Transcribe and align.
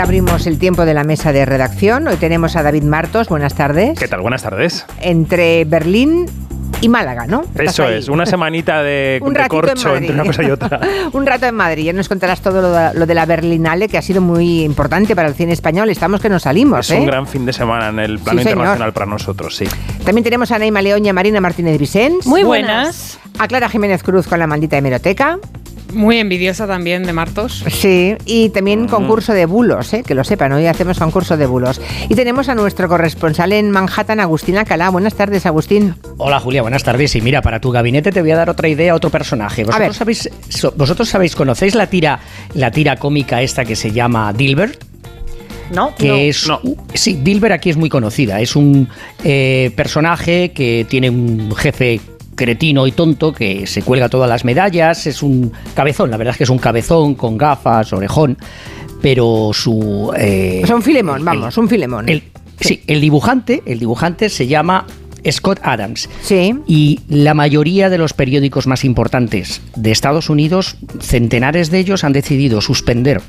Ahora 0.00 0.08
abrimos 0.08 0.46
el 0.46 0.58
tiempo 0.58 0.86
de 0.86 0.94
la 0.94 1.04
mesa 1.04 1.30
de 1.30 1.44
redacción. 1.44 2.08
Hoy 2.08 2.16
tenemos 2.16 2.56
a 2.56 2.62
David 2.62 2.84
Martos. 2.84 3.28
Buenas 3.28 3.54
tardes. 3.54 3.98
¿Qué 3.98 4.08
tal? 4.08 4.22
Buenas 4.22 4.42
tardes. 4.42 4.86
Entre 5.02 5.66
Berlín 5.66 6.24
y 6.80 6.88
Málaga, 6.88 7.26
¿no? 7.26 7.42
Eso 7.54 7.86
es, 7.86 8.08
una 8.08 8.24
semanita 8.24 8.82
de, 8.82 9.20
un 9.22 9.34
de 9.34 9.46
corcho 9.46 9.94
entre 9.94 10.14
una 10.14 10.24
cosa 10.24 10.42
y 10.42 10.50
otra. 10.52 10.80
un 11.12 11.26
rato 11.26 11.44
en 11.44 11.54
Madrid. 11.54 11.84
Ya 11.84 11.92
nos 11.92 12.08
contarás 12.08 12.40
todo 12.40 12.62
lo 12.94 13.06
de, 13.06 13.14
la 13.14 13.26
Berlinale, 13.26 13.88
que 13.88 13.98
ha 13.98 14.02
sido 14.02 14.22
muy 14.22 14.62
importante 14.62 15.14
para 15.14 15.28
el 15.28 15.34
cine 15.34 15.52
español. 15.52 15.90
Estamos 15.90 16.22
que 16.22 16.30
nos 16.30 16.44
salimos. 16.44 16.88
Es 16.90 16.96
un 16.96 17.02
¿eh? 17.02 17.06
gran 17.06 17.26
fin 17.26 17.44
de 17.44 17.52
semana 17.52 17.90
en 17.90 17.98
el 17.98 18.20
plano 18.20 18.40
internacional 18.40 18.94
para 18.94 19.04
nosotros, 19.04 19.54
sí. 19.54 19.66
También 20.06 20.24
tenemos 20.24 20.50
a 20.50 20.58
Neima 20.58 20.80
León 20.80 21.04
y 21.04 21.10
a 21.10 21.12
Marina 21.12 21.42
Martínez 21.42 21.78
Vicens. 21.78 22.26
Muy 22.26 22.42
buenas. 22.42 23.20
A 23.38 23.46
Clara 23.48 23.68
Jiménez 23.68 24.02
Cruz 24.02 24.26
con 24.26 24.38
la 24.38 24.46
maldita 24.46 24.78
hemeroteca. 24.78 25.38
Muy 25.92 26.18
envidiosa 26.18 26.66
también 26.66 27.04
de 27.04 27.12
Martos. 27.12 27.64
Sí, 27.68 28.14
y 28.24 28.50
también 28.50 28.88
concurso 28.88 29.32
de 29.32 29.46
bulos, 29.46 29.92
¿eh? 29.92 30.02
que 30.06 30.14
lo 30.14 30.24
sepan, 30.24 30.52
hoy 30.52 30.66
hacemos 30.66 30.98
concurso 30.98 31.36
de 31.36 31.46
bulos. 31.46 31.80
Y 32.08 32.14
tenemos 32.14 32.48
a 32.48 32.54
nuestro 32.54 32.88
corresponsal 32.88 33.52
en 33.52 33.70
Manhattan, 33.70 34.20
Agustín 34.20 34.58
Acalá. 34.58 34.90
Buenas 34.90 35.14
tardes, 35.14 35.46
Agustín. 35.46 35.94
Hola, 36.18 36.40
Julia, 36.40 36.62
buenas 36.62 36.84
tardes. 36.84 37.14
Y 37.16 37.20
mira, 37.20 37.42
para 37.42 37.60
tu 37.60 37.70
gabinete 37.70 38.12
te 38.12 38.20
voy 38.20 38.30
a 38.30 38.36
dar 38.36 38.50
otra 38.50 38.68
idea, 38.68 38.94
otro 38.94 39.10
personaje. 39.10 39.64
¿Vosotros, 39.64 39.96
Sabéis, 39.96 40.30
vosotros 40.76 41.08
sabéis, 41.08 41.34
conocéis 41.34 41.74
la 41.74 41.88
tira, 41.88 42.20
la 42.54 42.70
tira 42.70 42.96
cómica 42.96 43.42
esta 43.42 43.64
que 43.64 43.76
se 43.76 43.90
llama 43.90 44.32
Dilbert? 44.32 44.90
¿no? 45.72 45.94
Que 45.94 46.28
es. 46.28 46.50
Sí, 46.94 47.18
Dilbert 47.22 47.54
aquí 47.54 47.70
es 47.70 47.76
muy 47.76 47.88
conocida. 47.88 48.40
Es 48.40 48.56
un 48.56 48.88
eh, 49.24 49.72
personaje 49.76 50.52
que 50.52 50.86
tiene 50.88 51.10
un 51.10 51.54
jefe 51.54 52.00
cretino 52.40 52.86
y 52.86 52.92
tonto 52.92 53.34
que 53.34 53.66
se 53.66 53.82
cuelga 53.82 54.08
todas 54.08 54.26
las 54.26 54.46
medallas, 54.46 55.06
es 55.06 55.22
un 55.22 55.52
cabezón, 55.74 56.10
la 56.10 56.16
verdad 56.16 56.32
es 56.32 56.38
que 56.38 56.44
es 56.44 56.50
un 56.50 56.56
cabezón 56.56 57.14
con 57.14 57.36
gafas, 57.36 57.92
orejón, 57.92 58.38
pero 59.02 59.50
su... 59.52 60.10
Eh, 60.16 60.62
es 60.64 60.70
un 60.70 60.80
filemón, 60.80 61.22
vamos, 61.22 61.58
un 61.58 61.68
filemón. 61.68 62.06
sí. 62.58 62.82
el 62.86 63.02
dibujante, 63.02 63.62
el 63.66 63.78
dibujante 63.78 64.30
se 64.30 64.46
llama 64.46 64.86
Scott 65.30 65.60
Adams. 65.62 66.08
Sí. 66.22 66.54
Y 66.66 67.00
la 67.10 67.34
mayoría 67.34 67.90
de 67.90 67.98
los 67.98 68.14
periódicos 68.14 68.66
más 68.66 68.86
importantes 68.86 69.60
de 69.76 69.90
Estados 69.90 70.30
Unidos, 70.30 70.78
centenares 70.98 71.70
de 71.70 71.78
ellos 71.78 72.04
han 72.04 72.14
decidido 72.14 72.62
suspender 72.62 73.20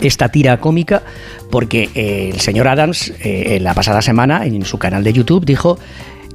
esta 0.00 0.28
tira 0.28 0.60
cómica 0.60 1.02
porque 1.50 1.88
eh, 1.94 2.30
el 2.34 2.40
señor 2.40 2.68
Adams 2.68 3.10
eh, 3.20 3.58
la 3.62 3.72
pasada 3.72 4.02
semana 4.02 4.44
en 4.44 4.66
su 4.66 4.76
canal 4.76 5.02
de 5.02 5.14
YouTube 5.14 5.46
dijo 5.46 5.78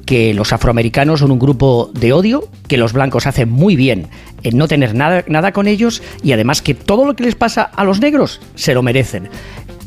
que 0.05 0.33
los 0.33 0.53
afroamericanos 0.53 1.21
son 1.21 1.31
un 1.31 1.39
grupo 1.39 1.91
de 1.93 2.13
odio, 2.13 2.49
que 2.67 2.77
los 2.77 2.93
blancos 2.93 3.27
hacen 3.27 3.49
muy 3.49 3.75
bien 3.75 4.07
en 4.43 4.57
no 4.57 4.67
tener 4.67 4.93
nada, 4.93 5.23
nada 5.27 5.51
con 5.51 5.67
ellos 5.67 6.01
y 6.23 6.33
además 6.33 6.61
que 6.61 6.73
todo 6.73 7.05
lo 7.05 7.15
que 7.15 7.23
les 7.23 7.35
pasa 7.35 7.63
a 7.63 7.83
los 7.83 8.01
negros 8.01 8.41
se 8.55 8.73
lo 8.73 8.83
merecen. 8.83 9.29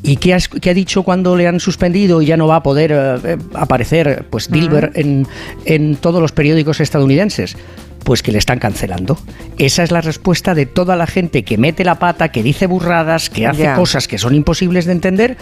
¿Y 0.02 0.16
qué, 0.16 0.34
ha 0.34 0.74
dicho 0.74 1.02
cuando 1.02 1.34
le 1.36 1.48
han 1.48 1.58
suspendido 1.58 2.22
y 2.22 2.26
ya 2.26 2.36
no 2.36 2.46
va 2.46 2.56
a 2.56 2.62
poder 2.62 2.92
eh, 2.92 3.16
eh, 3.24 3.38
aparecer 3.54 4.26
pues 4.30 4.50
Dilbert 4.50 4.96
en, 4.96 5.26
en 5.64 5.96
todos 5.96 6.20
los 6.20 6.32
periódicos 6.32 6.80
estadounidenses? 6.80 7.56
Pues 8.04 8.22
que 8.22 8.30
le 8.30 8.38
están 8.38 8.60
cancelando. 8.60 9.18
Esa 9.58 9.82
es 9.82 9.90
la 9.90 10.00
respuesta 10.00 10.54
de 10.54 10.64
toda 10.64 10.94
la 10.94 11.08
gente 11.08 11.42
que 11.42 11.58
mete 11.58 11.84
la 11.84 11.96
pata, 11.96 12.30
que 12.30 12.44
dice 12.44 12.68
burradas, 12.68 13.30
que 13.30 13.48
hace 13.48 13.72
cosas 13.74 14.06
que 14.06 14.16
son 14.16 14.32
imposibles 14.36 14.84
de 14.84 14.92
entender 14.92 15.36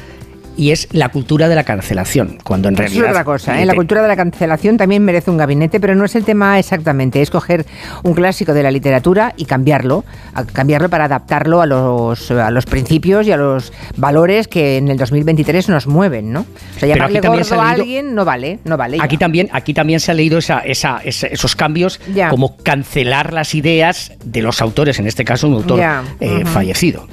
y 0.56 0.70
es 0.70 0.88
la 0.92 1.08
cultura 1.08 1.48
de 1.48 1.55
la 1.55 1.64
cancelación, 1.64 2.38
cuando 2.42 2.69
en 2.69 2.77
realidad... 2.77 3.05
Es 3.05 3.10
otra 3.10 3.24
cosa, 3.24 3.60
¿eh? 3.60 3.64
la 3.64 3.74
cultura 3.74 4.02
de 4.02 4.08
la 4.08 4.16
cancelación 4.16 4.77
también 4.77 5.05
merece 5.05 5.30
un 5.30 5.36
gabinete, 5.36 5.80
pero 5.80 5.94
no 5.94 6.05
es 6.05 6.14
el 6.14 6.24
tema 6.24 6.58
exactamente, 6.58 7.20
es 7.22 7.30
coger 7.30 7.66
un 8.02 8.14
clásico 8.14 8.55
de 8.55 8.62
la 8.62 8.70
literatura 8.70 9.34
y 9.36 9.44
cambiarlo, 9.44 10.05
cambiarlo 10.52 10.88
para 10.88 11.05
adaptarlo 11.05 11.60
a 11.60 11.66
los, 11.66 12.30
a 12.30 12.50
los 12.50 12.66
principios 12.66 13.27
y 13.27 13.32
a 13.32 13.36
los 13.36 13.72
valores 13.97 14.48
que 14.48 14.77
en 14.77 14.88
el 14.88 14.97
2023 14.97 15.69
nos 15.69 15.86
mueven, 15.86 16.32
¿no? 16.32 16.41
O 16.41 16.78
sea, 16.78 16.88
llamarle 16.88 17.20
gordo 17.20 17.60
a 17.60 17.70
alguien 17.70 18.14
no 18.14 18.25
vale, 18.25 18.58
no 18.64 18.77
vale. 18.77 18.98
Aquí 19.00 19.16
también, 19.16 19.48
aquí 19.53 19.75
también 19.75 20.00
se 20.00 20.10
ha 20.10 20.14
leído 20.14 20.38
esa, 20.38 20.60
esa, 20.60 21.00
esos 21.04 21.56
cambios 21.56 22.00
como 22.31 22.56
cancelar 22.56 23.32
las 23.32 23.54
ideas 23.54 24.12
de 24.25 24.43
los 24.43 24.60
autores, 24.60 24.98
en 24.98 25.06
este 25.06 25.25
caso 25.25 25.48
un 25.48 25.54
autor 25.54 25.81
eh, 26.20 26.44
fallecido. 26.44 27.06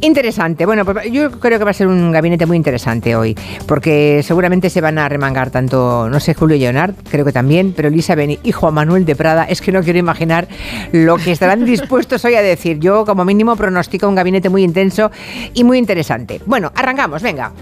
Interesante. 0.00 0.64
Bueno, 0.64 0.84
pues 0.84 1.10
yo 1.10 1.30
creo 1.32 1.58
que 1.58 1.64
va 1.64 1.72
a 1.72 1.74
ser 1.74 1.88
un 1.88 2.12
gabinete 2.12 2.46
muy 2.46 2.56
interesante 2.56 3.16
hoy, 3.16 3.36
porque 3.66 4.22
seguramente 4.22 4.70
se 4.70 4.80
van 4.80 4.98
a 4.98 5.08
remangar 5.08 5.50
tanto, 5.50 6.08
no 6.08 6.20
sé, 6.20 6.34
Julio 6.34 6.56
Leonard, 6.56 6.94
creo 7.10 7.24
que 7.24 7.32
también, 7.32 7.72
pero 7.76 7.88
Elisa 7.88 8.14
Beni 8.14 8.38
y 8.44 8.52
Juan 8.52 8.74
Manuel 8.74 9.04
de 9.04 9.16
Prada, 9.16 9.44
es 9.44 9.60
que 9.60 9.72
no 9.72 9.82
quiero 9.82 9.98
imaginar 9.98 10.46
lo 10.92 11.16
que 11.16 11.32
estarán 11.32 11.64
dispuestos 11.66 12.24
hoy 12.24 12.34
a 12.34 12.42
decir. 12.42 12.78
Yo, 12.78 13.04
como 13.04 13.24
mínimo, 13.24 13.56
pronostico 13.56 14.08
un 14.08 14.14
gabinete 14.14 14.48
muy 14.48 14.62
intenso 14.62 15.10
y 15.52 15.64
muy 15.64 15.78
interesante. 15.78 16.40
Bueno, 16.46 16.70
arrancamos, 16.76 17.22
venga. 17.22 17.52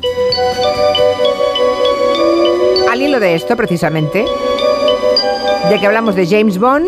Al 2.90 3.00
hilo 3.00 3.18
de 3.18 3.34
esto, 3.34 3.56
precisamente, 3.56 4.26
ya 5.70 5.80
que 5.80 5.86
hablamos 5.86 6.14
de 6.14 6.26
James 6.26 6.58
Bond, 6.58 6.86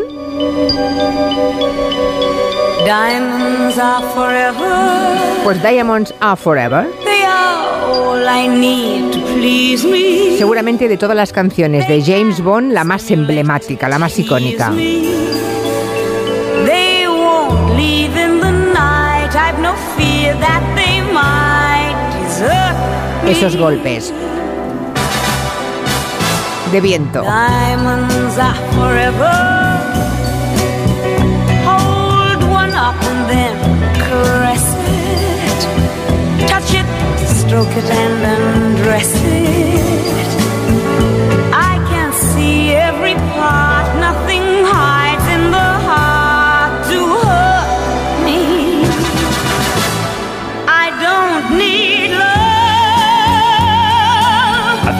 Diamonds 2.89 3.77
are 3.77 4.03
forever. 4.15 5.45
Pues 5.45 5.63
Diamonds 5.63 6.15
are 6.23 6.37
forever. 6.37 6.89
They 7.05 7.23
are 7.23 7.85
all 7.85 8.27
I 8.27 8.49
need 8.49 9.13
to 9.13 9.21
please 9.35 9.85
me. 9.87 10.39
Seguramente 10.39 10.89
de 10.89 10.97
todas 10.97 11.15
las 11.15 11.35
canciones 11.35 11.87
de 11.87 12.03
James 12.03 12.41
Bond, 12.43 12.73
la 12.73 12.85
más 12.85 13.11
emblemática, 13.11 13.91
la 13.91 13.99
más 13.99 14.19
icónica. 14.19 14.71
They 16.65 17.07
won't 17.07 17.77
leave 17.77 18.17
in 18.17 18.41
the 18.41 18.53
night. 18.73 19.37
I've 19.37 19.61
no 19.61 19.75
fear 19.99 20.35
that 20.41 20.63
they 20.75 21.03
might 21.13 21.95
me. 23.23 23.31
Esos 23.31 23.55
golpes 23.59 24.15
de 26.73 26.81
viento. 26.81 27.21
Diamonds 27.21 28.39
are 28.39 28.57
forever. 28.73 29.68
Then. 33.29 33.68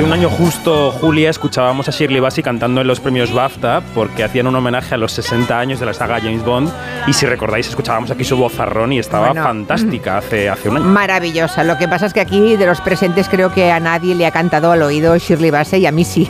Un 0.09 0.15
año 0.15 0.31
justo, 0.31 0.91
Julia, 0.91 1.29
escuchábamos 1.29 1.87
a 1.87 1.91
Shirley 1.91 2.19
Bassey 2.19 2.43
cantando 2.43 2.81
en 2.81 2.87
los 2.87 2.99
premios 2.99 3.31
BAFTA 3.31 3.83
porque 3.95 4.25
hacían 4.25 4.47
un 4.47 4.57
homenaje 4.57 4.95
a 4.95 4.97
los 4.97 5.13
60 5.13 5.59
años 5.59 5.81
de 5.81 5.85
la 5.85 5.93
saga 5.93 6.19
James 6.19 6.43
Bond 6.43 6.73
y 7.07 7.13
si 7.13 7.27
recordáis, 7.27 7.69
escuchábamos 7.69 8.11
aquí 8.11 8.25
su 8.25 8.39
vozarrón 8.39 8.95
y 8.95 8.99
estaba 8.99 9.35
fantástica 9.35 10.17
hace, 10.17 10.49
hace 10.49 10.71
un 10.71 10.79
año. 10.79 10.87
Maravillosa. 10.87 11.63
Lo 11.63 11.77
que 11.77 11.89
pasa 11.89 12.07
es 12.07 12.15
que 12.15 12.21
aquí, 12.21 12.57
de 12.57 12.65
los 12.65 12.81
presentes, 12.81 13.29
creo 13.29 13.53
que 13.53 13.71
a 13.71 13.81
nadie 13.81 14.15
le 14.15 14.25
ha 14.25 14.31
cantado 14.31 14.73
al 14.73 14.81
oído 14.81 15.15
Shirley 15.19 15.51
Bassey 15.51 15.83
y 15.83 15.87
a 15.87 15.93
mí 15.93 16.07
sí. 16.07 16.27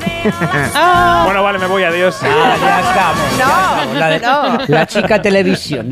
Ah. 0.75 1.05
Bueno, 1.29 1.43
vale, 1.43 1.59
me 1.59 1.67
voy, 1.67 1.83
adiós. 1.83 2.19
Ah, 2.23 2.57
ya 2.59 2.81
estamos. 2.81 4.19
No, 4.23 4.67
La, 4.67 4.87
chica 4.87 5.21
televisión. 5.21 5.91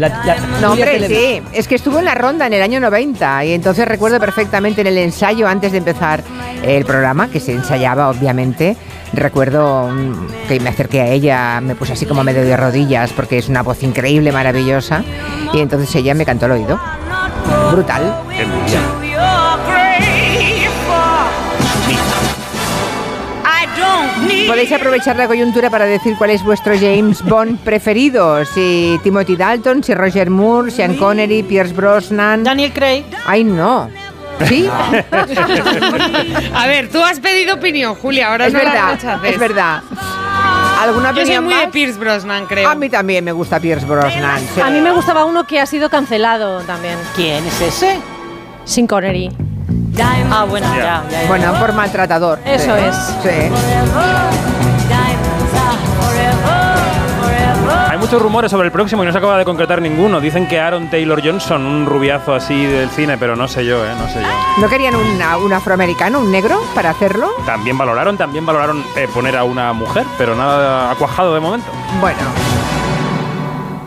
no, 0.62 0.72
hombre, 0.72 1.06
sí. 1.06 1.42
Es 1.52 1.68
que 1.68 1.74
estuvo 1.74 1.98
en 1.98 2.06
la 2.06 2.14
ronda 2.14 2.46
en 2.46 2.54
el 2.54 2.62
año 2.62 2.80
90 2.80 3.44
y 3.44 3.52
entonces 3.52 3.86
recuerdo 3.86 4.18
perfectamente 4.18 4.80
en 4.80 4.86
el 4.86 4.96
ensayo 4.96 5.46
antes 5.46 5.72
de 5.72 5.78
empezar 5.78 6.24
el 6.62 6.86
programa, 6.86 7.28
que 7.28 7.38
se 7.38 7.52
ensayaba, 7.76 8.08
obviamente 8.08 8.76
Recuerdo 9.12 9.88
mm, 9.88 10.48
que 10.48 10.60
me 10.60 10.68
acerqué 10.68 11.00
a 11.00 11.08
ella, 11.08 11.60
me 11.60 11.74
puse 11.74 11.92
así 11.92 12.06
como 12.06 12.24
medio 12.24 12.42
de 12.42 12.56
rodillas 12.56 13.12
porque 13.12 13.38
es 13.38 13.48
una 13.48 13.62
voz 13.62 13.82
increíble, 13.82 14.32
maravillosa. 14.32 15.04
Y 15.54 15.60
entonces 15.60 15.94
ella 15.94 16.12
me 16.12 16.26
cantó 16.26 16.46
al 16.46 16.52
oído. 16.52 16.78
Brutal. 17.70 18.22
Podéis 24.46 24.72
aprovechar 24.72 25.16
la 25.16 25.26
coyuntura 25.26 25.70
para 25.70 25.86
decir 25.86 26.14
cuál 26.16 26.30
es 26.30 26.42
vuestro 26.42 26.74
James 26.74 27.22
Bond 27.22 27.58
preferido. 27.64 28.44
Si 28.44 28.98
Timothy 29.02 29.36
Dalton, 29.36 29.82
si 29.82 29.94
Roger 29.94 30.30
Moore, 30.30 30.70
Sean 30.70 30.96
Connery, 30.96 31.42
Pierce 31.42 31.72
Brosnan. 31.72 32.44
Daniel 32.44 32.72
Craig. 32.72 33.04
Ay, 33.26 33.44
no. 33.44 33.88
¿Sí? 34.46 34.68
A 36.54 36.66
ver, 36.66 36.90
tú 36.90 37.02
has 37.02 37.20
pedido 37.20 37.54
opinión, 37.54 37.94
Julia, 37.94 38.30
ahora 38.30 38.46
es 38.46 38.52
verdad. 38.52 38.98
Es 39.24 39.38
verdad. 39.38 39.82
¿Alguna 40.78 41.12
Yo 41.12 41.24
soy 41.24 41.40
muy 41.40 41.54
de 41.54 41.68
Pierce 41.68 41.98
Brosnan, 41.98 42.46
creo. 42.46 42.68
A 42.68 42.74
mí 42.74 42.90
también 42.90 43.24
me 43.24 43.32
gusta 43.32 43.58
Pierce 43.58 43.86
Brosnan. 43.86 44.42
A 44.62 44.70
mí 44.70 44.80
me 44.80 44.92
gustaba 44.92 45.24
uno 45.24 45.46
que 45.46 45.58
ha 45.60 45.66
sido 45.66 45.88
cancelado 45.88 46.60
también. 46.62 46.98
¿Quién 47.14 47.46
es 47.46 47.60
ese? 47.60 47.98
Sin 48.64 48.86
Connery. 48.86 49.30
Ah, 50.30 50.44
bueno, 50.44 50.66
ya, 50.76 51.02
Bueno, 51.28 51.54
por 51.58 51.72
maltratador. 51.72 52.38
Eso 52.44 52.76
es. 52.76 52.94
Sí. 53.22 54.45
Muchos 58.06 58.22
rumores 58.22 58.52
sobre 58.52 58.66
el 58.66 58.72
próximo 58.72 59.02
y 59.02 59.06
no 59.06 59.10
se 59.10 59.18
acaba 59.18 59.36
de 59.36 59.44
concretar 59.44 59.82
ninguno. 59.82 60.20
Dicen 60.20 60.46
que 60.46 60.60
Aaron 60.60 60.88
Taylor 60.88 61.20
Johnson, 61.24 61.66
un 61.66 61.86
rubiazo 61.86 62.34
así 62.36 62.64
del 62.64 62.88
cine, 62.90 63.18
pero 63.18 63.34
no 63.34 63.48
sé 63.48 63.66
yo, 63.66 63.84
¿eh? 63.84 63.90
No 63.98 64.06
sé 64.06 64.22
yo. 64.22 64.62
¿No 64.62 64.68
querían 64.68 64.94
un 64.94 65.52
afroamericano, 65.52 66.20
un 66.20 66.30
negro, 66.30 66.56
para 66.72 66.90
hacerlo? 66.90 67.30
También 67.44 67.76
valoraron, 67.76 68.16
también 68.16 68.46
valoraron 68.46 68.84
eh, 68.94 69.08
poner 69.12 69.36
a 69.36 69.42
una 69.42 69.72
mujer, 69.72 70.04
pero 70.18 70.36
nada 70.36 70.92
ha 70.92 70.94
cuajado 70.94 71.34
de 71.34 71.40
momento. 71.40 71.66
Bueno 72.00 72.20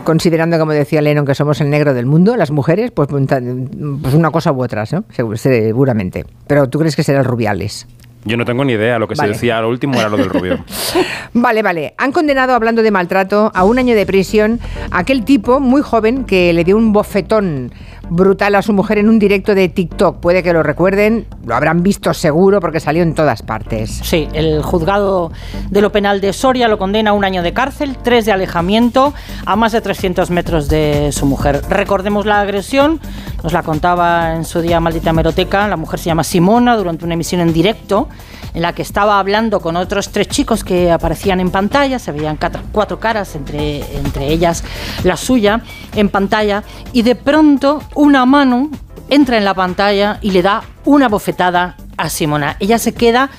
considerando, 0.04 0.58
como 0.58 0.72
decía 0.72 1.00
Lennon, 1.00 1.24
que 1.24 1.36
somos 1.36 1.60
el 1.60 1.70
negro 1.70 1.94
del 1.94 2.04
mundo, 2.04 2.36
las 2.36 2.50
mujeres, 2.50 2.90
pues, 2.90 3.06
pues, 3.06 3.26
pues 3.28 4.14
una 4.14 4.30
cosa 4.32 4.50
u 4.50 4.60
otra, 4.60 4.84
¿no? 4.90 5.04
seguramente. 5.36 6.24
Pero 6.48 6.68
tú 6.68 6.80
crees 6.80 6.96
que 6.96 7.04
será 7.04 7.20
el 7.20 7.24
Rubiales. 7.24 7.86
Yo 8.24 8.36
no 8.36 8.44
tengo 8.44 8.64
ni 8.64 8.74
idea, 8.74 8.98
lo 8.98 9.08
que 9.08 9.16
se 9.16 9.26
decía 9.26 9.58
al 9.58 9.64
último 9.64 9.98
era 9.98 10.08
lo 10.10 10.18
del 10.18 10.28
rubio. 10.28 10.62
vale, 11.32 11.62
vale. 11.62 11.94
Han 11.96 12.12
condenado, 12.12 12.54
hablando 12.54 12.82
de 12.82 12.90
maltrato, 12.90 13.50
a 13.54 13.64
un 13.64 13.78
año 13.78 13.94
de 13.94 14.04
prisión 14.04 14.60
a 14.90 14.98
aquel 14.98 15.24
tipo 15.24 15.58
muy 15.58 15.80
joven 15.80 16.24
que 16.24 16.52
le 16.52 16.64
dio 16.64 16.76
un 16.76 16.92
bofetón 16.92 17.72
brutal 18.10 18.54
a 18.56 18.62
su 18.62 18.72
mujer 18.72 18.98
en 18.98 19.08
un 19.08 19.18
directo 19.18 19.54
de 19.54 19.68
TikTok. 19.68 20.18
Puede 20.18 20.42
que 20.42 20.52
lo 20.52 20.62
recuerden, 20.62 21.26
lo 21.46 21.54
habrán 21.54 21.82
visto 21.82 22.12
seguro 22.12 22.60
porque 22.60 22.80
salió 22.80 23.02
en 23.02 23.14
todas 23.14 23.42
partes. 23.42 24.00
Sí, 24.02 24.28
el 24.32 24.62
juzgado 24.62 25.32
de 25.70 25.80
lo 25.80 25.92
penal 25.92 26.20
de 26.20 26.32
Soria 26.32 26.68
lo 26.68 26.78
condena 26.78 27.10
a 27.10 27.12
un 27.14 27.24
año 27.24 27.42
de 27.42 27.52
cárcel, 27.52 27.96
tres 28.02 28.26
de 28.26 28.32
alejamiento 28.32 29.14
a 29.46 29.56
más 29.56 29.72
de 29.72 29.80
300 29.80 30.30
metros 30.30 30.68
de 30.68 31.10
su 31.12 31.24
mujer. 31.24 31.62
Recordemos 31.68 32.26
la 32.26 32.40
agresión, 32.40 33.00
nos 33.42 33.52
la 33.52 33.62
contaba 33.62 34.34
en 34.34 34.44
su 34.44 34.60
día 34.60 34.80
Maldita 34.80 35.12
Meroteca, 35.12 35.68
la 35.68 35.76
mujer 35.76 35.98
se 36.00 36.06
llama 36.06 36.24
Simona 36.24 36.76
durante 36.76 37.04
una 37.04 37.14
emisión 37.14 37.40
en 37.40 37.52
directo 37.52 38.08
en 38.54 38.62
la 38.62 38.72
que 38.72 38.82
estaba 38.82 39.18
hablando 39.18 39.60
con 39.60 39.76
otros 39.76 40.10
tres 40.10 40.28
chicos 40.28 40.64
que 40.64 40.90
aparecían 40.90 41.40
en 41.40 41.50
pantalla, 41.50 41.98
se 41.98 42.12
veían 42.12 42.38
cuatro 42.72 42.98
caras, 42.98 43.34
entre, 43.34 43.96
entre 43.96 44.28
ellas 44.28 44.64
la 45.04 45.16
suya, 45.16 45.62
en 45.94 46.08
pantalla, 46.08 46.62
y 46.92 47.02
de 47.02 47.14
pronto 47.14 47.82
una 47.94 48.26
mano 48.26 48.70
entra 49.08 49.36
en 49.36 49.44
la 49.44 49.54
pantalla 49.54 50.18
y 50.20 50.30
le 50.30 50.42
da 50.42 50.62
una 50.84 51.08
bofetada 51.08 51.76
a 51.96 52.08
Simona. 52.08 52.56
Ella 52.60 52.78
se 52.78 52.94
queda 52.94 53.30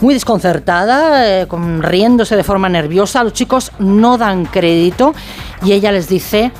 muy 0.00 0.14
desconcertada, 0.14 1.26
eh, 1.26 1.46
riéndose 1.80 2.36
de 2.36 2.44
forma 2.44 2.68
nerviosa. 2.68 3.24
Los 3.24 3.32
chicos 3.32 3.72
no 3.78 4.18
dan 4.18 4.44
crédito 4.46 5.14
y 5.62 5.72
ella 5.72 5.92
les 5.92 6.08
dice 6.08 6.52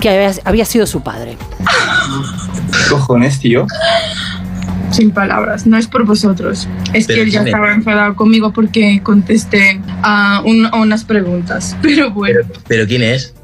que 0.00 0.38
había, 0.44 0.64
sido 0.64 0.86
su 0.86 1.02
padre. 1.02 1.36
¿Qué 1.58 2.90
cojones, 2.90 3.38
tío? 3.38 3.66
Sin 4.90 5.10
palabras, 5.10 5.66
no 5.66 5.76
es 5.76 5.86
por 5.86 6.04
vosotros. 6.04 6.68
Es 6.92 7.06
que 7.06 7.22
él 7.22 7.30
ya 7.30 7.42
estaba 7.42 7.72
enfadado 7.72 8.14
conmigo 8.16 8.52
porque 8.52 9.00
contesté 9.02 9.80
a, 10.02 10.42
unas 10.44 11.04
preguntas. 11.04 11.76
Pero 11.82 12.10
bueno. 12.10 12.40
¿Pero 12.66 12.86
quién 12.86 13.02
es? 13.02 13.34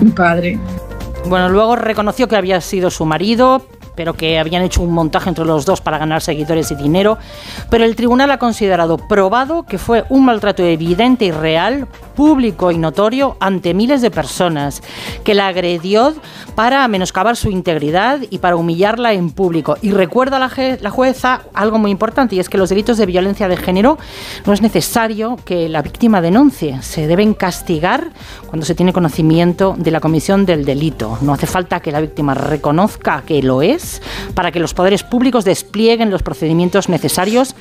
Mi 0.00 0.10
padre. 0.10 0.58
Bueno, 1.26 1.48
luego 1.48 1.76
reconoció 1.76 2.28
que 2.28 2.36
había 2.36 2.60
sido 2.60 2.90
su 2.90 3.06
marido, 3.06 3.66
pero 3.94 4.14
que 4.14 4.38
habían 4.38 4.62
hecho 4.62 4.82
un 4.82 4.92
montaje 4.92 5.28
entre 5.28 5.44
los 5.44 5.64
dos 5.64 5.80
para 5.80 5.98
ganar 5.98 6.22
seguidores 6.22 6.70
y 6.70 6.74
dinero. 6.74 7.18
Pero 7.70 7.84
el 7.84 7.96
tribunal 7.96 8.30
ha 8.30 8.38
considerado 8.38 8.96
probado 8.96 9.64
que 9.64 9.78
fue 9.78 10.04
un 10.08 10.24
maltrato 10.24 10.62
evidente 10.62 11.26
y 11.26 11.32
real, 11.32 11.86
público 12.14 12.70
y 12.70 12.78
notorio 12.78 13.36
ante 13.40 13.74
miles 13.74 14.02
de 14.02 14.10
personas, 14.10 14.82
que 15.24 15.34
la 15.34 15.48
agredió 15.48 16.14
para 16.54 16.86
menoscabar 16.88 17.36
su 17.36 17.50
integridad 17.50 18.20
y 18.30 18.38
para 18.38 18.56
humillarla 18.56 19.12
en 19.12 19.30
público. 19.30 19.76
Y 19.82 19.90
recuerda 19.90 20.38
la, 20.38 20.90
jueza 20.90 21.42
algo 21.54 21.78
muy 21.78 21.90
importante, 21.90 22.36
y 22.36 22.40
es 22.40 22.48
que 22.48 22.58
los 22.58 22.68
delitos 22.68 22.98
de 22.98 23.06
violencia 23.06 23.48
de 23.48 23.56
género 23.56 23.98
no 24.46 24.52
es 24.52 24.62
necesario 24.62 25.36
que 25.44 25.68
la 25.68 25.82
víctima 25.82 26.20
denuncie, 26.20 26.82
se 26.82 27.06
deben 27.06 27.34
castigar 27.34 28.10
cuando 28.46 28.66
se 28.66 28.74
tiene 28.74 28.92
conocimiento 28.92 29.74
de 29.76 29.90
la 29.90 30.00
comisión 30.00 30.46
del 30.46 30.64
delito. 30.64 31.18
No 31.20 31.32
hace 31.32 31.46
falta 31.46 31.80
que 31.80 31.92
la 31.92 32.00
víctima 32.00 32.34
reconozca 32.34 33.22
que 33.26 33.42
lo 33.42 33.62
es 33.62 33.83
para 34.34 34.52
que 34.52 34.60
los 34.60 34.74
poderes 34.74 35.02
públicos 35.02 35.44
desplieguen 35.44 36.10
los 36.10 36.22
procedimientos 36.22 36.88
necesarios 36.88 37.54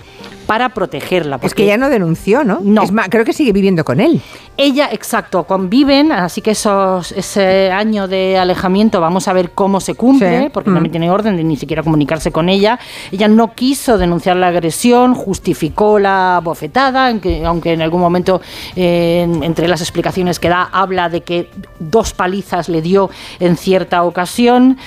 para 0.45 0.69
protegerla. 0.69 1.39
Es 1.41 1.53
que 1.53 1.63
ella 1.63 1.77
no 1.77 1.89
denunció, 1.89 2.43
¿no? 2.43 2.59
No. 2.61 2.83
creo 3.09 3.25
que 3.25 3.33
sigue 3.33 3.51
viviendo 3.51 3.85
con 3.85 3.99
él. 3.99 4.21
Ella, 4.57 4.89
exacto, 4.91 5.45
conviven, 5.45 6.11
así 6.11 6.41
que 6.41 6.51
esos, 6.51 7.11
ese 7.13 7.71
año 7.71 8.07
de 8.07 8.37
alejamiento 8.37 9.01
vamos 9.01 9.27
a 9.27 9.33
ver 9.33 9.51
cómo 9.51 9.79
se 9.79 9.95
cumple, 9.95 10.51
porque 10.53 10.69
no 10.69 10.79
mm. 10.79 10.91
tiene 10.91 11.09
orden 11.09 11.37
de 11.37 11.43
ni 11.43 11.57
siquiera 11.57 11.81
comunicarse 11.81 12.31
con 12.31 12.49
ella. 12.49 12.77
Ella 13.11 13.27
no 13.27 13.53
quiso 13.55 13.97
denunciar 13.97 14.35
la 14.35 14.49
agresión, 14.49 15.15
justificó 15.15 15.97
la 15.97 16.39
bofetada, 16.43 17.07
aunque 17.07 17.73
en 17.73 17.81
algún 17.81 18.01
momento, 18.01 18.41
entre 18.75 19.67
las 19.67 19.81
explicaciones 19.81 20.39
que 20.39 20.49
da, 20.49 20.69
habla 20.71 21.09
de 21.09 21.21
que 21.21 21.49
dos 21.79 22.13
palizas 22.13 22.69
le 22.69 22.81
dio 22.81 23.09
en 23.39 23.57
cierta 23.57 24.03
ocasión, 24.03 24.77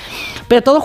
pero 0.47 0.61
todo 0.61 0.79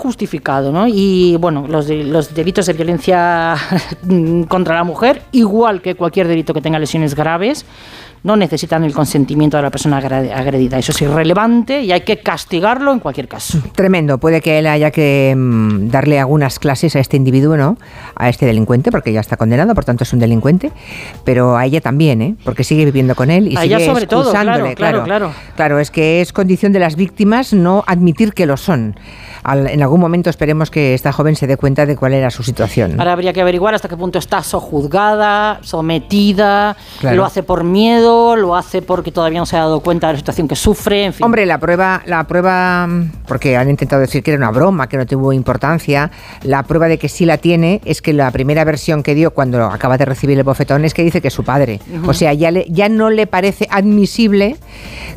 ¿no? 0.71 0.87
Y 0.87 1.37
bueno, 1.37 1.65
los, 1.67 1.89
los 1.89 2.33
delitos 2.33 2.65
de 2.65 2.73
violencia 2.73 3.55
contra 4.47 4.75
la 4.75 4.83
mujer, 4.83 5.23
igual 5.31 5.81
que 5.81 5.95
cualquier 5.95 6.27
delito 6.27 6.53
que 6.53 6.61
tenga 6.61 6.79
lesiones 6.79 7.15
graves, 7.15 7.65
no 8.23 8.37
necesitan 8.37 8.83
el 8.83 8.93
consentimiento 8.93 9.57
de 9.57 9.63
la 9.63 9.69
persona 9.69 9.97
agredida. 9.97 10.77
Eso 10.79 10.91
es 10.93 11.01
irrelevante 11.01 11.81
y 11.81 11.91
hay 11.91 12.01
que 12.01 12.19
castigarlo 12.19 12.93
en 12.93 12.99
cualquier 12.99 13.27
caso. 13.27 13.59
Tremendo. 13.75 14.17
Puede 14.17 14.41
que 14.41 14.59
él 14.59 14.67
haya 14.67 14.91
que 14.91 15.33
mm, 15.35 15.89
darle 15.89 16.19
algunas 16.19 16.57
clases 16.57 16.95
a 16.95 16.99
este 16.99 17.17
individuo, 17.17 17.57
¿no? 17.57 17.77
A 18.15 18.29
este 18.29 18.45
delincuente, 18.45 18.91
porque 18.91 19.11
ya 19.11 19.19
está 19.19 19.35
condenado, 19.35 19.75
por 19.75 19.83
tanto 19.83 20.03
es 20.03 20.13
un 20.13 20.19
delincuente, 20.19 20.71
pero 21.25 21.57
a 21.57 21.65
ella 21.65 21.81
también, 21.81 22.21
¿eh? 22.21 22.35
Porque 22.45 22.63
sigue 22.63 22.85
viviendo 22.85 23.15
con 23.15 23.29
él 23.29 23.49
y 23.51 23.57
a 23.57 23.61
sigue 23.61 23.75
ella 23.75 23.85
sobre 23.85 24.07
todo, 24.07 24.31
claro, 24.31 24.73
claro, 24.75 25.03
claro. 25.03 25.31
Claro, 25.55 25.79
es 25.79 25.91
que 25.91 26.21
es 26.21 26.31
condición 26.31 26.71
de 26.71 26.79
las 26.79 26.95
víctimas 26.95 27.53
no 27.53 27.83
admitir 27.87 28.33
que 28.33 28.45
lo 28.45 28.57
son 28.57 28.95
en 29.45 29.81
algún 29.81 29.99
momento 29.99 30.29
esperemos 30.29 30.71
que 30.71 30.93
esta 30.93 31.11
joven 31.11 31.35
se 31.35 31.47
dé 31.47 31.57
cuenta 31.57 31.85
de 31.85 31.95
cuál 31.95 32.13
era 32.13 32.31
su 32.31 32.43
situación. 32.43 32.99
Ahora 32.99 33.13
habría 33.13 33.33
que 33.33 33.41
averiguar 33.41 33.73
hasta 33.73 33.89
qué 33.89 33.97
punto 33.97 34.19
está 34.19 34.41
sojuzgada, 34.41 35.59
sometida, 35.61 36.77
lo 37.01 37.25
hace 37.25 37.43
por 37.43 37.63
miedo, 37.63 38.12
lo 38.35 38.55
hace 38.55 38.81
porque 38.81 39.11
todavía 39.11 39.39
no 39.39 39.45
se 39.45 39.57
ha 39.57 39.59
dado 39.59 39.79
cuenta 39.79 40.07
de 40.07 40.13
la 40.13 40.19
situación 40.19 40.47
que 40.47 40.55
sufre, 40.55 41.05
en 41.05 41.13
fin. 41.13 41.25
Hombre, 41.25 41.45
la 41.45 41.59
prueba, 41.59 42.01
la 42.05 42.25
prueba, 42.25 42.87
porque 43.27 43.57
han 43.57 43.69
intentado 43.69 44.01
decir 44.01 44.23
que 44.23 44.31
era 44.31 44.37
una 44.37 44.51
broma, 44.51 44.87
que 44.87 44.97
no 44.97 45.05
tuvo 45.05 45.33
importancia, 45.33 46.11
la 46.43 46.63
prueba 46.63 46.87
de 46.87 46.97
que 46.97 47.09
sí 47.09 47.25
la 47.25 47.37
tiene 47.37 47.81
es 47.85 48.01
que 48.01 48.13
la 48.13 48.31
primera 48.31 48.63
versión 48.63 49.03
que 49.03 49.15
dio 49.15 49.31
cuando 49.31 49.63
acaba 49.65 49.97
de 49.97 50.05
recibir 50.05 50.37
el 50.37 50.43
bofetón 50.43 50.85
es 50.85 50.93
que 50.93 51.03
dice 51.03 51.21
que 51.21 51.27
es 51.29 51.33
su 51.33 51.43
padre. 51.43 51.79
O 52.05 52.13
sea, 52.13 52.33
ya, 52.33 52.51
ya 52.51 52.89
no 52.89 53.09
le 53.09 53.27
parece 53.27 53.67
admisible 53.69 54.57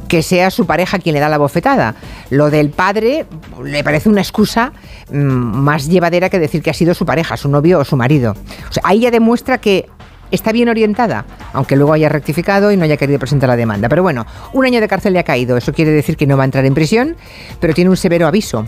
que 0.08 0.22
sea 0.22 0.50
su 0.50 0.66
pareja 0.66 0.98
quien 0.98 1.14
le 1.14 1.20
da 1.20 1.28
la 1.28 1.38
bofetada. 1.38 1.94
Lo 2.30 2.50
del 2.50 2.70
padre 2.70 3.26
le 3.62 3.84
parece 3.84 4.08
una 4.08 4.20
excusa 4.20 4.72
mm, 5.10 5.16
más 5.16 5.88
llevadera 5.88 6.28
que 6.30 6.38
decir 6.38 6.62
que 6.62 6.70
ha 6.70 6.74
sido 6.74 6.94
su 6.94 7.06
pareja, 7.06 7.36
su 7.36 7.48
novio 7.48 7.80
o 7.80 7.84
su 7.84 7.96
marido. 7.96 8.34
O 8.68 8.72
sea, 8.72 8.82
ahí 8.84 9.00
ya 9.00 9.10
demuestra 9.10 9.58
que 9.58 9.88
está 10.30 10.52
bien 10.52 10.68
orientada, 10.68 11.24
aunque 11.52 11.76
luego 11.76 11.92
haya 11.92 12.08
rectificado 12.08 12.72
y 12.72 12.76
no 12.76 12.84
haya 12.84 12.96
querido 12.96 13.18
presentar 13.18 13.48
la 13.48 13.56
demanda. 13.56 13.88
Pero 13.88 14.02
bueno, 14.02 14.26
un 14.52 14.64
año 14.64 14.80
de 14.80 14.88
cárcel 14.88 15.12
le 15.12 15.18
ha 15.18 15.24
caído. 15.24 15.56
Eso 15.56 15.72
quiere 15.72 15.90
decir 15.90 16.16
que 16.16 16.26
no 16.26 16.36
va 16.36 16.44
a 16.44 16.46
entrar 16.46 16.64
en 16.64 16.74
prisión, 16.74 17.16
pero 17.60 17.74
tiene 17.74 17.90
un 17.90 17.96
severo 17.96 18.26
aviso. 18.26 18.66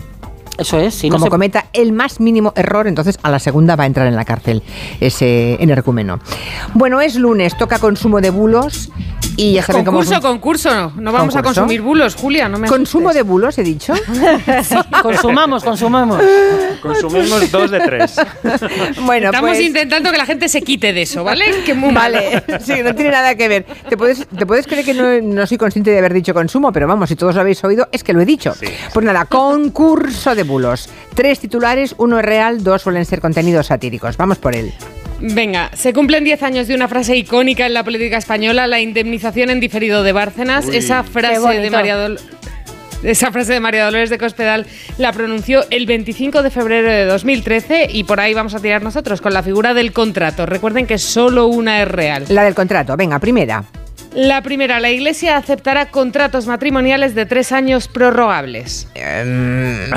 Eso 0.59 0.79
es. 0.79 0.95
Si 0.95 1.09
Como 1.09 1.27
cometa 1.27 1.65
el 1.73 1.93
más 1.93 2.19
mínimo 2.19 2.53
error, 2.55 2.87
entonces 2.87 3.17
a 3.23 3.29
la 3.31 3.39
segunda 3.39 3.75
va 3.75 3.83
a 3.83 3.87
entrar 3.87 4.07
en 4.07 4.15
la 4.15 4.25
cárcel 4.25 4.63
ese 4.99 5.61
energúmeno. 5.61 6.19
Bueno, 6.73 7.01
es 7.01 7.15
lunes, 7.15 7.57
toca 7.57 7.79
consumo 7.79 8.21
de 8.21 8.29
bulos 8.29 8.91
y 9.39 9.53
ya 9.53 9.63
saben 9.63 9.85
concurso, 9.85 10.15
cómo... 10.15 10.33
Concurso, 10.33 10.69
concurso. 10.69 11.01
No 11.01 11.11
vamos 11.13 11.35
a 11.35 11.41
consumir 11.41 11.81
bulos, 11.81 12.15
Julia, 12.15 12.49
no 12.49 12.59
me 12.59 12.67
¿Consumo 12.67 13.13
de 13.13 13.21
bulos, 13.21 13.57
he 13.57 13.63
dicho? 13.63 13.93
consumamos, 15.01 15.63
consumamos. 15.63 16.21
Consumimos 16.81 17.49
dos 17.49 17.71
de 17.71 17.79
tres. 17.79 18.15
bueno, 19.05 19.27
Estamos 19.27 19.51
pues- 19.51 19.61
intentando 19.61 20.11
que 20.11 20.17
la 20.17 20.25
gente 20.25 20.49
se 20.49 20.61
quite 20.61 20.91
de 20.91 21.03
eso, 21.03 21.23
¿vale? 21.23 21.45
Que 21.65 21.73
muy 21.73 21.93
vale, 21.93 22.43
sí, 22.61 22.73
no 22.83 22.93
tiene 22.93 23.11
nada 23.11 23.35
que 23.35 23.47
ver. 23.47 23.65
Te 23.87 23.95
puedes, 23.95 24.27
te 24.27 24.45
puedes 24.45 24.67
creer 24.67 24.83
que 24.83 24.93
no, 24.93 25.21
no, 25.21 25.47
soy 25.47 25.57
consciente 25.57 25.91
de 25.91 25.99
haber 25.99 26.13
dicho 26.13 26.33
consumo, 26.33 26.73
pero 26.73 26.87
vamos, 26.87 27.07
si 27.07 27.15
todos 27.15 27.35
lo 27.35 27.41
habéis 27.41 27.63
oído, 27.63 27.87
es 27.91 28.03
que 28.03 28.11
lo 28.11 28.19
he 28.21 28.25
dicho. 28.25 28.53
Pues 28.93 29.05
nada, 29.05 29.25
concurso 29.25 30.35
de 30.35 30.43
bulos. 30.49 30.89
Tres 31.15 31.39
titulares, 31.39 31.95
uno 31.97 32.19
es 32.19 32.25
real, 32.25 32.61
dos 32.61 32.81
suelen 32.81 33.05
ser 33.05 33.21
contenidos 33.21 33.67
satíricos. 33.67 34.17
Vamos 34.17 34.37
por 34.37 34.55
él. 34.55 34.73
Venga, 35.21 35.71
se 35.73 35.93
cumplen 35.93 36.23
10 36.23 36.43
años 36.43 36.67
de 36.67 36.75
una 36.75 36.87
frase 36.87 37.15
icónica 37.15 37.65
en 37.65 37.73
la 37.73 37.83
política 37.83 38.17
española, 38.17 38.67
la 38.67 38.79
indemnización 38.79 39.49
en 39.49 39.59
diferido 39.59 40.03
de 40.03 40.11
Bárcenas. 40.13 40.67
esa 40.67 41.03
frase 41.03 41.59
de 41.59 41.69
María 41.69 41.97
esa 43.03 43.31
frase 43.31 43.53
de 43.53 43.59
María 43.61 43.85
Dolores 43.85 44.09
de 44.09 44.17
Cospedal 44.17 44.65
la 44.97 45.13
pronunció 45.13 45.63
el 45.69 45.85
25 45.85 46.43
de 46.43 46.49
febrero 46.49 46.89
de 46.89 47.05
2013 47.05 47.87
y 47.91 48.03
por 48.03 48.19
ahí 48.19 48.33
vamos 48.33 48.55
a 48.55 48.59
tirar 48.59 48.83
nosotros 48.83 49.21
con 49.21 49.33
la 49.33 49.41
figura 49.41 49.73
del 49.73 49.93
contrato. 49.93 50.45
Recuerden 50.45 50.85
que 50.85 50.97
solo 50.97 51.47
una 51.47 51.81
es 51.81 51.87
real. 51.87 52.25
La 52.27 52.43
del 52.43 52.55
contrato, 52.55 52.97
venga, 52.97 53.19
primera. 53.19 53.63
La 54.13 54.41
primera, 54.41 54.79
la 54.79 54.89
Iglesia 54.89 55.37
aceptará 55.37 55.91
contratos 55.91 56.47
matrimoniales 56.47 57.13
de 57.13 57.25
tres 57.25 57.51
años 57.51 57.87
prorrogables. 57.87 58.87
Em, 58.95 59.89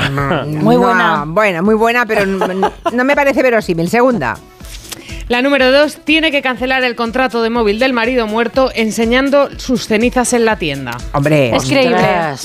muy 0.63 0.77
buena. 0.77 1.23
Bueno, 1.27 1.63
muy 1.63 1.75
buena, 1.75 2.05
pero 2.05 2.25
no 2.25 3.03
me 3.03 3.15
parece 3.15 3.41
verosímil. 3.41 3.89
Segunda. 3.89 4.37
La 5.29 5.41
número 5.41 5.71
dos 5.71 5.99
tiene 6.03 6.31
que 6.31 6.41
cancelar 6.41 6.83
el 6.83 6.95
contrato 6.95 7.41
de 7.41 7.49
móvil 7.49 7.79
del 7.79 7.93
marido 7.93 8.27
muerto 8.27 8.71
enseñando 8.75 9.49
sus 9.57 9.87
cenizas 9.87 10.33
en 10.33 10.43
la 10.45 10.57
tienda. 10.57 10.97
Hombre, 11.13 11.55
Es 11.55 11.63
creíble. 11.65 11.97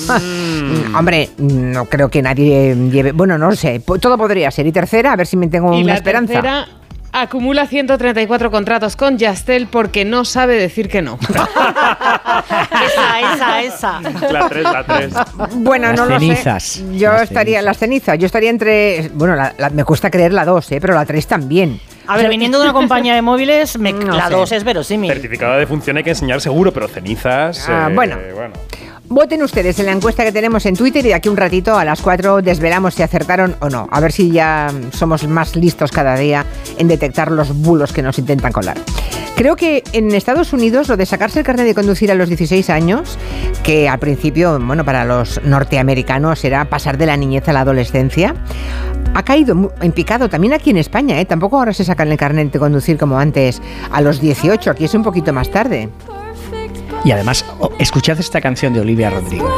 Mm, 0.09 0.95
Hombre, 0.95 1.29
no 1.39 1.85
creo 1.87 2.09
que 2.09 2.23
nadie 2.23 2.77
lleve. 2.91 3.13
Bueno, 3.13 3.37
no 3.37 3.51
lo 3.51 3.57
sé. 3.57 3.81
Todo 4.01 4.17
podría 4.17 4.51
ser. 4.53 4.67
Y 4.67 4.73
tercera, 4.73 5.13
a 5.13 5.17
ver 5.17 5.27
si 5.27 5.37
me 5.37 5.49
tengo 5.49 5.75
y 5.77 5.83
una 5.83 5.93
la 5.93 5.97
esperanza. 5.97 6.33
tercera 6.35 6.69
acumula 7.23 7.67
134 7.67 8.51
contratos 8.51 8.97
con 8.97 9.19
Yastel 9.19 9.67
porque 9.69 10.05
no 10.05 10.25
sabe 10.25 10.57
decir 10.57 10.89
que 10.89 11.03
no. 11.03 11.19
Esa, 12.85 13.35
esa, 13.35 13.63
esa. 13.63 14.01
La 14.31 14.49
3, 14.49 14.63
la 14.65 14.85
3. 14.85 15.13
Bueno, 15.57 15.89
Las 15.89 15.97
no 15.97 16.07
lo 16.07 16.19
cenizas. 16.19 16.63
sé. 16.63 16.99
Yo 16.99 17.13
Las 17.13 17.23
estaría, 17.23 17.59
cenizas. 17.59 17.65
las 17.65 17.79
cenizas, 17.79 18.19
yo 18.19 18.27
estaría 18.27 18.51
entre. 18.51 19.11
Bueno, 19.15 19.35
la- 19.35 19.55
la- 19.59 19.71
me 19.71 19.85
cuesta 19.85 20.11
creer 20.11 20.33
la 20.33 20.45
2, 20.45 20.73
¿eh? 20.73 20.79
pero 20.81 20.95
la 20.95 21.05
3 21.05 21.27
también. 21.27 21.81
A 22.07 22.17
ver, 22.17 22.29
viniendo 22.29 22.59
de 22.59 22.65
una 22.65 22.73
compañía 22.81 23.15
de 23.15 23.23
móviles, 23.23 23.79
me- 23.79 23.93
No 23.93 24.17
la 24.17 24.29
sé. 24.29 24.35
2 24.35 24.53
es 24.53 24.65
verosímil. 24.65 25.13
Certificado 25.13 25.59
de 25.59 25.67
función 25.67 25.97
hay 25.97 26.05
que 26.05 26.11
enseñar 26.11 26.41
seguro, 26.41 26.73
pero 26.73 26.89
cenizas. 26.89 27.69
Ah, 27.69 27.89
eh, 27.91 27.95
bueno. 27.95 28.17
Voten 29.11 29.43
ustedes 29.43 29.79
en 29.79 29.87
la 29.87 29.93
encuesta 29.93 30.23
que 30.23 30.33
tenemos 30.33 30.67
en 30.67 30.77
Twitter 30.77 31.05
y 31.05 31.09
de 31.09 31.15
aquí 31.15 31.31
un 31.31 31.37
ratito 31.39 31.79
a 31.79 31.85
las 31.85 32.03
4 32.03 32.43
desvelamos 32.43 32.95
si 32.95 33.03
acertaron 33.03 33.57
o 33.61 33.71
no. 33.71 33.89
A 33.91 34.01
ver 34.01 34.13
si 34.13 34.31
ya 34.31 34.69
somos 34.93 35.27
más 35.27 35.57
listos 35.57 35.91
cada 35.91 36.15
día 36.17 36.45
en 36.77 36.89
detectar 36.89 37.33
los 37.33 37.57
bulos 37.57 37.95
que 37.95 38.03
nos 38.03 38.19
intentan 38.19 38.53
colar. 38.53 38.77
Creo 39.35 39.57
que 39.57 39.83
en 39.93 40.15
Estados 40.15 40.53
Unidos 40.53 40.89
lo 40.89 40.99
de 40.99 41.07
sacarse 41.07 41.39
el 41.39 41.45
carnet 41.47 41.65
de 41.65 41.75
conducir 41.75 42.11
a 42.13 42.15
los 42.15 42.29
16 42.29 42.69
años, 42.69 43.17
que 43.63 43.89
al 43.89 43.99
principio, 43.99 44.59
bueno, 44.61 44.85
para 44.85 45.05
los 45.07 45.41
norteamericanos 45.43 46.45
era 46.45 46.67
pasar 46.67 46.99
de 46.99 47.07
la 47.07 47.17
niñez 47.17 47.49
a 47.49 47.53
la 47.53 47.61
adolescencia, 47.61 48.35
ha 49.15 49.23
caído 49.23 49.73
en 49.81 49.93
picado 49.93 50.29
también 50.29 50.53
aquí 50.53 50.71
en 50.71 50.77
España, 50.77 51.19
¿eh? 51.19 51.25
Tampoco 51.25 51.57
ahora 51.59 51.73
se 51.73 51.85
sacan 51.85 52.11
el 52.11 52.19
carnet 52.19 52.53
de 52.53 52.59
conducir 52.59 52.99
como 52.99 53.19
antes 53.19 53.63
a 53.91 54.01
los 54.03 54.21
18, 54.21 54.71
aquí 54.71 54.85
es 54.85 54.95
un 54.95 55.03
poquito 55.03 55.33
más 55.33 55.51
tarde. 55.51 55.89
Y 57.05 57.11
además, 57.13 57.45
escuchad 57.79 58.19
esta 58.21 58.41
canción 58.41 58.73
de 58.73 58.81
Olivia 58.81 59.11
Rodrigo. 59.11 59.49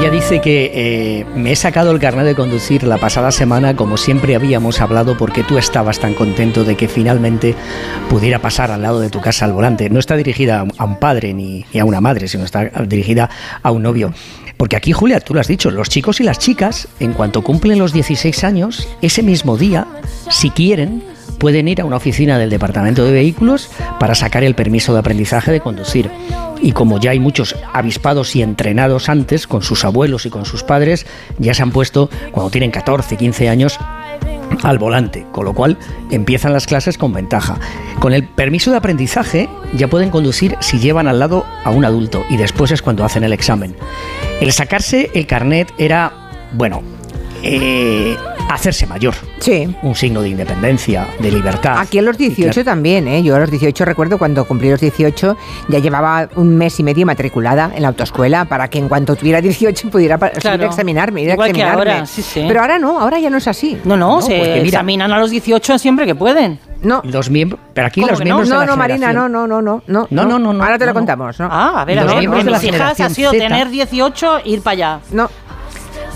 Ella 0.00 0.10
dice 0.10 0.40
que 0.40 0.70
eh, 0.74 1.26
me 1.34 1.52
he 1.52 1.56
sacado 1.56 1.90
el 1.90 1.98
carnet 1.98 2.24
de 2.24 2.34
conducir 2.36 2.84
la 2.84 2.98
pasada 2.98 3.32
semana 3.32 3.74
como 3.74 3.96
siempre 3.96 4.36
habíamos 4.36 4.80
hablado 4.80 5.16
porque 5.16 5.42
tú 5.42 5.58
estabas 5.58 5.98
tan 5.98 6.14
contento 6.14 6.62
de 6.64 6.76
que 6.76 6.86
finalmente 6.88 7.54
pudiera 8.08 8.38
pasar 8.38 8.70
al 8.70 8.82
lado 8.82 9.00
de 9.00 9.10
tu 9.10 9.20
casa 9.20 9.44
al 9.44 9.52
volante. 9.52 9.90
No 9.90 9.98
está 9.98 10.14
dirigida 10.16 10.60
a 10.60 10.62
un- 10.62 10.72
a 10.78 10.84
un 10.84 10.96
padre 10.98 11.34
ni, 11.34 11.64
ni 11.72 11.80
a 11.80 11.84
una 11.84 12.00
madre, 12.00 12.28
sino 12.28 12.44
está 12.44 12.64
dirigida 12.86 13.28
a 13.62 13.70
un 13.72 13.82
novio. 13.82 14.12
Porque 14.58 14.76
aquí, 14.76 14.92
Julia, 14.92 15.20
tú 15.20 15.34
lo 15.34 15.40
has 15.40 15.46
dicho, 15.46 15.70
los 15.70 15.88
chicos 15.88 16.20
y 16.20 16.24
las 16.24 16.40
chicas, 16.40 16.88
en 16.98 17.12
cuanto 17.14 17.42
cumplen 17.42 17.78
los 17.78 17.92
16 17.92 18.44
años, 18.44 18.88
ese 19.00 19.22
mismo 19.22 19.56
día, 19.56 19.86
si 20.30 20.50
quieren, 20.50 21.04
pueden 21.38 21.68
ir 21.68 21.80
a 21.80 21.84
una 21.84 21.96
oficina 21.96 22.38
del 22.38 22.50
Departamento 22.50 23.04
de 23.04 23.12
Vehículos 23.12 23.70
para 24.00 24.16
sacar 24.16 24.42
el 24.42 24.56
permiso 24.56 24.92
de 24.92 24.98
aprendizaje 24.98 25.52
de 25.52 25.60
conducir. 25.60 26.10
Y 26.60 26.72
como 26.72 26.98
ya 26.98 27.12
hay 27.12 27.20
muchos 27.20 27.54
avispados 27.72 28.34
y 28.34 28.42
entrenados 28.42 29.08
antes, 29.08 29.46
con 29.46 29.62
sus 29.62 29.84
abuelos 29.84 30.26
y 30.26 30.30
con 30.30 30.44
sus 30.44 30.64
padres, 30.64 31.06
ya 31.38 31.54
se 31.54 31.62
han 31.62 31.70
puesto, 31.70 32.10
cuando 32.32 32.50
tienen 32.50 32.72
14, 32.72 33.16
15 33.16 33.48
años, 33.48 33.78
al 34.62 34.78
volante, 34.78 35.26
con 35.32 35.44
lo 35.44 35.54
cual 35.54 35.78
empiezan 36.10 36.52
las 36.52 36.66
clases 36.66 36.98
con 36.98 37.12
ventaja. 37.12 37.58
Con 38.00 38.12
el 38.12 38.24
permiso 38.24 38.70
de 38.70 38.76
aprendizaje 38.76 39.48
ya 39.74 39.88
pueden 39.88 40.10
conducir 40.10 40.56
si 40.60 40.78
llevan 40.78 41.08
al 41.08 41.18
lado 41.18 41.44
a 41.64 41.70
un 41.70 41.84
adulto 41.84 42.24
y 42.30 42.36
después 42.36 42.70
es 42.70 42.82
cuando 42.82 43.04
hacen 43.04 43.24
el 43.24 43.32
examen. 43.32 43.76
El 44.40 44.52
sacarse 44.52 45.10
el 45.14 45.26
carnet 45.26 45.72
era, 45.78 46.12
bueno, 46.52 46.82
eh, 47.42 48.16
hacerse 48.50 48.86
mayor. 48.86 49.14
Sí. 49.38 49.74
Un 49.82 49.94
signo 49.94 50.22
de 50.22 50.30
independencia, 50.30 51.06
de 51.20 51.30
libertad. 51.30 51.76
Aquí 51.78 51.98
a 51.98 52.02
los 52.02 52.16
18 52.18 52.40
Y 52.48 52.52
claro, 52.52 52.64
también, 52.64 53.06
¿eh? 53.08 53.22
Yo 53.22 53.36
a 53.36 53.38
los 53.40 53.50
18 53.50 53.84
recuerdo 53.84 54.18
cuando 54.18 54.44
cumplí 54.46 54.70
los 54.70 54.80
18 54.80 55.36
ya 55.68 55.78
llevaba 55.78 56.28
un 56.36 56.56
mes 56.56 56.78
y 56.80 56.82
medio 56.82 57.06
matriculada 57.06 57.70
en 57.74 57.82
la 57.82 57.88
autoescuela 57.88 58.44
para 58.46 58.68
que 58.68 58.78
en 58.78 58.88
cuanto 58.88 59.16
tuviera 59.16 59.40
18 59.40 59.90
pudiera 59.90 60.18
Claro. 60.18 60.64
a 60.64 60.66
examinarme, 60.66 61.22
ir 61.22 61.30
a 61.30 61.32
Igual 61.34 61.52
que 61.52 61.60
examinarme. 61.60 61.92
ahora, 61.92 62.06
sí, 62.06 62.22
sí. 62.22 62.44
Pero 62.48 62.60
ahora 62.60 62.78
no, 62.78 62.98
ahora 63.00 63.18
ya 63.18 63.30
no 63.30 63.36
es 63.38 63.46
así. 63.48 63.78
No, 63.84 63.96
no, 63.96 64.16
No, 64.16 64.22
se 64.22 64.36
porque 64.36 64.52
mira- 64.62 64.64
examinan 64.78 65.12
a 65.12 65.18
los 65.18 65.30
18 65.30 65.78
siempre 65.78 66.06
que 66.06 66.14
pueden. 66.14 66.58
No. 66.82 67.02
Los 67.04 67.28
miembros, 67.30 67.60
pero 67.74 67.88
aquí 67.88 68.00
¿Cómo 68.00 68.10
los 68.12 68.20
que 68.20 68.24
no? 68.24 68.36
miembros 68.36 68.48
de 68.48 68.54
No, 68.54 68.60
la 68.60 68.66
no, 68.66 68.76
Marina, 68.76 69.12
no, 69.12 69.22
generación- 69.24 69.32
no, 69.32 69.46
no, 69.46 69.62
no, 69.62 69.82
no. 69.86 70.06
No, 70.10 70.24
no, 70.24 70.38
no, 70.38 70.52
no, 70.52 70.62
Ahora 70.64 70.78
te 70.78 70.86
lo 70.86 70.92
no, 70.92 70.94
no. 70.94 71.00
contamos, 71.00 71.40
¿no? 71.40 71.48
Ah, 71.50 71.80
a 71.80 71.84
ver, 71.84 71.98
a 71.98 72.04
ver, 72.04 72.18
miembros 72.18 72.62
mis 72.62 72.72
hijas 72.72 73.00
ha 73.00 73.10
sido 73.10 73.32
Z. 73.32 73.42
tener 73.48 73.68
18 73.68 74.38
ir 74.44 74.62
para 74.62 74.72
allá. 74.74 75.00
No. 75.10 75.28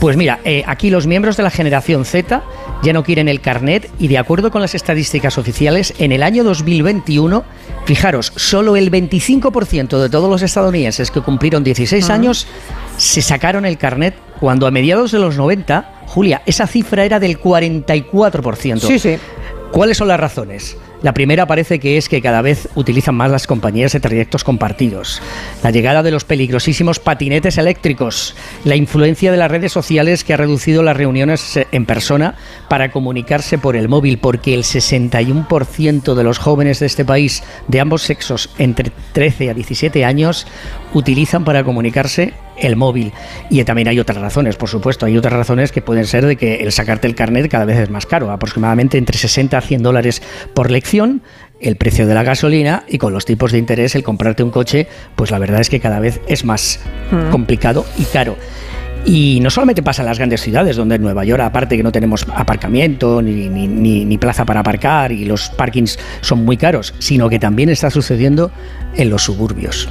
Pues 0.03 0.17
mira, 0.17 0.41
eh, 0.43 0.65
aquí 0.67 0.91
los 0.91 1.07
miembros 1.07 1.37
de 1.37 1.45
la 1.45 1.51
generación 1.51 2.05
Z 2.05 2.43
ya 2.83 2.93
no 2.93 3.05
quieren 3.05 3.29
el 3.29 3.41
carnet 3.41 3.89
y 4.01 4.09
de 4.09 4.19
acuerdo 4.19 4.51
con 4.51 4.61
las 4.61 4.75
estadísticas 4.75 5.39
oficiales, 5.39 5.95
en 5.99 6.11
el 6.11 6.25
año 6.25 6.43
2021, 6.43 7.45
fijaros, 7.85 8.33
solo 8.35 8.75
el 8.75 8.91
25% 8.91 10.03
de 10.03 10.11
todos 10.11 10.29
los 10.29 10.43
estadounidenses 10.43 11.13
que 11.13 11.21
cumplieron 11.21 11.63
16 11.63 12.11
años 12.11 12.49
se 12.97 13.23
sacaron 13.23 13.65
el 13.65 13.79
carnet 13.79 14.17
cuando 14.41 14.67
a 14.67 14.73
mediados 14.73 15.13
de 15.13 15.21
los 15.21 15.37
90, 15.37 16.03
Julia, 16.07 16.43
esa 16.47 16.67
cifra 16.67 17.05
era 17.05 17.21
del 17.21 17.41
44%. 17.41 18.81
Sí, 18.81 18.99
sí. 18.99 19.19
¿Cuáles 19.71 19.99
son 19.99 20.09
las 20.09 20.19
razones? 20.19 20.77
La 21.03 21.15
primera 21.15 21.47
parece 21.47 21.81
que 21.81 21.97
es 21.97 22.09
que 22.09 22.23
cada 22.23 22.43
vez 22.43 22.69
utilizan 22.77 23.17
más 23.17 23.31
las 23.31 23.49
compañías 23.49 23.93
de 23.93 23.99
trayectos 23.99 24.45
compartidos, 24.45 25.21
la 25.63 25.73
llegada 25.73 26.05
de 26.05 26.13
los 26.13 26.25
peligrosísimos 26.25 27.01
patinetes 27.01 27.59
eléctricos, 27.59 28.37
la 28.65 28.77
influencia 28.77 29.33
de 29.33 29.37
las 29.37 29.51
redes 29.51 29.73
sociales 29.73 30.23
que 30.23 30.35
ha 30.35 30.37
reducido 30.37 30.85
las 30.85 30.97
reuniones 30.97 31.59
en 31.73 31.87
persona 31.87 32.37
para 32.69 32.93
comunicarse 32.93 33.59
por 33.59 33.75
el 33.75 33.89
móvil, 33.89 34.19
porque 34.19 34.55
el 34.55 34.63
61% 34.63 36.15
de 36.15 36.25
los 36.25 36.39
jóvenes 36.39 36.79
de 36.79 36.87
este 36.87 37.05
país 37.05 37.43
de 37.67 37.81
ambos 37.81 38.03
sexos 38.03 38.51
entre 38.59 38.93
13 39.13 39.51
a 39.51 39.55
17 39.55 40.05
años 40.05 40.47
utilizan 40.95 41.45
para 41.45 41.65
comunicarse 41.65 42.33
el 42.57 42.77
móvil. 42.77 43.13
Y 43.51 43.63
también 43.65 43.89
hay 43.89 43.99
otras 43.99 44.19
razones, 44.19 44.57
por 44.57 44.69
supuesto. 44.69 45.07
Hay 45.07 45.17
otras 45.17 45.33
razones 45.33 45.73
que 45.73 45.83
pueden 45.83 46.07
ser 46.07 46.27
de 46.27 46.37
que 46.37 46.57
el 46.57 46.73
sacarte 46.73 47.07
el 47.07 47.15
carnet 47.15 47.51
cada 47.51 47.65
vez 47.65 47.79
es 47.79 47.91
más 47.91 48.07
caro, 48.07 48.31
aproximadamente 48.31 48.99
entre 48.99 49.19
60 49.19 49.59
a 49.59 49.61
100 49.61 49.83
dólares 49.83 50.23
por 50.55 50.71
lección, 50.71 51.23
el 51.61 51.77
precio 51.77 52.07
de 52.07 52.15
la 52.15 52.25
gasolina 52.25 52.85
y 52.89 52.99
con 52.99 53.13
los 53.13 53.25
tipos 53.25 53.53
de 53.53 53.59
interés 53.59 53.95
el 53.95 54.03
comprarte 54.03 54.43
un 54.43 54.51
coche, 54.51 54.89
pues 55.17 55.31
la 55.31 55.39
verdad 55.39 55.61
es 55.61 55.71
que 55.71 55.81
cada 55.81 56.01
vez 56.01 56.21
es 56.27 56.45
más 56.45 56.81
complicado 57.31 57.87
y 57.99 58.05
caro. 58.05 58.37
Y 59.05 59.41
no 59.41 59.51
solamente 59.51 59.83
pasa 59.83 60.03
en 60.03 60.07
las 60.09 60.19
grandes 60.19 60.41
ciudades, 60.43 60.77
donde 60.77 60.95
en 60.95 61.03
Nueva 61.03 61.25
York, 61.25 61.43
aparte 61.43 61.77
que 61.77 61.83
no 61.83 61.91
tenemos 61.91 62.25
aparcamiento 62.35 63.21
ni, 63.21 63.49
ni- 63.49 63.67
ni- 63.67 64.05
ni 64.05 64.19
plaza 64.19 64.45
para 64.45 64.61
aparcar 64.61 65.11
y 65.11 65.25
los 65.25 65.49
parkings 65.51 65.99
son 66.21 66.45
muy 66.45 66.57
caros, 66.57 66.95
sino 66.99 67.29
que 67.29 67.39
también 67.41 67.69
está 67.69 67.91
sucediendo 67.91 68.53
en 68.95 69.11
los 69.11 69.23
suburbios. 69.25 69.89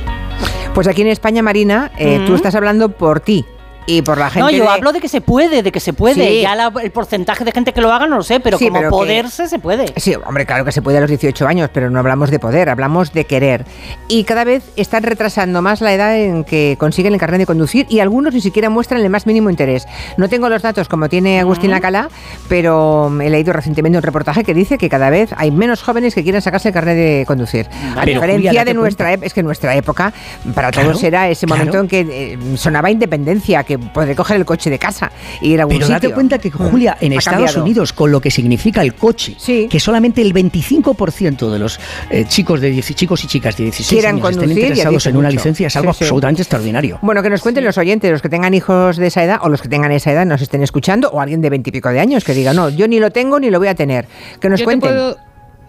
Pues 0.73 0.87
aquí 0.87 1.01
en 1.01 1.07
España, 1.07 1.43
Marina, 1.43 1.91
eh, 1.97 2.21
tú 2.25 2.35
estás 2.35 2.55
hablando 2.55 2.89
por 2.89 3.19
ti 3.19 3.43
y 3.87 4.01
por 4.01 4.17
la 4.17 4.29
gente. 4.29 4.39
No, 4.41 4.49
yo 4.51 4.63
de- 4.63 4.69
hablo 4.69 4.91
de 4.93 4.99
que 4.99 5.07
se 5.09 5.21
puede, 5.21 5.63
de 5.63 5.71
que 5.71 5.79
se 5.79 5.93
puede. 5.93 6.27
Sí. 6.27 6.41
Ya 6.41 6.55
la- 6.55 6.71
el 6.81 6.91
porcentaje 6.91 7.43
de 7.43 7.51
gente 7.51 7.73
que 7.73 7.81
lo 7.81 7.91
haga 7.91 8.07
no 8.07 8.17
lo 8.17 8.23
sé, 8.23 8.39
pero 8.39 8.57
Sí, 8.57 8.65
como 8.67 8.79
pero 8.79 8.89
que- 8.89 8.95
poderse 8.95 9.47
se 9.47 9.59
puede. 9.59 9.93
Sí, 9.97 10.15
hombre, 10.25 10.45
claro 10.45 10.63
que 10.65 10.71
se 10.71 10.81
puede 10.81 10.97
a 10.97 11.01
los 11.01 11.09
18 11.09 11.47
años, 11.47 11.69
pero 11.73 11.89
no 11.89 11.99
hablamos 11.99 12.29
de 12.31 12.39
poder, 12.39 12.69
hablamos 12.69 13.11
de 13.13 13.25
querer. 13.25 13.65
Y 14.07 14.23
cada 14.23 14.43
vez 14.43 14.63
están 14.75 15.03
retrasando 15.03 15.61
más 15.61 15.81
la 15.81 15.93
edad 15.93 16.15
en 16.17 16.43
que 16.43 16.75
consiguen 16.79 17.13
el 17.13 17.19
carnet 17.19 17.39
de 17.39 17.45
conducir 17.45 17.85
y 17.89 17.99
algunos 17.99 18.33
ni 18.33 18.41
siquiera 18.41 18.69
muestran 18.69 19.01
el 19.01 19.09
más 19.09 19.25
mínimo 19.25 19.49
interés. 19.49 19.85
No 20.17 20.29
tengo 20.29 20.47
los 20.49 20.61
datos 20.61 20.87
como 20.87 21.09
tiene 21.09 21.39
Agustín 21.39 21.71
Lacala, 21.71 22.09
pero 22.49 23.11
he 23.21 23.29
leído 23.29 23.53
recientemente 23.53 23.97
un 23.97 24.03
reportaje 24.03 24.43
que 24.43 24.53
dice 24.53 24.77
que 24.77 24.89
cada 24.89 25.09
vez 25.09 25.31
hay 25.37 25.51
menos 25.51 25.81
jóvenes 25.81 26.13
que 26.15 26.23
quieren 26.23 26.41
sacarse 26.41 26.69
el 26.69 26.73
carnet 26.73 26.95
de 26.95 27.23
conducir. 27.25 27.67
A 27.97 28.05
diferencia 28.05 28.51
Julia, 28.51 28.65
de 28.65 28.73
nuestra 28.73 29.11
época, 29.13 29.27
es 29.27 29.33
que 29.33 29.43
nuestra 29.43 29.75
época, 29.75 30.13
para 30.53 30.71
Claro, 30.71 30.89
todos 30.89 31.03
era 31.03 31.29
ese 31.29 31.45
claro. 31.45 31.59
momento 31.65 31.79
en 31.79 31.87
que 31.87 31.99
eh, 32.33 32.57
sonaba 32.57 32.91
independencia, 32.91 33.63
que 33.77 33.79
podré 33.79 34.15
coger 34.15 34.37
el 34.37 34.45
coche 34.45 34.69
de 34.69 34.77
casa 34.79 35.11
e 35.41 35.47
ir 35.47 35.59
a 35.59 35.63
algún 35.63 35.77
Pero 35.77 35.87
sitio. 35.87 35.95
date 36.09 36.13
cuenta 36.13 36.37
que, 36.39 36.49
Mm. 36.49 36.69
Julia, 36.69 36.97
en 36.99 37.13
Ha 37.13 37.15
Estados 37.15 37.39
cambiado. 37.39 37.63
Unidos, 37.63 37.93
con 37.93 38.11
lo 38.11 38.19
que 38.21 38.29
significa 38.31 38.81
el 38.81 38.93
coche, 38.95 39.35
Sí. 39.37 39.67
que 39.69 39.79
solamente 39.79 40.21
el 40.21 40.33
25% 40.33 41.49
de 41.51 41.59
los 41.59 41.79
eh, 42.09 42.25
chicos, 42.27 42.59
de 42.61 42.69
10 42.69 42.95
chicos 42.95 43.23
y 43.23 43.27
chicas 43.27 43.55
de 43.57 43.63
16 43.65 43.89
Quieran 43.89 44.15
años 44.15 44.29
estén 44.29 44.39
conducir, 44.41 44.61
ya 44.63 44.67
interesados 44.69 45.05
en 45.07 45.17
una 45.17 45.27
mucho. 45.29 45.35
licencia 45.37 45.67
es 45.67 45.75
algo 45.75 45.93
sí. 45.93 46.03
absolutamente 46.03 46.41
extraordinario. 46.41 46.99
Bueno, 47.01 47.23
que 47.23 47.29
nos 47.29 47.41
cuenten 47.41 47.63
los 47.63 47.77
oyentes, 47.77 48.11
los 48.11 48.21
que 48.21 48.29
tengan 48.29 48.53
hijos 48.53 48.97
de 48.97 49.07
esa 49.07 49.23
edad 49.23 49.39
o 49.41 49.49
los 49.49 49.61
que 49.61 49.69
tengan 49.69 49.91
esa 49.91 50.11
edad 50.11 50.25
nos 50.25 50.41
estén 50.41 50.61
escuchando 50.63 51.09
o 51.09 51.19
alguien 51.21 51.41
de 51.41 51.49
veintipico 51.49 51.89
de 51.89 51.99
años 51.99 52.23
que 52.23 52.33
diga, 52.33 52.53
no, 52.53 52.69
yo 52.69 52.87
ni 52.87 52.99
lo 52.99 53.11
tengo 53.11 53.39
ni 53.39 53.49
lo 53.49 53.59
voy 53.59 53.67
a 53.69 53.75
tener. 53.75 54.07
Que 54.39 54.49
nos 54.49 54.59
Yo 54.59 54.65
te 54.67 54.77
cuenten. 54.79 55.15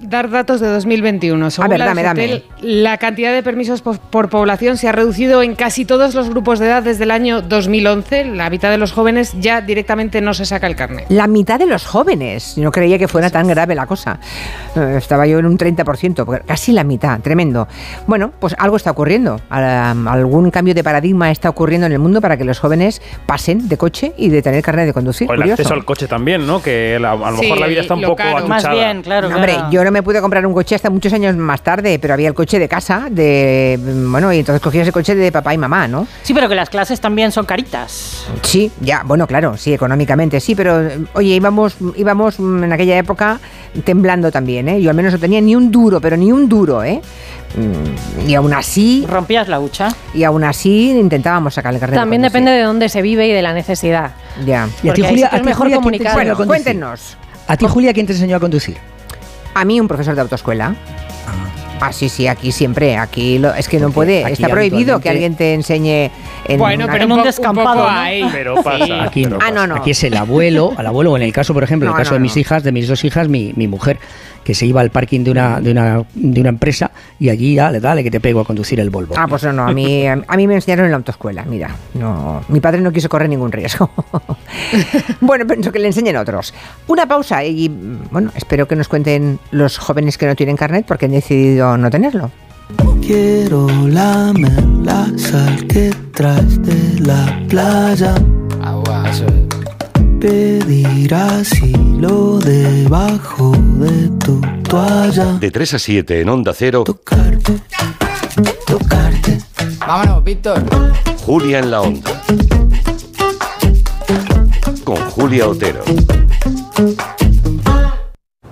Dar 0.03 0.31
datos 0.31 0.61
de 0.61 0.69
2021. 0.69 1.51
Según 1.51 1.71
ver, 1.71 1.79
la 1.79 1.87
dame, 1.87 2.03
dame. 2.03 2.43
La 2.61 2.99
cantidad 2.99 3.33
de 3.33 3.43
permisos 3.43 3.83
por, 3.83 3.99
por 3.99 4.29
población 4.29 4.77
se 4.77 4.89
ha 4.89 4.93
reducido 4.93 5.43
en 5.43 5.55
casi 5.55 5.85
todos 5.85 6.15
los 6.15 6.29
grupos 6.31 6.59
de 6.59 6.67
edad 6.67 6.83
desde 6.83 7.05
el 7.05 7.11
año 7.11 7.43
2011. 7.43 8.25
La 8.27 8.51
mitad 8.51 8.71
de 8.71 8.79
los 8.79 8.93
jóvenes 8.93 9.33
ya 9.41 9.61
directamente 9.61 10.21
no 10.21 10.35
se 10.35 10.45
saca 10.45 10.67
el 10.67 10.77
carnet. 10.77 11.07
La 11.09 11.27
mitad 11.27 11.59
de 11.59 11.67
los 11.67 11.87
jóvenes. 11.87 12.57
No 12.59 12.71
creía 12.71 12.99
que 12.99 13.09
fuera 13.09 13.31
tan 13.31 13.47
grave 13.49 13.75
la 13.75 13.87
cosa. 13.87 14.19
Eh, 14.77 14.95
Estaba 14.99 15.27
yo 15.27 15.39
en 15.39 15.47
un 15.47 15.57
30%, 15.59 16.25
porque 16.25 16.45
casi 16.47 16.73
la 16.73 16.85
mitad. 16.85 17.21
Tremendo. 17.21 17.69
Bueno, 18.07 18.33
pues 18.39 18.55
algo 18.59 18.77
está 18.77 18.91
ocurriendo. 18.91 19.41
Al- 19.51 20.07
Algún 20.09 20.51
cambio 20.51 20.75
de 20.75 20.83
paradigma 20.85 21.31
está 21.31 21.49
ocurriendo 21.49 21.87
en 21.87 21.93
el 21.93 21.99
mundo 21.99 22.21
para 22.21 22.37
que 22.37 22.45
los 22.45 22.59
jóvenes 22.59 23.01
pasen 23.27 23.69
de 23.69 23.77
coche 23.77 24.13
y 24.17 24.29
de 24.29 24.43
tener 24.43 24.63
carnet 24.63 24.87
de 24.87 24.93
conducir. 24.93 25.29
O 25.31 25.35
el 25.35 25.41
Curioso. 25.41 25.63
acceso 25.63 25.75
al 25.75 25.85
coche 25.85 26.07
también, 26.09 26.47
¿no? 26.47 26.63
Que 26.63 26.99
la- 27.01 27.13
a 27.13 27.31
lo 27.31 27.37
Sí, 27.39 27.43
mejor 27.45 27.59
la 27.61 27.67
vida 27.67 27.81
está 27.83 27.95
un 27.95 28.03
poco 28.03 28.17
caro. 28.17 28.39
atuchada. 28.39 28.49
Más 28.49 28.71
bien, 28.71 29.03
claro. 29.03 29.29
No, 29.29 29.37
hombre, 29.37 29.53
claro. 29.55 29.71
yo 29.71 29.85
no 29.85 29.92
me 29.93 30.03
pude 30.03 30.21
comprar 30.21 30.45
un 30.47 30.53
coche 30.55 30.75
hasta 30.75 30.91
muchos 30.91 31.13
años 31.13 31.37
más 31.37 31.63
tarde, 31.63 31.99
pero 32.01 32.15
había 32.15 32.29
el 32.29 32.35
coche 32.35 32.59
de 32.59 32.69
casa, 32.69 33.07
de 33.11 33.79
bueno, 34.09 34.33
y 34.33 34.39
entonces 34.41 34.61
cogías 34.61 34.87
el 34.87 34.93
coche 34.93 35.15
de 35.15 35.31
papá 35.31 35.55
y 35.55 35.59
mamá, 35.59 35.87
¿no? 35.87 36.07
Sí, 36.23 36.35
pero 36.35 36.49
que 36.49 36.55
las 36.55 36.71
clases 36.71 37.01
también 37.01 37.31
son 37.31 37.45
caritas. 37.47 38.27
Sí, 38.43 38.73
ya, 38.81 39.03
bueno, 39.05 39.27
claro, 39.27 39.57
sí, 39.57 39.73
económicamente 39.73 40.41
sí, 40.41 40.55
pero 40.55 40.81
oye, 41.13 41.35
íbamos, 41.37 41.77
íbamos 41.97 42.39
en 42.39 42.73
aquella 42.73 42.97
época 42.99 43.39
temblando 43.85 44.31
también, 44.33 44.69
¿eh? 44.69 44.81
Yo 44.83 44.91
al 44.91 44.97
menos 44.97 45.13
no 45.13 45.19
tenía 45.19 45.41
ni 45.41 45.55
un 45.55 45.71
duro, 45.71 46.01
pero 46.01 46.17
ni 46.17 46.33
un 46.33 46.49
duro, 46.49 46.83
¿eh? 46.83 47.01
Mm, 47.55 48.29
Y 48.29 48.35
aún 48.35 48.55
así, 48.55 49.05
Rompías 49.09 49.47
la 49.49 49.61
hucha. 49.61 49.89
y 50.15 50.25
aún 50.25 50.43
así 50.43 50.91
intentábamos 50.91 51.55
sacar 51.55 51.75
el 51.75 51.81
carnet. 51.81 51.99
También 51.99 52.23
depende 52.23 52.51
de 52.51 52.63
dónde 52.63 52.89
se 52.89 53.03
vive 53.03 53.29
y 53.29 53.33
de 53.33 53.43
la 53.43 53.53
necesidad. 53.53 54.13
Ya. 54.47 54.69
¿Y 54.83 54.89
a 54.89 54.95
ti, 54.95 55.03
Julia, 55.03 55.29
a 55.31 55.37
ti, 55.39 55.43
mejor 55.45 55.65
Julia, 55.65 55.77
comunicar. 55.77 56.15
Bueno, 56.15 56.37
cuéntenos. 56.37 57.17
¿A 57.47 57.57
ti, 57.57 57.67
Julia, 57.69 57.93
quién 57.93 58.07
te 58.07 58.13
enseñó 58.13 58.37
a 58.37 58.41
conducir? 58.41 58.77
A 59.55 59.65
mí 59.65 59.81
un 59.81 59.89
profesor 59.89 60.15
de 60.15 60.21
autoescuela. 60.23 60.75
Ah, 61.85 61.93
sí, 61.93 62.09
sí, 62.09 62.29
aquí 62.29 62.53
siempre, 62.53 62.97
aquí 62.97 63.39
lo, 63.39 63.53
es 63.55 63.69
que 63.69 63.79
no 63.81 63.87
Porque 63.87 63.95
puede, 63.95 64.25
aquí 64.25 64.35
está 64.35 64.49
prohibido 64.49 65.01
que 65.01 65.09
alguien 65.11 65.35
te 65.35 65.53
enseñe 65.53 66.13
en 66.47 66.57
Bueno, 66.59 66.85
una- 66.85 66.93
pero 66.93 67.05
en 67.07 67.13
un, 67.13 67.23
descampado, 67.25 67.71
un 67.71 67.77
poco 67.79 67.91
¿no? 67.91 67.99
hay. 67.99 68.25
Pero 68.31 68.55
pasa. 68.63 69.03
Aquí 69.03 69.27
no. 69.27 69.39
Ah, 69.43 69.51
no, 69.51 69.67
no. 69.67 69.75
Aquí 69.75 69.91
es 69.91 70.05
el 70.05 70.17
abuelo, 70.17 70.73
al 70.77 70.87
abuelo, 70.87 71.11
o 71.11 71.17
en 71.17 71.25
el 71.25 71.33
caso, 71.33 71.53
por 71.53 71.65
ejemplo, 71.65 71.89
en 71.89 71.93
el 71.95 71.99
caso 71.99 72.11
no, 72.13 72.15
de 72.19 72.21
mis 72.21 72.37
no. 72.37 72.41
hijas, 72.41 72.63
de 72.63 72.71
mis 72.71 72.87
dos 72.87 73.03
hijas, 73.05 73.29
mi, 73.29 73.53
mi 73.57 73.67
mujer, 73.67 73.99
que 74.45 74.55
se 74.55 74.67
iba 74.67 74.81
al 74.81 74.91
parking 74.91 75.25
de 75.25 75.31
una, 75.31 75.61
de 75.61 75.71
una, 75.71 76.05
de 76.15 76.41
una 76.41 76.49
empresa 76.49 76.91
y 77.19 77.29
allí, 77.29 77.57
dale, 77.57 77.81
dale, 77.81 78.03
que 78.03 78.11
te 78.11 78.21
pego 78.21 78.41
a 78.41 78.45
conducir 78.45 78.81
el 78.81 78.91
Volvo. 78.91 79.15
Ah, 79.17 79.27
pues 79.29 79.45
no, 79.45 79.53
no, 79.53 79.65
a 79.65 79.73
mí, 79.73 80.07
a 80.07 80.37
mí 80.37 80.47
me 80.47 80.55
enseñaron 80.55 80.87
en 80.87 80.91
la 80.91 80.97
autoescuela, 80.99 81.45
mira, 81.45 81.75
no, 81.95 82.43
mi 82.49 82.61
padre 82.61 82.81
no 82.81 82.93
quiso 82.93 83.09
correr 83.09 83.29
ningún 83.29 83.53
riesgo. 83.53 83.91
bueno, 85.21 85.47
pienso 85.47 85.73
que 85.73 85.79
le 85.79 85.87
enseñen 85.87 86.17
otros. 86.17 86.55
Una 86.87 87.07
pausa 87.07 87.45
y, 87.45 87.69
bueno, 88.11 88.31
espero 88.35 88.67
que 88.67 88.77
nos 88.77 88.89
cuenten 88.89 89.39
los 89.51 89.79
jóvenes 89.79 90.19
que 90.19 90.27
no 90.27 90.35
tienen 90.35 90.57
carnet 90.57 90.87
porque 90.87 91.07
han 91.07 91.13
decidido 91.13 91.77
no 91.77 91.91
tenerlo. 91.91 92.31
Quiero 93.01 93.67
lamer 93.89 94.65
la 94.83 95.07
sal 95.17 95.67
que 95.67 95.91
traes 96.13 96.63
de 96.63 97.01
la 97.01 97.43
playa. 97.49 98.15
Pedir 100.23 101.13
asilo 101.13 102.39
debajo 102.39 103.51
de 103.57 104.09
tu 104.25 104.41
toalla. 104.63 105.33
De 105.41 105.51
3 105.51 105.75
a 105.75 105.79
7 105.81 106.21
en 106.21 106.29
Onda 106.29 106.55
Cero, 106.55 106.85
Tocarte, 106.85 107.59
tocarte. 108.65 109.39
Vámonos, 109.81 110.23
Víctor. 110.23 110.63
Julia 111.27 111.59
en 111.59 111.73
la 111.73 111.81
Onda. 111.81 112.23
Con 114.85 114.97
Julia 115.11 115.49
Otero. 115.49 115.83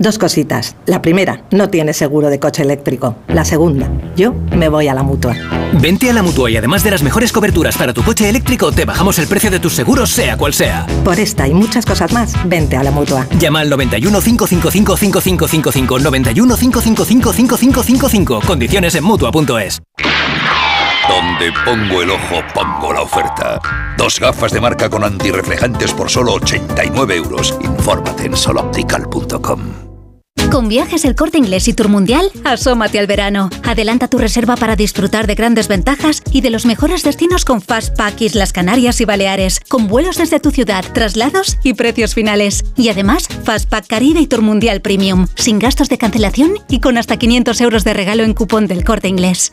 Dos 0.01 0.17
cositas. 0.17 0.77
La 0.87 1.03
primera, 1.03 1.43
no 1.51 1.69
tienes 1.69 1.99
seguro 1.99 2.31
de 2.31 2.41
coche 2.41 2.63
eléctrico. 2.63 3.17
La 3.29 3.45
segunda, 3.45 3.87
yo 4.17 4.33
me 4.57 4.71
voy 4.71 4.89
a 4.89 4.95
la 4.95 5.03
mutua. 5.03 5.37
Vente 5.75 6.09
a 6.09 6.15
la 6.15 6.23
mutua 6.23 6.51
y 6.51 6.57
además 6.57 6.83
de 6.83 6.91
las 6.91 7.03
mejores 7.03 7.31
coberturas 7.33 7.77
para 7.77 7.93
tu 7.93 8.03
coche 8.03 8.27
eléctrico, 8.27 8.73
te 8.73 8.87
bajamos 8.87 9.19
el 9.19 9.27
precio 9.27 9.51
de 9.51 9.59
tus 9.59 9.75
seguros, 9.75 10.09
sea 10.09 10.39
cual 10.39 10.55
sea. 10.55 10.87
Por 11.05 11.21
esta 11.21 11.47
y 11.47 11.53
muchas 11.53 11.85
cosas 11.85 12.15
más, 12.15 12.33
vente 12.49 12.79
a 12.79 12.83
la 12.83 12.91
mutua. 12.91 13.27
Llama 13.39 13.61
al 13.61 13.69
91 13.69 14.23
555 14.23 14.97
5555 14.97 15.99
91 15.99 16.57
555 16.57 17.33
5555. 17.35 18.41
Condiciones 18.47 18.95
en 18.95 19.05
mutua.es. 19.05 19.83
Donde 21.11 21.53
pongo 21.63 22.01
el 22.01 22.09
ojo, 22.09 22.43
pongo 22.55 22.95
la 22.95 23.03
oferta. 23.03 23.61
Dos 23.99 24.19
gafas 24.19 24.51
de 24.51 24.63
marca 24.63 24.89
con 24.89 25.05
antirreflejantes 25.05 25.93
por 25.93 26.09
solo 26.09 26.33
89 26.33 27.17
euros. 27.17 27.55
Infórmate 27.61 28.25
en 28.25 28.35
soloptical.com. 28.35 29.90
Con 30.51 30.69
viajes 30.69 31.05
el 31.05 31.15
corte 31.15 31.39
inglés 31.39 31.69
y 31.69 31.75
Tour 31.75 31.89
Mundial, 31.89 32.29
asómate 32.43 32.99
al 32.99 33.07
verano. 33.07 33.51
Adelanta 33.63 34.09
tu 34.09 34.19
reserva 34.19 34.57
para 34.57 34.75
disfrutar 34.75 35.29
de 35.29 35.37
grandes 35.37 35.69
ventajas 35.69 36.23
y 36.33 36.41
de 36.41 36.51
los 36.51 36.67
mejores 36.67 37.05
destinos 37.05 37.45
con 37.45 37.63
Fastpack 37.63 38.21
Islas 38.21 38.53
Canarias 38.53 39.01
y 39.01 39.05
Baleares, 39.05 39.61
con 39.61 39.87
vuelos 39.87 40.17
desde 40.17 40.41
tu 40.41 40.51
ciudad, 40.51 40.85
traslados 40.93 41.57
y 41.63 41.75
precios 41.75 42.15
finales. 42.15 42.65
Y 42.77 42.89
además, 42.89 43.29
Fastpack 43.45 43.87
Caribe 43.87 44.21
y 44.21 44.27
Tour 44.27 44.43
Mundial 44.43 44.81
Premium, 44.81 45.29
sin 45.37 45.61
gastos 45.61 45.89
de 45.89 45.99
cancelación 45.99 46.55
y 46.69 46.81
con 46.81 46.99
hasta 46.99 47.17
500 47.17 47.61
euros 47.61 47.85
de 47.85 47.95
regalo 47.95 48.25
en 48.25 48.35
cupón 48.35 48.67
del 48.67 48.83
corte 48.83 49.07
inglés. 49.07 49.53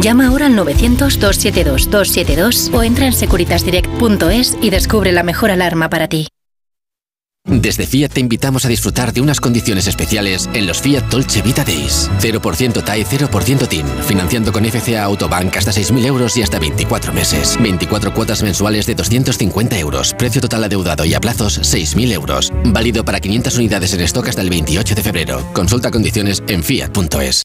Llama 0.00 0.28
ahora 0.28 0.46
al 0.46 0.56
900-272-272 0.56 2.72
o 2.72 2.82
entra 2.82 3.04
en 3.06 3.12
securitasdirect.es 3.12 4.56
y 4.62 4.70
descubre 4.70 5.12
la 5.12 5.22
mejor 5.22 5.50
alarma 5.50 5.90
para 5.90 6.08
ti. 6.08 6.28
Desde 7.48 7.86
Fiat 7.86 8.12
te 8.12 8.20
invitamos 8.20 8.66
a 8.66 8.68
disfrutar 8.68 9.14
de 9.14 9.22
unas 9.22 9.40
condiciones 9.40 9.86
especiales 9.86 10.50
en 10.52 10.66
los 10.66 10.82
Fiat 10.82 11.04
Dolce 11.04 11.40
Vita 11.40 11.64
Days. 11.64 12.10
0% 12.20 12.84
TAE, 12.84 13.06
0% 13.06 13.68
TIN. 13.68 13.86
Financiando 14.06 14.52
con 14.52 14.66
FCA 14.66 15.04
Autobank 15.04 15.56
hasta 15.56 15.72
6.000 15.72 16.04
euros 16.04 16.36
y 16.36 16.42
hasta 16.42 16.58
24 16.58 17.12
meses. 17.14 17.56
24 17.60 18.12
cuotas 18.12 18.42
mensuales 18.42 18.84
de 18.84 18.94
250 18.94 19.78
euros. 19.78 20.14
Precio 20.18 20.42
total 20.42 20.64
adeudado 20.64 21.06
y 21.06 21.14
a 21.14 21.20
plazos 21.20 21.58
6.000 21.60 22.12
euros. 22.12 22.52
Válido 22.66 23.04
para 23.04 23.18
500 23.18 23.56
unidades 23.56 23.94
en 23.94 24.02
stock 24.02 24.28
hasta 24.28 24.42
el 24.42 24.50
28 24.50 24.94
de 24.94 25.02
febrero. 25.02 25.42
Consulta 25.54 25.90
condiciones 25.90 26.42
en 26.48 26.62
fiat.es. 26.62 27.44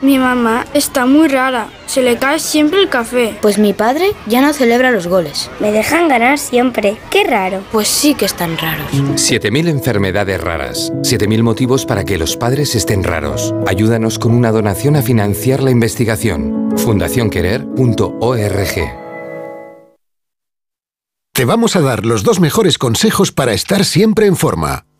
Mi 0.00 0.16
mamá 0.16 0.64
está 0.74 1.06
muy 1.06 1.26
rara, 1.26 1.70
se 1.86 2.02
le 2.02 2.18
cae 2.18 2.38
siempre 2.38 2.80
el 2.80 2.88
café. 2.88 3.36
Pues 3.42 3.58
mi 3.58 3.72
padre 3.72 4.12
ya 4.26 4.40
no 4.40 4.52
celebra 4.52 4.92
los 4.92 5.08
goles. 5.08 5.50
Me 5.58 5.72
dejan 5.72 6.06
ganar 6.06 6.38
siempre, 6.38 6.98
qué 7.10 7.24
raro. 7.24 7.64
Pues 7.72 7.88
sí 7.88 8.14
que 8.14 8.24
están 8.24 8.56
raros. 8.58 8.86
7.000 8.92 9.68
enfermedades 9.68 10.40
raras. 10.40 10.92
7.000 11.02 11.42
motivos 11.42 11.84
para 11.84 12.04
que 12.04 12.16
los 12.16 12.36
padres 12.36 12.76
estén 12.76 13.02
raros. 13.02 13.52
Ayúdanos 13.66 14.20
con 14.20 14.36
una 14.36 14.52
donación 14.52 14.94
a 14.94 15.02
financiar 15.02 15.64
la 15.64 15.72
investigación. 15.72 16.72
fundacionquerer.org 16.76 18.74
Te 21.32 21.44
vamos 21.44 21.74
a 21.74 21.80
dar 21.80 22.06
los 22.06 22.22
dos 22.22 22.38
mejores 22.38 22.78
consejos 22.78 23.32
para 23.32 23.52
estar 23.52 23.84
siempre 23.84 24.26
en 24.26 24.36
forma. 24.36 24.87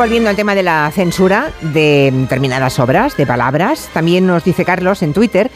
Volviendo 0.00 0.30
al 0.30 0.36
tema 0.36 0.54
de 0.54 0.62
la 0.62 0.90
censura 0.94 1.52
de 1.60 2.10
determinadas 2.10 2.78
obras, 2.78 3.18
de 3.18 3.26
palabras, 3.26 3.90
también 3.92 4.26
nos 4.26 4.42
dice 4.42 4.64
Carlos 4.64 5.02
en 5.02 5.12
Twitter 5.12 5.50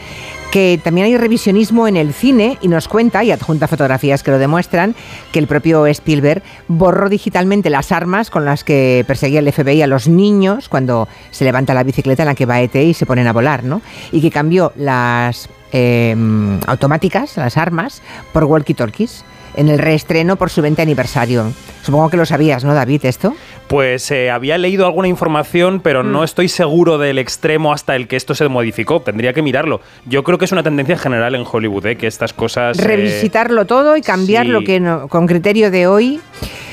que 0.51 0.79
también 0.83 1.07
hay 1.07 1.17
revisionismo 1.17 1.87
en 1.87 1.97
el 1.97 2.13
cine 2.13 2.59
y 2.61 2.67
nos 2.67 2.87
cuenta, 2.87 3.23
y 3.23 3.31
adjunta 3.31 3.67
fotografías 3.67 4.21
que 4.21 4.29
lo 4.29 4.37
demuestran, 4.37 4.93
que 5.31 5.39
el 5.39 5.47
propio 5.47 5.87
Spielberg 5.87 6.43
borró 6.67 7.09
digitalmente 7.09 7.71
las 7.71 7.91
armas 7.91 8.29
con 8.29 8.45
las 8.45 8.63
que 8.63 9.03
perseguía 9.07 9.39
el 9.39 9.51
FBI 9.51 9.81
a 9.81 9.87
los 9.87 10.07
niños 10.07 10.69
cuando 10.69 11.07
se 11.31 11.43
levanta 11.43 11.73
la 11.73 11.81
bicicleta 11.81 12.21
en 12.21 12.27
la 12.27 12.35
que 12.35 12.45
va 12.45 12.61
ET 12.61 12.75
y 12.75 12.93
se 12.93 13.07
ponen 13.07 13.25
a 13.25 13.33
volar, 13.33 13.63
¿no? 13.63 13.81
Y 14.11 14.21
que 14.21 14.29
cambió 14.29 14.73
las 14.75 15.49
eh, 15.71 16.15
automáticas, 16.67 17.35
las 17.37 17.57
armas, 17.57 18.03
por 18.31 18.43
walkie-talkies 18.43 19.23
en 19.55 19.69
el 19.69 19.79
reestreno 19.79 20.35
por 20.35 20.49
su 20.49 20.61
20 20.61 20.81
aniversario. 20.81 21.51
Supongo 21.83 22.09
que 22.09 22.17
lo 22.17 22.25
sabías, 22.25 22.63
¿no, 22.63 22.73
David, 22.73 23.05
esto? 23.05 23.35
Pues 23.67 24.09
eh, 24.11 24.31
había 24.31 24.57
leído 24.57 24.85
alguna 24.85 25.07
información, 25.07 25.79
pero 25.79 26.03
no 26.03 26.21
mm. 26.21 26.23
estoy 26.23 26.49
seguro 26.49 26.97
del 26.97 27.17
extremo 27.19 27.73
hasta 27.73 27.95
el 27.95 28.07
que 28.07 28.15
esto 28.15 28.35
se 28.35 28.47
modificó. 28.47 29.01
Tendría 29.01 29.33
que 29.33 29.41
mirarlo. 29.41 29.81
Yo 30.05 30.23
creo 30.23 30.37
que 30.37 30.45
es 30.45 30.51
una 30.51 30.63
tendencia 30.63 30.97
general 30.97 31.35
en 31.35 31.43
Hollywood, 31.49 31.85
¿eh? 31.85 31.95
que 31.95 32.07
estas 32.07 32.33
cosas... 32.33 32.79
Eh, 32.79 32.83
Revisitarlo 32.83 33.65
todo 33.65 33.97
y 33.97 34.01
cambiar 34.01 34.45
lo 34.45 34.63
que 34.63 34.81
con 35.09 35.27
criterio 35.27 35.71
de 35.71 35.87
hoy 35.87 36.19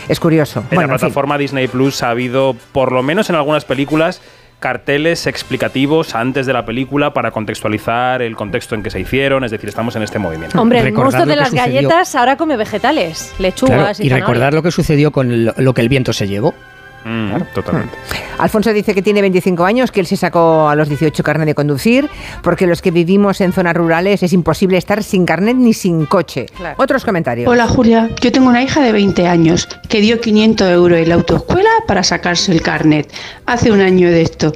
es 0.09 0.21
curioso. 0.21 0.65
En 0.71 0.79
la 0.79 0.89
plataforma 0.89 1.39
Disney 1.39 1.69
Plus 1.69 2.03
ha 2.03 2.11
habido, 2.11 2.57
por 2.73 2.93
lo 2.93 3.03
menos 3.03 3.31
en 3.31 3.37
algunas 3.37 3.65
películas, 3.65 4.21
carteles 4.63 5.27
explicativos 5.27 6.15
antes 6.15 6.47
de 6.47 6.53
la 6.53 6.65
película 6.65 7.13
para 7.13 7.33
contextualizar 7.33 8.23
el 8.23 8.37
contexto 8.37 8.77
en 8.77 8.83
que 8.83 8.91
se 8.91 9.01
hicieron, 9.01 9.43
es 9.45 9.51
decir, 9.51 9.69
estamos 9.69 9.97
en 9.97 10.05
este 10.05 10.19
movimiento. 10.19 10.59
Hombre, 10.59 10.81
el 10.81 10.93
monstruo 10.93 11.27
de 11.27 11.37
las 11.37 11.53
galletas 11.53 12.15
ahora 12.15 12.37
come 12.37 12.57
vegetales, 12.57 13.35
lechugas 13.39 13.99
y, 14.01 14.05
y 14.05 14.09
recordar 14.09 14.55
lo 14.55 14.63
que 14.63 14.71
sucedió 14.71 15.11
con 15.11 15.53
lo 15.57 15.75
que 15.75 15.81
el 15.83 15.89
viento 15.91 16.13
se 16.13 16.29
llevó. 16.29 16.55
Mm, 17.05 17.33
totalmente. 17.55 17.97
Alfonso 18.39 18.73
dice 18.73 18.95
que 18.95 19.03
tiene 19.03 19.21
25 19.21 19.65
años, 19.65 19.91
que 19.91 20.01
él 20.01 20.07
se 20.07 20.17
sacó 20.17 20.69
a 20.69 20.75
los 20.75 20.89
18 20.89 21.23
carnet 21.23 21.47
de 21.47 21.55
conducir, 21.55 22.09
porque 22.43 22.67
los 22.67 22.83
que 22.83 22.91
vivimos 22.91 23.41
en 23.41 23.53
zonas 23.53 23.75
rurales 23.75 24.23
es 24.23 24.33
imposible 24.33 24.79
estar 24.79 25.03
sin 25.03 25.27
carnet 25.27 25.57
ni 25.57 25.75
sin 25.75 26.07
coche. 26.07 26.47
Otros 26.77 27.05
comentarios. 27.05 27.49
Hola 27.51 27.67
Julia, 27.67 28.11
yo 28.21 28.33
tengo 28.33 28.49
una 28.49 28.63
hija 28.63 28.81
de 28.81 28.93
20 28.93 29.27
años 29.27 29.69
que 29.89 30.01
dio 30.01 30.21
500 30.21 30.71
euros 30.71 30.99
en 30.99 31.09
la 31.09 31.17
autoescuela 31.17 31.71
para 31.87 32.03
sacarse 32.03 32.53
el 32.53 32.63
carnet. 32.63 33.13
Hace 33.47 33.71
un 33.71 33.81
año 33.81 34.09
de 34.09 34.23
esto. 34.23 34.53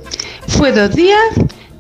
Fue 0.49 0.73
dos 0.73 0.95
días 0.95 1.21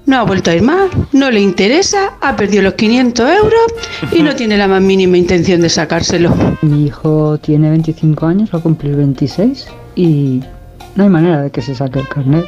no 0.06 0.18
ha 0.18 0.22
vuelto 0.22 0.50
a 0.50 0.54
ir 0.54 0.62
más, 0.62 0.88
no 1.12 1.30
le 1.32 1.40
interesa, 1.40 2.12
ha 2.20 2.36
perdido 2.36 2.62
los 2.62 2.74
500 2.74 3.28
euros 3.28 4.12
y 4.12 4.22
no 4.22 4.34
tiene 4.36 4.56
la 4.56 4.68
más 4.68 4.80
mínima 4.80 5.18
intención 5.18 5.60
de 5.60 5.68
sacárselo. 5.68 6.32
Mi 6.62 6.86
hijo 6.86 7.38
tiene 7.38 7.70
25 7.70 8.26
años, 8.26 8.50
va 8.54 8.60
a 8.60 8.62
cumplir 8.62 8.94
26 8.94 9.66
y 9.96 10.42
no 10.96 11.04
hay 11.04 11.10
manera 11.10 11.42
de 11.42 11.50
que 11.50 11.62
se 11.62 11.74
saque 11.74 12.00
el 12.00 12.08
carnet. 12.08 12.46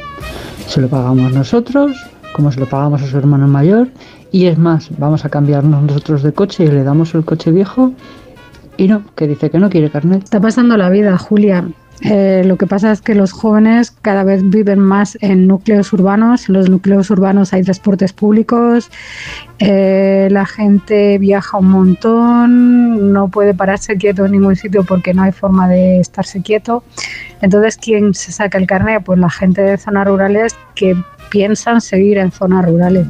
Se 0.67 0.81
lo 0.81 0.89
pagamos 0.89 1.31
nosotros, 1.33 1.95
como 2.33 2.51
se 2.51 2.59
lo 2.59 2.67
pagamos 2.67 3.01
a 3.01 3.07
su 3.07 3.17
hermano 3.17 3.47
mayor, 3.47 3.89
y 4.31 4.45
es 4.45 4.57
más, 4.57 4.89
vamos 4.97 5.25
a 5.25 5.29
cambiarnos 5.29 5.81
nosotros 5.83 6.23
de 6.23 6.33
coche 6.33 6.65
y 6.65 6.67
le 6.67 6.83
damos 6.83 7.13
el 7.15 7.25
coche 7.25 7.51
viejo. 7.51 7.93
Y 8.77 8.87
no, 8.87 9.03
que 9.15 9.27
dice 9.27 9.49
que 9.49 9.59
no 9.59 9.69
quiere 9.69 9.89
carnet. 9.89 10.23
Está 10.23 10.39
pasando 10.39 10.77
la 10.77 10.89
vida, 10.89 11.17
Julia. 11.17 11.67
Eh, 12.01 12.43
lo 12.45 12.57
que 12.57 12.65
pasa 12.65 12.91
es 12.91 13.01
que 13.01 13.13
los 13.13 13.31
jóvenes 13.31 13.91
cada 13.91 14.23
vez 14.23 14.47
viven 14.49 14.79
más 14.79 15.17
en 15.21 15.47
núcleos 15.47 15.91
urbanos. 15.91 16.47
En 16.47 16.53
los 16.53 16.69
núcleos 16.69 17.09
urbanos 17.09 17.53
hay 17.53 17.63
transportes 17.63 18.13
públicos, 18.13 18.89
eh, 19.59 20.29
la 20.31 20.45
gente 20.45 21.17
viaja 21.17 21.57
un 21.57 21.69
montón, 21.69 23.11
no 23.11 23.27
puede 23.27 23.53
pararse 23.53 23.97
quieto 23.97 24.25
en 24.25 24.31
ningún 24.33 24.55
sitio 24.55 24.83
porque 24.83 25.13
no 25.13 25.23
hay 25.23 25.31
forma 25.31 25.67
de 25.67 25.99
estarse 25.99 26.41
quieto. 26.41 26.83
Entonces, 27.41 27.77
¿quién 27.77 28.13
se 28.13 28.31
saca 28.31 28.57
el 28.57 28.67
carnet? 28.67 29.03
Pues 29.03 29.19
la 29.19 29.29
gente 29.29 29.61
de 29.61 29.77
zonas 29.77 30.07
rurales 30.07 30.55
que 30.75 30.95
piensan 31.29 31.81
seguir 31.81 32.17
en 32.17 32.31
zonas 32.31 32.65
rurales 32.65 33.05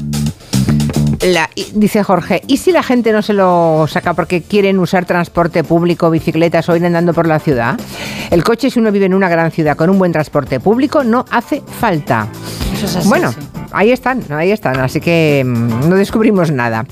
dice 1.74 2.04
Jorge, 2.04 2.42
¿y 2.48 2.58
si 2.58 2.72
la 2.72 2.84
gente 2.84 3.12
no 3.12 3.22
se 3.22 3.34
lo 3.34 3.86
saca 3.88 4.14
porque 4.14 4.42
quieren 4.42 4.80
usar 4.80 5.06
transporte 5.06 5.64
público, 5.64 6.10
bicicletas 6.10 6.70
o 6.70 6.76
ir 6.76 6.86
andando 6.86 7.14
por 7.14 7.28
la 7.28 7.40
ciudad? 7.40 7.80
El 8.30 8.44
coche, 8.44 8.70
si 8.70 8.80
uno 8.80 8.92
vive 8.92 9.06
en 9.06 9.14
una 9.14 9.30
gran 9.30 9.52
ciudad 9.52 9.76
con 9.76 9.90
un 9.90 10.00
buen 10.00 10.12
transporte 10.12 10.60
público, 10.60 11.04
no 11.04 11.26
hace 11.30 11.62
falta. 11.62 12.28
bueno, 13.06 13.34
ahí 13.72 13.92
están, 13.92 14.24
ahí 14.30 14.52
están, 14.52 14.80
así 14.80 15.02
que 15.02 15.44
mm, 15.46 15.90
no 15.90 15.96
descubrimos 15.96 16.52
nada. 16.52 16.86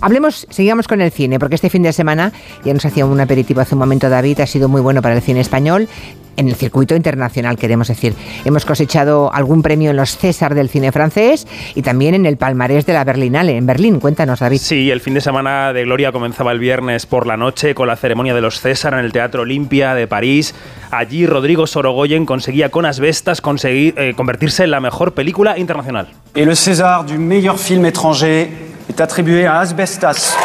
Hablemos, 0.00 0.46
sigamos 0.50 0.88
con 0.88 1.00
el 1.00 1.10
cine, 1.10 1.38
porque 1.38 1.56
este 1.56 1.70
fin 1.70 1.82
de 1.82 1.92
semana 1.92 2.32
ya 2.64 2.72
nos 2.72 2.84
hacía 2.86 3.06
un 3.06 3.20
aperitivo 3.20 3.60
hace 3.60 3.74
un 3.74 3.80
momento 3.80 4.08
David, 4.08 4.40
ha 4.40 4.46
sido 4.46 4.68
muy 4.68 4.80
bueno 4.80 5.02
para 5.02 5.14
el 5.14 5.22
cine 5.22 5.40
español 5.40 5.88
en 6.36 6.48
el 6.48 6.54
circuito 6.54 6.94
internacional, 6.94 7.56
queremos 7.56 7.88
decir. 7.88 8.14
Hemos 8.44 8.64
cosechado 8.64 9.32
algún 9.32 9.62
premio 9.62 9.90
en 9.90 9.96
los 9.96 10.16
César 10.16 10.54
del 10.54 10.68
cine 10.68 10.92
francés 10.92 11.46
y 11.74 11.82
también 11.82 12.14
en 12.14 12.26
el 12.26 12.36
palmarés 12.36 12.86
de 12.86 12.92
la 12.92 13.04
Berlinale, 13.04 13.56
en 13.56 13.66
Berlín. 13.66 14.00
Cuéntanos, 14.00 14.40
David. 14.40 14.58
Sí, 14.58 14.90
el 14.90 15.00
fin 15.00 15.14
de 15.14 15.20
semana 15.20 15.72
de 15.72 15.84
Gloria 15.84 16.12
comenzaba 16.12 16.52
el 16.52 16.58
viernes 16.58 17.06
por 17.06 17.26
la 17.26 17.36
noche 17.36 17.74
con 17.74 17.88
la 17.88 17.96
ceremonia 17.96 18.34
de 18.34 18.40
los 18.40 18.60
César 18.60 18.94
en 18.94 19.00
el 19.00 19.12
Teatro 19.12 19.42
Olimpia 19.42 19.94
de 19.94 20.06
París. 20.06 20.54
Allí 20.90 21.26
Rodrigo 21.26 21.66
Sorogoyen 21.66 22.26
conseguía 22.26 22.70
con 22.70 22.86
Asbestas 22.86 23.40
conseguir, 23.40 23.94
eh, 23.98 24.14
convertirse 24.16 24.64
en 24.64 24.70
la 24.70 24.80
mejor 24.80 25.12
película 25.14 25.58
internacional. 25.58 26.08
Y 26.34 26.40
el 26.40 26.56
César 26.56 27.04
du 27.06 27.18
meilleur 27.18 27.58
film 27.58 27.84
étranger 27.86 28.48
est 28.88 29.00
attribué 29.00 29.46
a 29.46 29.60
Asbestas. 29.60 30.36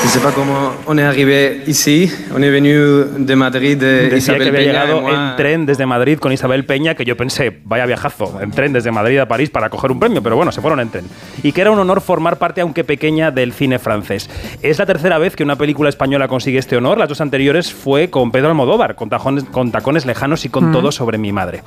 Je 0.00 0.04
ne 0.04 0.10
sais 0.10 0.20
pas 0.20 0.30
comment 0.32 0.72
on 0.86 0.96
est 0.96 1.02
arrivé 1.02 1.62
ici. 1.66 2.10
On 2.34 2.40
est 2.40 2.50
venu 2.50 3.04
de 3.18 3.34
Madrid. 3.34 3.76
De 3.76 4.08
Decía 4.08 4.38
que 4.38 4.48
había 4.48 4.60
llegado 4.60 5.08
en 5.08 5.36
tren 5.36 5.66
desde 5.66 5.86
Madrid 5.86 6.18
con 6.18 6.32
Isabel 6.32 6.64
Peña, 6.64 6.94
que 6.94 7.04
yo 7.04 7.16
pensé, 7.16 7.60
vaya 7.64 7.84
viajazo, 7.84 8.40
en 8.40 8.52
tren 8.52 8.72
desde 8.72 8.92
Madrid 8.92 9.18
a 9.18 9.26
París 9.26 9.50
para 9.50 9.68
coger 9.68 9.90
un 9.90 9.98
premio, 9.98 10.22
pero 10.22 10.36
bueno, 10.36 10.52
se 10.52 10.60
fueron 10.60 10.80
en 10.80 10.88
tren. 10.90 11.04
Y 11.42 11.52
que 11.52 11.60
era 11.60 11.72
un 11.72 11.78
honor 11.78 12.00
formar 12.00 12.38
parte, 12.38 12.60
aunque 12.60 12.84
pequeña, 12.84 13.32
del 13.32 13.52
cine 13.52 13.78
francés. 13.78 14.30
Es 14.62 14.78
la 14.78 14.86
tercera 14.86 15.18
vez 15.18 15.34
que 15.34 15.42
una 15.42 15.56
película 15.56 15.88
española 15.88 16.28
consigue 16.28 16.58
este 16.58 16.76
honor. 16.76 16.96
Las 16.96 17.08
dos 17.08 17.20
anteriores 17.20 17.72
fue 17.72 18.08
con 18.08 18.30
Pedro 18.30 18.48
Almodóvar, 18.48 18.94
con, 18.94 19.10
tajones, 19.10 19.44
con 19.44 19.72
tacones 19.72 20.06
lejanos 20.06 20.44
y 20.44 20.48
con 20.48 20.70
todo 20.70 20.92
sobre 20.92 21.18
mi 21.18 21.32
madre. 21.32 21.62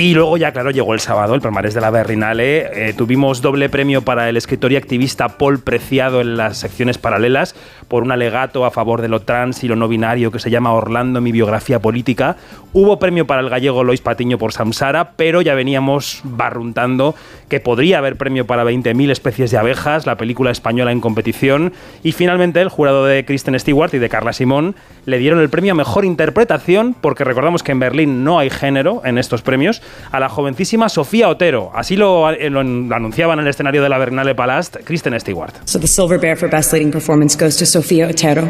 Y 0.00 0.14
luego 0.14 0.38
ya, 0.38 0.50
claro, 0.50 0.70
llegó 0.70 0.94
el 0.94 1.00
sábado, 1.00 1.34
el 1.34 1.42
palmarés 1.42 1.74
de 1.74 1.82
la 1.82 1.90
Berrinale. 1.90 2.88
Eh, 2.88 2.94
tuvimos 2.94 3.42
doble 3.42 3.68
premio 3.68 4.00
para 4.00 4.30
el 4.30 4.38
escritor 4.38 4.72
y 4.72 4.76
activista 4.76 5.36
Paul 5.36 5.60
Preciado 5.60 6.22
en 6.22 6.38
las 6.38 6.56
secciones 6.56 6.96
paralelas 6.96 7.54
por 7.86 8.02
un 8.02 8.10
alegato 8.10 8.64
a 8.64 8.70
favor 8.70 9.02
de 9.02 9.08
lo 9.08 9.20
trans 9.20 9.62
y 9.62 9.68
lo 9.68 9.76
no 9.76 9.88
binario 9.88 10.30
que 10.30 10.38
se 10.38 10.48
llama 10.48 10.72
Orlando, 10.72 11.20
mi 11.20 11.32
biografía 11.32 11.80
política. 11.80 12.36
Hubo 12.72 12.98
premio 12.98 13.26
para 13.26 13.42
el 13.42 13.50
gallego 13.50 13.84
Lois 13.84 14.00
Patiño 14.00 14.38
por 14.38 14.54
Samsara, 14.54 15.10
pero 15.16 15.42
ya 15.42 15.54
veníamos 15.54 16.22
barruntando 16.24 17.14
que 17.50 17.60
podría 17.60 17.98
haber 17.98 18.16
premio 18.16 18.46
para 18.46 18.64
20.000 18.64 19.10
especies 19.10 19.50
de 19.50 19.58
abejas, 19.58 20.06
la 20.06 20.16
película 20.16 20.50
española 20.50 20.92
en 20.92 21.00
competición. 21.00 21.74
Y 22.02 22.12
finalmente 22.12 22.62
el 22.62 22.68
jurado 22.70 23.04
de 23.04 23.26
Kristen 23.26 23.58
Stewart 23.58 23.92
y 23.92 23.98
de 23.98 24.08
Carla 24.08 24.32
Simón 24.32 24.76
le 25.04 25.18
dieron 25.18 25.40
el 25.40 25.50
premio 25.50 25.72
a 25.72 25.74
mejor 25.74 26.04
interpretación, 26.04 26.94
porque 26.98 27.24
recordamos 27.24 27.62
que 27.62 27.72
en 27.72 27.80
Berlín 27.80 28.24
no 28.24 28.38
hay 28.38 28.48
género 28.48 29.02
en 29.04 29.18
estos 29.18 29.42
premios, 29.42 29.82
a 30.10 30.20
la 30.20 30.28
jovencísima 30.28 30.88
Sofía 30.88 31.28
Otero. 31.28 31.70
Así 31.74 31.96
lo, 31.96 32.30
lo 32.30 32.60
anunciaban 32.60 33.38
en 33.38 33.46
el 33.46 33.50
escenario 33.50 33.82
de 33.82 33.88
la 33.88 33.98
Berlinale 33.98 34.34
Palast 34.34 34.76
Kristen 34.84 35.18
Stewart. 35.20 35.54
So 35.64 35.78
the 35.78 35.86
Silver 35.86 36.18
Bear 36.18 36.36
for 36.36 36.50
Best 36.50 36.72
Leading 36.72 36.90
Performance 36.90 37.36
goes 37.36 37.56
to 37.56 37.66
Sofía 37.66 38.08
Otero 38.08 38.48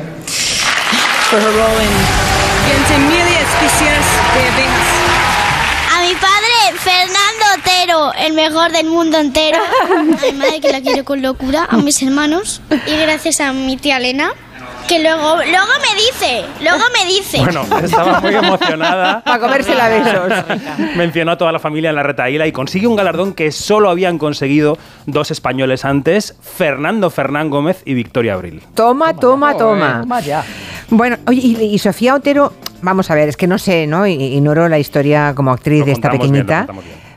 for 1.31 1.39
her 1.39 1.53
role 1.53 1.81
in 1.81 1.91
especies 3.51 4.05
de 4.35 4.41
abejas. 4.51 4.89
A 5.95 6.01
mi 6.03 6.15
padre, 6.15 6.79
Fernando 6.79 7.45
Otero, 7.57 8.13
el 8.15 8.33
mejor 8.33 8.73
del 8.73 8.87
mundo 8.87 9.19
entero. 9.19 9.59
A 9.81 10.03
mi 10.03 10.33
madre 10.33 10.61
que 10.61 10.73
la 10.73 10.81
quiero 10.81 11.05
con 11.05 11.23
locura, 11.23 11.67
a 11.71 11.77
mis 11.77 12.03
hermanos 12.03 12.61
y 12.87 12.97
gracias 12.97 13.41
a 13.41 13.53
mi 13.53 13.77
tía 13.77 13.99
Elena 13.99 14.33
que 14.91 14.99
luego, 14.99 15.37
luego 15.37 15.73
me 15.81 15.95
dice, 15.95 16.45
luego 16.61 16.83
me 16.93 17.09
dice. 17.09 17.39
Bueno, 17.39 17.63
estaba 17.81 18.21
muy 18.21 18.35
emocionada. 18.35 19.21
Para 19.25 19.39
comerse 19.39 19.81
a 19.81 19.89
besos. 19.89 20.33
Mencionó 20.97 21.31
a 21.31 21.39
toda 21.39 21.53
la 21.53 21.61
familia 21.61 21.91
en 21.91 21.97
la 21.97 22.03
retaíla 22.03 22.49
y 22.49 22.53
consigue 22.53 22.89
un 22.89 22.97
galardón 22.97 23.35
que 23.35 23.53
solo 23.53 23.89
habían 23.89 24.19
conseguido 24.19 24.79
dos 25.07 25.31
españoles 25.31 25.85
antes, 25.85 26.37
Fernando 26.43 27.09
Fernán 27.09 27.51
Gómez 27.51 27.83
y 27.85 27.95
Victoria 27.95 28.35
Abril. 28.35 28.63
Toma, 28.75 29.15
toma, 29.15 29.57
toma. 29.57 30.05
Bueno, 30.89 31.19
oye, 31.29 31.41
y, 31.41 31.79
Sofía 31.79 32.17
Otero, 32.17 32.53
vamos 32.83 33.13
a 33.13 33.15
ver, 33.15 33.29
es 33.29 33.37
que 33.37 33.47
no 33.47 33.59
sé, 33.59 33.87
¿no? 33.87 34.09
Ignoro 34.09 34.69
la 34.69 34.81
historia 34.81 35.35
como 35.37 35.53
actriz 35.53 35.87
de 35.87 35.93
esta 35.93 36.11
pequeñita. 36.11 36.67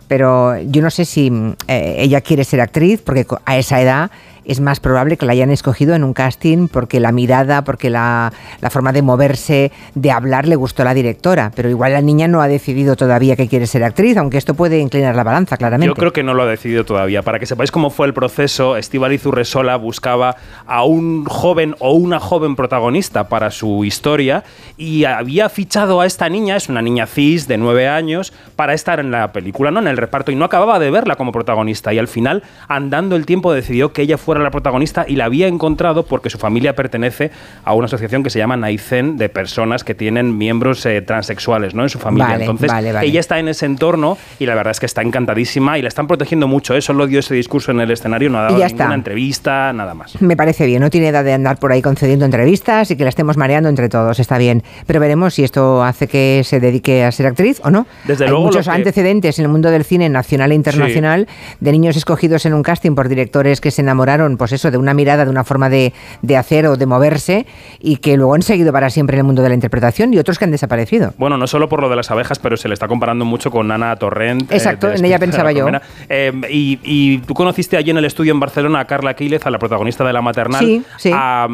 pero 0.08 0.62
yo 0.62 0.84
no 0.84 0.92
sé 0.92 1.06
si 1.06 1.32
eh, 1.68 1.96
ella 1.98 2.22
quiere 2.22 2.44
ser 2.44 2.62
actriz, 2.62 3.02
porque 3.04 3.26
a 3.46 3.58
esa 3.58 3.82
edad 3.82 4.12
es 4.46 4.60
más 4.60 4.80
probable 4.80 5.18
que 5.18 5.26
la 5.26 5.34
hayan 5.34 5.52
escogido 5.52 5.96
en 5.96 6.04
un 6.04 6.14
casting 6.14 6.68
porque 6.68 7.00
la 7.00 7.12
mirada, 7.12 7.64
porque 7.64 7.90
la, 7.90 8.32
forma 8.70 8.92
de 8.92 9.02
moverse, 9.02 9.72
de 9.96 10.12
hablar 10.12 10.48
le 10.48 10.56
gustó 10.56 10.82
a 10.82 10.86
la 10.86 10.94
directora. 10.94 11.52
Pero 11.56 11.70
igual 11.70 11.94
la 11.94 12.02
niña 12.02 12.28
no 12.28 12.42
ha 12.42 12.48
decidido 12.48 12.96
todavía 12.96 13.36
que 13.36 13.48
quiere 13.48 13.68
ser 13.68 13.84
actriz, 13.84 14.18
aunque 14.18 14.38
esto 14.38 14.54
puede 14.54 14.80
inclinar 14.80 15.16
la 15.16 15.24
balanza, 15.24 15.58
claramente. 15.58 15.88
Yo 15.88 15.96
creo 15.96 16.14
que 16.14 16.24
no 16.24 16.34
lo 16.34 16.44
ha 16.44 16.48
decidido 16.48 16.86
todavía. 16.86 17.22
Para 17.22 17.40
que 17.40 17.46
sepáis 17.46 17.72
cómo 17.72 17.90
fue 17.90 18.08
el 18.08 18.14
proceso, 18.14 18.78
Estíbaliz 18.78 19.26
Urresola 19.26 19.76
buscaba 19.78 20.36
a 20.66 20.84
un 20.84 21.26
joven 21.26 21.76
o 21.80 21.94
una 21.94 22.20
joven 22.20 22.56
protagonista 22.56 23.30
para 23.30 23.52
su 23.52 23.86
historia 23.86 24.44
y 24.78 25.06
había 25.06 25.50
fichado 25.50 26.02
a 26.02 26.06
esta 26.06 26.30
niña, 26.30 26.56
es 26.56 26.70
una 26.70 26.82
niña 26.82 27.06
cis 27.06 27.48
de 27.48 27.58
nueve 27.58 27.88
años, 27.88 28.34
para 28.56 28.74
estar 28.74 29.00
en 29.00 29.12
la 29.12 29.32
película, 29.32 29.72
no 29.72 29.80
en 29.80 29.88
el 29.88 29.98
reparto, 29.98 30.32
y 30.32 30.36
no 30.36 30.46
acababa 30.46 30.80
de 30.80 30.92
verla 30.92 31.16
como 31.16 31.32
protagonista. 31.32 31.94
Y 31.94 32.00
al 32.00 32.08
final, 32.08 32.44
andando 32.68 33.16
el 33.16 33.26
tiempo, 33.26 33.54
decidió 33.54 33.94
que 33.94 34.02
ella 34.02 34.18
fuera 34.34 34.44
la 34.44 34.52
protagonista 34.52 35.06
y 35.08 35.16
la 35.16 35.26
había 35.26 35.48
encontrado 35.48 36.06
porque 36.06 36.32
su 36.32 36.40
familia 36.40 36.76
pertenece 36.76 37.30
a 37.64 37.76
una 37.76 37.86
asociación 37.86 38.24
que 38.24 38.32
se 38.32 38.40
llama 38.40 38.58
Naizen 38.58 39.16
de 39.18 39.30
personas 39.30 39.84
que 39.84 39.94
tienen 39.94 40.40
miembros 40.40 40.84
eh, 40.88 41.04
transexuales 41.04 41.76
¿no? 41.76 41.84
en 41.84 41.90
su 41.90 42.00
familia. 42.00 42.38
Entonces, 42.40 42.72
ella 43.04 43.20
está 43.20 43.38
en 43.38 43.48
ese 43.48 43.68
entorno 43.68 44.18
y 44.40 44.48
la 44.48 44.56
verdad 44.56 44.72
es 44.72 44.80
que 44.80 44.88
está 44.88 45.04
encantadísima 45.04 45.78
y 45.78 45.84
la 45.84 45.88
están 45.88 46.08
protegiendo 46.08 46.48
mucho. 46.48 46.74
Eso 46.74 46.94
¿eh? 46.94 46.96
lo 46.96 47.06
dio 47.06 47.20
ese 47.20 47.36
discurso 47.36 47.70
en 47.70 47.82
el 47.82 47.92
escenario, 47.92 48.32
no 48.32 48.40
ha 48.40 48.44
dado 48.44 48.58
ninguna 48.58 48.96
entrevista, 48.96 49.72
nada 49.72 49.94
más. 49.94 50.20
Me 50.20 50.36
parece 50.36 50.66
bien, 50.66 50.82
no 50.82 50.90
tiene 50.90 51.10
edad 51.10 51.24
de 51.24 51.34
andar 51.34 51.60
por 51.60 51.72
ahí 51.72 51.84
concediendo 51.84 52.26
entrevistas 52.26 52.90
y 52.90 52.96
que 52.96 53.04
la 53.04 53.10
estemos 53.10 53.38
mareando 53.38 53.70
entre 53.70 53.88
todos, 53.88 54.20
está 54.20 54.40
bien. 54.40 54.64
Pero 54.88 55.00
veremos 55.00 55.36
si 55.36 55.44
esto 55.44 55.84
hace 55.84 56.08
que 56.08 56.42
se 56.44 56.60
dedique 56.60 57.04
a 57.04 57.12
ser 57.12 57.28
actriz 57.28 57.62
o 57.64 57.70
no. 57.70 57.86
Desde 58.08 58.24
Hay 58.24 58.32
luego. 58.32 58.46
muchos 58.46 58.68
antecedentes 58.68 59.38
en 59.38 59.46
el 59.46 59.52
mundo 59.52 59.70
del 59.70 59.84
cine 59.84 60.10
nacional 60.10 60.52
e 60.52 60.56
internacional 60.56 61.28
de 61.60 61.72
niños 61.72 61.98
escogidos 61.98 62.48
en 62.48 62.56
un 62.56 62.64
casting 62.64 62.96
por 62.96 63.10
directores 63.10 63.62
que 63.62 63.70
se 63.70 63.82
enamoraron, 63.82 64.23
pues 64.38 64.52
eso, 64.54 64.72
de 64.72 64.78
una 64.78 64.94
mirada, 64.94 65.26
de 65.26 65.32
una 65.32 65.44
forma 65.44 65.70
de, 65.70 65.94
de 66.22 66.38
hacer 66.38 66.66
o 66.68 66.76
de 66.76 66.86
moverse 66.86 67.46
y 67.80 67.98
que 67.98 68.18
luego 68.18 68.36
han 68.36 68.42
seguido 68.42 68.72
para 68.72 68.90
siempre 68.90 69.16
en 69.16 69.20
el 69.20 69.26
mundo 69.26 69.42
de 69.42 69.50
la 69.50 69.56
interpretación 69.56 70.14
y 70.14 70.18
otros 70.18 70.40
que 70.40 70.46
han 70.46 70.52
desaparecido. 70.52 71.14
Bueno, 71.18 71.38
no 71.38 71.48
solo 71.48 71.70
por 71.70 71.82
lo 71.82 71.90
de 71.90 71.96
las 71.96 72.12
abejas, 72.12 72.40
pero 72.40 72.58
se 72.58 72.68
le 72.68 72.74
está 72.74 72.88
comparando 72.88 73.26
mucho 73.26 73.52
con 73.52 73.72
Ana 73.72 73.96
Torrent. 73.96 74.52
eh, 74.52 74.56
Exacto, 74.56 74.92
en 74.92 75.04
ella 75.06 75.20
pensaba 75.20 75.52
yo. 75.52 75.68
Eh, 76.10 76.32
y, 76.50 76.80
y, 76.84 77.18
tú 77.20 77.34
conociste 77.34 77.78
allí 77.78 77.92
en 77.92 77.98
el 77.98 78.06
estudio 78.06 78.34
en 78.34 78.40
Barcelona 78.40 78.82
a 78.82 78.86
Carla 78.86 79.16
Quílez, 79.16 79.46
a 79.46 79.50
la 79.50 79.60
protagonista 79.60 80.04
de 80.04 80.14
La 80.14 80.22
Maternal. 80.22 80.66
Sí, 80.66 80.84
sí. 80.98 81.12
A, 81.14 81.48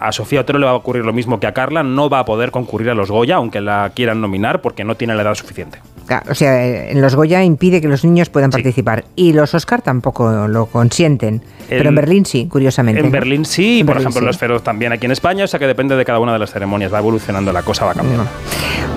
a, 0.00 0.12
Sofía 0.12 0.40
Otero 0.40 0.58
le 0.58 0.66
va 0.66 0.72
a 0.72 0.76
ocurrir 0.76 1.04
lo 1.04 1.12
mismo 1.12 1.40
que 1.40 1.46
a 1.46 1.52
Carla. 1.52 1.82
No 1.82 2.08
va 2.08 2.20
a 2.20 2.24
poder 2.24 2.50
concurrir 2.50 2.90
a 2.90 2.94
los 2.94 3.10
Goya, 3.10 3.36
aunque 3.36 3.60
la 3.60 3.90
quieran 3.94 4.20
nominar, 4.20 4.60
porque 4.60 4.84
no 4.84 4.94
tiene 4.96 5.14
la 5.14 5.22
edad 5.22 5.34
suficiente. 5.34 5.78
O 6.28 6.34
sea, 6.34 6.90
en 6.90 7.00
los 7.00 7.14
Goya 7.14 7.42
impide 7.42 7.80
que 7.80 7.88
los 7.88 8.04
niños 8.04 8.28
puedan 8.28 8.50
sí. 8.52 8.56
participar. 8.56 9.04
Y 9.16 9.32
los 9.32 9.54
Oscar 9.54 9.82
tampoco 9.82 10.48
lo 10.48 10.66
consienten. 10.66 11.34
En, 11.34 11.42
pero 11.68 11.88
en 11.88 11.94
Berlín 11.94 12.26
sí, 12.26 12.46
curiosamente. 12.46 13.00
En. 13.00 13.10
Berlín 13.10 13.44
sí, 13.44 13.78
y 13.80 13.84
por 13.84 13.94
Berlín 13.94 14.08
ejemplo 14.08 14.20
sí. 14.20 14.26
los 14.26 14.38
Feroz 14.38 14.62
también 14.62 14.92
aquí 14.92 15.06
en 15.06 15.12
España, 15.12 15.44
o 15.44 15.46
sea 15.46 15.58
que 15.58 15.66
depende 15.66 15.96
de 15.96 16.04
cada 16.04 16.18
una 16.18 16.32
de 16.32 16.38
las 16.38 16.52
ceremonias, 16.52 16.92
va 16.92 16.98
evolucionando 16.98 17.52
la 17.52 17.62
cosa, 17.62 17.84
va 17.84 17.94
cambiando. 17.94 18.26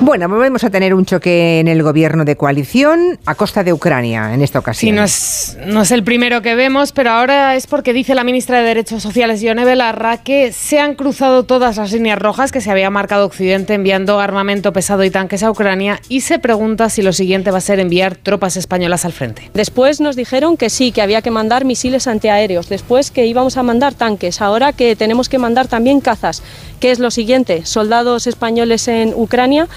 Bueno, 0.01 0.29
volvemos 0.29 0.63
a 0.63 0.69
tener 0.69 0.93
un 0.93 1.05
choque 1.05 1.59
en 1.59 1.67
el 1.67 1.83
gobierno 1.83 2.23
de 2.23 2.37
coalición 2.37 3.19
a 3.25 3.35
costa 3.35 3.65
de 3.65 3.73
Ucrania 3.73 4.33
en 4.33 4.41
esta 4.41 4.59
ocasión. 4.59 4.91
Sí, 4.91 4.95
no 4.95 5.03
es, 5.03 5.57
no 5.65 5.81
es 5.81 5.91
el 5.91 6.05
primero 6.05 6.41
que 6.41 6.55
vemos, 6.55 6.93
pero 6.93 7.11
ahora 7.11 7.57
es 7.57 7.67
porque 7.67 7.91
dice 7.91 8.15
la 8.15 8.23
ministra 8.23 8.59
de 8.59 8.63
Derechos 8.63 9.03
Sociales, 9.03 9.41
Ione 9.41 9.65
Belarra, 9.65 10.23
que 10.23 10.53
se 10.53 10.79
han 10.79 10.95
cruzado 10.95 11.43
todas 11.43 11.75
las 11.75 11.91
líneas 11.91 12.17
rojas 12.17 12.53
que 12.53 12.61
se 12.61 12.71
había 12.71 12.89
marcado 12.89 13.25
Occidente 13.25 13.73
enviando 13.73 14.21
armamento 14.21 14.71
pesado 14.71 15.03
y 15.03 15.09
tanques 15.09 15.43
a 15.43 15.51
Ucrania 15.51 15.99
y 16.07 16.21
se 16.21 16.39
pregunta 16.39 16.89
si 16.89 17.01
lo 17.01 17.11
siguiente 17.11 17.51
va 17.51 17.57
a 17.57 17.61
ser 17.61 17.81
enviar 17.81 18.15
tropas 18.15 18.55
españolas 18.55 19.03
al 19.03 19.11
frente. 19.11 19.51
Después 19.53 19.99
nos 19.99 20.15
dijeron 20.15 20.55
que 20.55 20.69
sí, 20.69 20.93
que 20.93 21.01
había 21.01 21.21
que 21.21 21.29
mandar 21.29 21.65
misiles 21.65 22.07
antiaéreos, 22.07 22.69
después 22.69 23.11
que 23.11 23.25
íbamos 23.25 23.57
a 23.57 23.63
mandar 23.63 23.93
tanques, 23.93 24.41
ahora 24.41 24.71
que 24.71 24.95
tenemos 24.95 25.27
que 25.27 25.39
mandar 25.39 25.67
también 25.67 25.99
cazas. 25.99 26.41
¿Qué 26.79 26.91
es 26.91 26.99
lo 26.99 27.11
siguiente? 27.11 27.65
¿Soldados 27.65 28.25
españoles 28.25 28.87
en 28.87 29.13
Ucrania? 29.13 29.67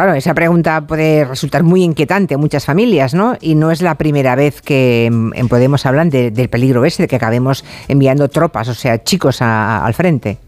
Claro, 0.00 0.14
esa 0.14 0.32
pregunta 0.32 0.80
puede 0.80 1.26
resultar 1.26 1.62
muy 1.62 1.82
inquietante 1.82 2.32
a 2.32 2.38
muchas 2.38 2.64
familias, 2.64 3.12
¿no? 3.12 3.36
Y 3.38 3.54
no 3.54 3.70
es 3.70 3.82
la 3.82 3.96
primera 3.96 4.34
vez 4.34 4.62
que 4.62 5.04
en 5.04 5.48
Podemos 5.50 5.84
hablan 5.84 6.08
de, 6.08 6.30
del 6.30 6.48
peligro 6.48 6.86
ese, 6.86 7.02
de 7.02 7.06
que 7.06 7.16
acabemos 7.16 7.66
enviando 7.86 8.26
tropas, 8.30 8.68
o 8.68 8.74
sea, 8.74 9.04
chicos 9.04 9.42
a, 9.42 9.76
a, 9.76 9.84
al 9.84 9.92
frente. 9.92 10.38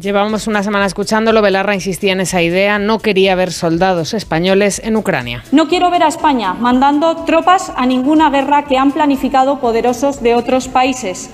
Llevamos 0.00 0.46
una 0.46 0.62
semana 0.62 0.86
escuchándolo, 0.86 1.42
Belarra 1.42 1.74
insistía 1.74 2.12
en 2.12 2.20
esa 2.20 2.42
idea, 2.42 2.78
no 2.78 3.00
quería 3.00 3.34
ver 3.34 3.50
soldados 3.50 4.14
españoles 4.14 4.80
en 4.84 4.94
Ucrania. 4.94 5.42
No 5.50 5.66
quiero 5.66 5.90
ver 5.90 6.04
a 6.04 6.06
España 6.06 6.54
mandando 6.54 7.24
tropas 7.24 7.72
a 7.76 7.86
ninguna 7.86 8.30
guerra 8.30 8.66
que 8.66 8.78
han 8.78 8.92
planificado 8.92 9.58
poderosos 9.58 10.22
de 10.22 10.36
otros 10.36 10.68
países. 10.68 11.28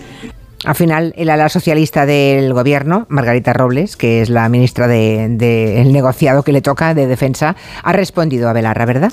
Al 0.65 0.75
final, 0.75 1.15
el 1.17 1.31
ala 1.31 1.49
socialista 1.49 2.05
del 2.05 2.53
gobierno, 2.53 3.07
Margarita 3.09 3.53
Robles, 3.53 3.97
que 3.97 4.23
es 4.23 4.29
la 4.29 4.49
ministra 4.49 4.89
del 4.89 5.39
de, 5.39 5.75
de 5.75 5.85
negociado 5.85 6.43
que 6.43 6.53
le 6.53 6.63
toca 6.63 6.95
de 6.95 7.07
defensa, 7.07 7.55
ha 7.83 7.93
respondido 7.93 8.49
a 8.49 8.53
Belarra, 8.53 8.85
¿verdad? 8.85 9.13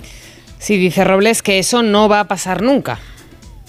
Sí, 0.57 0.77
dice 0.77 1.03
Robles 1.03 1.43
que 1.43 1.59
eso 1.59 1.83
no 1.83 2.09
va 2.09 2.21
a 2.21 2.27
pasar 2.27 2.61
nunca. 2.61 2.97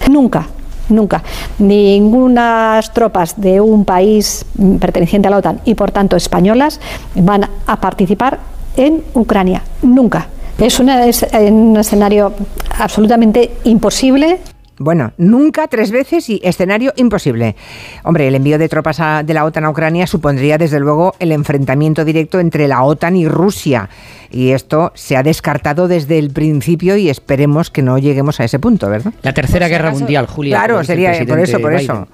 Nunca. 0.08 0.46
Nunca. 0.88 1.22
Ningunas 1.58 2.92
tropas 2.94 3.40
de 3.40 3.60
un 3.60 3.84
país 3.84 4.46
perteneciente 4.80 5.28
a 5.28 5.30
la 5.32 5.38
OTAN 5.38 5.60
y 5.64 5.74
por 5.74 5.90
tanto 5.90 6.16
españolas 6.16 6.80
van 7.16 7.48
a 7.66 7.80
participar 7.80 8.38
en 8.76 9.02
Ucrania. 9.14 9.62
Nunca. 9.82 10.28
Es, 10.58 10.80
una, 10.80 11.04
es 11.06 11.26
un 11.32 11.76
escenario 11.76 12.32
absolutamente 12.78 13.50
imposible. 13.64 14.38
Bueno, 14.78 15.12
nunca 15.16 15.68
tres 15.68 15.90
veces 15.90 16.28
y 16.28 16.40
escenario 16.44 16.92
imposible. 16.96 17.56
Hombre, 18.04 18.28
el 18.28 18.34
envío 18.34 18.58
de 18.58 18.68
tropas 18.68 19.00
a, 19.00 19.22
de 19.22 19.32
la 19.32 19.44
OTAN 19.44 19.64
a 19.64 19.70
Ucrania 19.70 20.06
supondría 20.06 20.58
desde 20.58 20.80
luego 20.80 21.14
el 21.18 21.32
enfrentamiento 21.32 22.04
directo 22.04 22.40
entre 22.40 22.68
la 22.68 22.82
OTAN 22.82 23.16
y 23.16 23.26
Rusia. 23.26 23.88
Y 24.30 24.50
esto 24.50 24.92
se 24.94 25.16
ha 25.16 25.22
descartado 25.22 25.88
desde 25.88 26.18
el 26.18 26.30
principio 26.30 26.96
y 26.96 27.08
esperemos 27.08 27.70
que 27.70 27.80
no 27.80 27.96
lleguemos 27.96 28.38
a 28.40 28.44
ese 28.44 28.58
punto, 28.58 28.90
¿verdad? 28.90 29.14
La 29.22 29.32
tercera 29.32 29.68
guerra 29.68 29.92
mundial, 29.92 30.26
Julia. 30.26 30.58
Claro, 30.58 30.84
sería 30.84 31.12
por 31.26 31.38
eso, 31.38 31.60
por 31.60 31.70
Biden. 31.70 31.84
eso. 31.84 32.08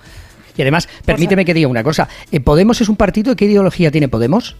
Y 0.57 0.63
además, 0.63 0.89
permíteme 1.05 1.45
que 1.45 1.55
diga 1.55 1.69
una 1.69 1.83
cosa. 1.83 2.09
Eh, 2.31 2.41
¿Podemos 2.41 2.81
es 2.81 2.89
un 2.89 2.97
partido? 2.97 3.35
¿Qué 3.35 3.47
ideología 3.47 3.91
tiene 3.91 4.09
Podemos? 4.09 4.57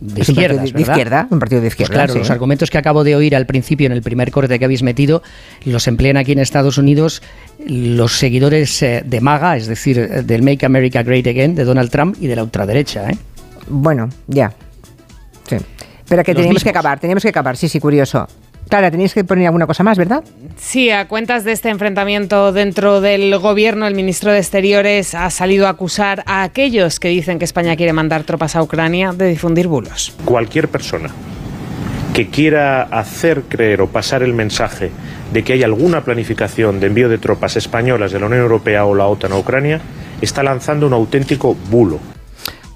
De 0.00 0.22
es 0.22 0.28
izquierdas, 0.28 0.58
un 0.58 0.64
partido 0.64 0.76
de, 0.76 0.92
izquierda, 0.92 1.28
un 1.30 1.38
partido 1.38 1.60
de 1.60 1.68
izquierda. 1.68 1.92
Pues 1.92 1.96
claro, 1.96 2.12
sí. 2.14 2.18
los 2.18 2.30
argumentos 2.30 2.70
que 2.70 2.78
acabo 2.78 3.04
de 3.04 3.14
oír 3.16 3.36
al 3.36 3.46
principio 3.46 3.86
en 3.86 3.92
el 3.92 4.02
primer 4.02 4.30
corte 4.30 4.58
que 4.58 4.64
habéis 4.64 4.82
metido 4.82 5.22
los 5.64 5.86
emplean 5.86 6.16
aquí 6.16 6.32
en 6.32 6.38
Estados 6.38 6.78
Unidos 6.78 7.22
los 7.66 8.18
seguidores 8.18 8.82
eh, 8.82 9.02
de 9.04 9.20
MAGA, 9.20 9.56
es 9.56 9.66
decir, 9.66 10.24
del 10.24 10.42
Make 10.42 10.64
America 10.64 11.02
Great 11.02 11.26
Again 11.26 11.54
de 11.54 11.64
Donald 11.64 11.90
Trump 11.90 12.16
y 12.20 12.26
de 12.26 12.36
la 12.36 12.42
ultraderecha. 12.42 13.10
¿eh? 13.10 13.18
Bueno, 13.68 14.08
ya. 14.26 14.52
Sí. 15.48 15.56
Pero 16.08 16.24
que 16.24 16.32
Los 16.32 16.36
teníamos 16.36 16.54
mismos. 16.54 16.62
que 16.64 16.70
acabar, 16.70 16.98
teníamos 16.98 17.22
que 17.22 17.28
acabar, 17.28 17.56
sí, 17.56 17.68
sí, 17.68 17.78
curioso. 17.78 18.26
Clara, 18.68 18.90
tenéis 18.90 19.14
que 19.14 19.24
poner 19.24 19.46
alguna 19.46 19.66
cosa 19.66 19.82
más, 19.82 19.98
¿verdad? 19.98 20.22
Sí, 20.56 20.90
a 20.90 21.08
cuentas 21.08 21.44
de 21.44 21.52
este 21.52 21.70
enfrentamiento 21.70 22.52
dentro 22.52 23.00
del 23.00 23.36
gobierno, 23.38 23.86
el 23.86 23.94
ministro 23.94 24.32
de 24.32 24.38
Exteriores 24.38 25.14
ha 25.14 25.28
salido 25.30 25.66
a 25.66 25.70
acusar 25.70 26.22
a 26.26 26.42
aquellos 26.42 27.00
que 27.00 27.08
dicen 27.08 27.38
que 27.38 27.44
España 27.44 27.74
quiere 27.76 27.92
mandar 27.92 28.22
tropas 28.24 28.54
a 28.54 28.62
Ucrania 28.62 29.12
de 29.12 29.28
difundir 29.28 29.66
bulos. 29.66 30.14
Cualquier 30.24 30.68
persona 30.68 31.10
que 32.14 32.28
quiera 32.28 32.82
hacer 32.82 33.42
creer 33.48 33.80
o 33.80 33.88
pasar 33.88 34.22
el 34.22 34.34
mensaje 34.34 34.90
de 35.32 35.44
que 35.44 35.52
hay 35.52 35.62
alguna 35.62 36.02
planificación 36.02 36.80
de 36.80 36.88
envío 36.88 37.08
de 37.08 37.18
tropas 37.18 37.56
españolas 37.56 38.12
de 38.12 38.20
la 38.20 38.26
Unión 38.26 38.42
Europea 38.42 38.84
o 38.84 38.94
la 38.94 39.06
OTAN 39.06 39.32
a 39.32 39.38
Ucrania 39.38 39.80
está 40.20 40.42
lanzando 40.42 40.86
un 40.86 40.92
auténtico 40.92 41.56
bulo. 41.70 42.00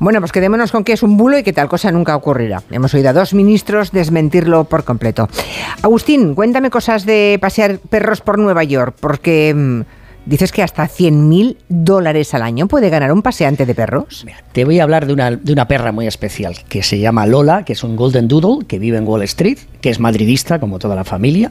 Bueno, 0.04 0.20
pues 0.20 0.32
quedémonos 0.32 0.70
con 0.70 0.84
que 0.84 0.92
es 0.92 1.02
un 1.02 1.16
bulo 1.16 1.38
y 1.38 1.42
que 1.42 1.54
tal 1.54 1.66
cosa 1.66 1.90
nunca 1.90 2.14
ocurrirá. 2.14 2.62
Hemos 2.70 2.92
oído 2.92 3.08
a 3.08 3.14
dos 3.14 3.32
ministros 3.32 3.90
desmentirlo 3.90 4.64
por 4.64 4.84
completo. 4.84 5.30
Agustín, 5.80 6.34
cuéntame 6.34 6.68
cosas 6.68 7.06
de 7.06 7.38
pasear 7.40 7.78
perros 7.78 8.20
por 8.20 8.38
Nueva 8.38 8.64
York, 8.64 8.96
porque 9.00 9.54
mmm, 9.56 9.80
dices 10.26 10.52
que 10.52 10.62
hasta 10.62 10.86
100.000 10.86 11.56
dólares 11.70 12.34
al 12.34 12.42
año 12.42 12.68
puede 12.68 12.90
ganar 12.90 13.12
un 13.12 13.22
paseante 13.22 13.64
de 13.64 13.74
perros. 13.74 14.26
Te 14.52 14.66
voy 14.66 14.78
a 14.78 14.82
hablar 14.82 15.06
de 15.06 15.14
una, 15.14 15.30
de 15.30 15.52
una 15.54 15.66
perra 15.68 15.90
muy 15.90 16.06
especial 16.06 16.54
que 16.68 16.82
se 16.82 16.98
llama 16.98 17.26
Lola, 17.26 17.64
que 17.64 17.72
es 17.72 17.82
un 17.82 17.96
Golden 17.96 18.28
Doodle 18.28 18.66
que 18.66 18.78
vive 18.78 18.98
en 18.98 19.08
Wall 19.08 19.22
Street, 19.22 19.56
que 19.80 19.88
es 19.88 20.00
madridista 20.00 20.60
como 20.60 20.78
toda 20.78 20.96
la 20.96 21.04
familia 21.04 21.50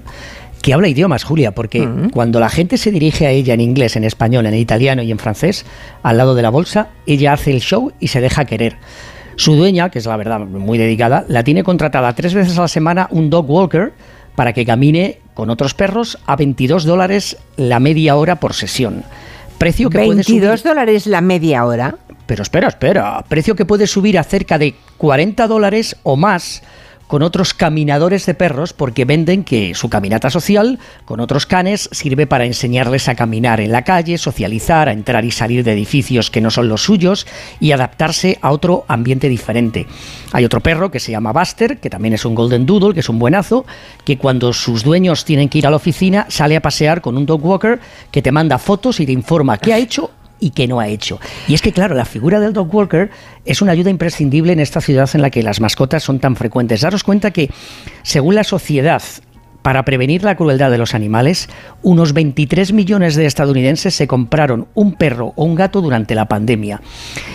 que 0.63 0.73
habla 0.73 0.87
idiomas, 0.87 1.25
Julia, 1.25 1.53
porque 1.53 1.81
uh 1.81 1.85
-huh. 1.85 2.11
cuando 2.11 2.39
la 2.39 2.49
gente 2.49 2.77
se 2.77 2.89
dirige 2.89 3.27
a 3.27 3.31
ella 3.31 3.53
en 3.53 3.59
inglés, 3.59 3.97
en 3.97 4.05
español, 4.05 4.45
en 4.45 4.55
italiano 4.55 5.03
y 5.03 5.11
en 5.11 5.19
francés, 5.19 5.65
al 6.03 6.15
lado 6.15 6.35
de 6.35 6.41
la 6.41 6.49
bolsa, 6.49 6.87
ella 7.05 7.33
hace 7.33 7.51
el 7.51 7.59
show 7.59 7.91
y 7.99 8.07
se 8.07 8.21
deja 8.21 8.45
querer. 8.45 8.77
Su 9.35 9.57
dueña, 9.57 9.89
que 9.89 9.99
es 9.99 10.05
la 10.05 10.15
verdad 10.15 10.39
muy 10.39 10.77
dedicada, 10.77 11.25
la 11.27 11.43
tiene 11.43 11.63
contratada 11.63 12.15
tres 12.15 12.33
veces 12.33 12.57
a 12.57 12.61
la 12.61 12.67
semana 12.69 13.09
un 13.11 13.29
dog 13.29 13.49
walker 13.49 13.91
para 14.35 14.53
que 14.53 14.65
camine 14.65 15.19
con 15.33 15.49
otros 15.49 15.73
perros 15.73 16.17
a 16.25 16.37
22 16.37 16.85
dólares 16.85 17.37
la 17.57 17.81
media 17.81 18.15
hora 18.15 18.39
por 18.39 18.53
sesión. 18.53 19.03
Precio 19.57 19.89
que 19.89 19.97
22 19.97 20.63
dólares 20.63 21.07
la 21.07 21.19
media 21.19 21.65
hora. 21.65 21.97
Pero 22.25 22.41
espera, 22.41 22.69
espera. 22.69 23.25
Precio 23.27 23.55
que 23.55 23.65
puede 23.65 23.85
subir 23.85 24.17
a 24.17 24.23
cerca 24.23 24.57
de 24.57 24.75
40 24.97 25.45
dólares 25.47 25.97
o 26.03 26.15
más 26.15 26.63
con 27.07 27.21
otros 27.21 27.53
caminadores 27.53 28.25
de 28.25 28.33
perros 28.33 28.73
porque 28.73 29.05
venden 29.05 29.43
que 29.43 29.75
su 29.75 29.89
caminata 29.89 30.29
social 30.29 30.79
con 31.05 31.19
otros 31.19 31.45
canes 31.45 31.89
sirve 31.91 32.27
para 32.27 32.45
enseñarles 32.45 33.09
a 33.09 33.15
caminar 33.15 33.59
en 33.59 33.71
la 33.71 33.83
calle, 33.83 34.17
socializar, 34.17 34.89
a 34.89 34.93
entrar 34.93 35.25
y 35.25 35.31
salir 35.31 35.63
de 35.63 35.73
edificios 35.73 36.31
que 36.31 36.41
no 36.41 36.49
son 36.51 36.69
los 36.69 36.83
suyos 36.83 37.27
y 37.59 37.71
adaptarse 37.71 38.39
a 38.41 38.51
otro 38.51 38.85
ambiente 38.87 39.29
diferente. 39.29 39.87
Hay 40.31 40.45
otro 40.45 40.61
perro 40.61 40.91
que 40.91 40.99
se 40.99 41.11
llama 41.11 41.33
Buster, 41.33 41.79
que 41.79 41.89
también 41.89 42.13
es 42.13 42.25
un 42.25 42.35
Golden 42.35 42.65
Doodle, 42.65 42.93
que 42.93 43.01
es 43.01 43.09
un 43.09 43.19
buenazo, 43.19 43.65
que 44.03 44.17
cuando 44.17 44.53
sus 44.53 44.83
dueños 44.83 45.25
tienen 45.25 45.49
que 45.49 45.59
ir 45.59 45.67
a 45.67 45.69
la 45.69 45.77
oficina 45.77 46.25
sale 46.29 46.55
a 46.55 46.61
pasear 46.61 47.01
con 47.01 47.17
un 47.17 47.25
dog 47.25 47.45
walker 47.45 47.79
que 48.11 48.21
te 48.21 48.31
manda 48.31 48.57
fotos 48.57 48.99
y 48.99 49.05
te 49.05 49.11
informa 49.11 49.57
qué 49.57 49.73
ha 49.73 49.77
hecho 49.77 50.11
y 50.43 50.49
que 50.49 50.67
no 50.67 50.81
ha 50.81 50.89
hecho. 50.89 51.19
Y 51.47 51.53
es 51.53 51.61
que, 51.61 51.71
claro, 51.71 51.95
la 51.95 52.03
figura 52.03 52.41
del 52.41 52.51
dog 52.51 52.73
walker 52.75 53.09
es 53.45 53.61
una 53.61 53.71
ayuda 53.71 53.89
imprescindible 53.89 54.51
en 54.51 54.59
esta 54.59 54.81
ciudad 54.81 55.09
en 55.13 55.21
la 55.21 55.29
que 55.29 55.41
las 55.41 55.61
mascotas 55.61 56.03
son 56.03 56.19
tan 56.19 56.35
frecuentes. 56.35 56.81
Daros 56.81 57.05
cuenta 57.05 57.31
que, 57.31 57.49
según 58.03 58.35
la 58.35 58.43
sociedad 58.43 59.01
para 59.61 59.85
prevenir 59.85 60.23
la 60.25 60.35
crueldad 60.35 60.69
de 60.69 60.77
los 60.77 60.93
animales, 60.93 61.47
unos 61.81 62.11
23 62.11 62.73
millones 62.73 63.15
de 63.15 63.25
estadounidenses 63.25 63.95
se 63.95 64.07
compraron 64.07 64.67
un 64.73 64.95
perro 64.95 65.31
o 65.37 65.45
un 65.45 65.55
gato 65.55 65.81
durante 65.81 66.13
la 66.15 66.27
pandemia. 66.27 66.81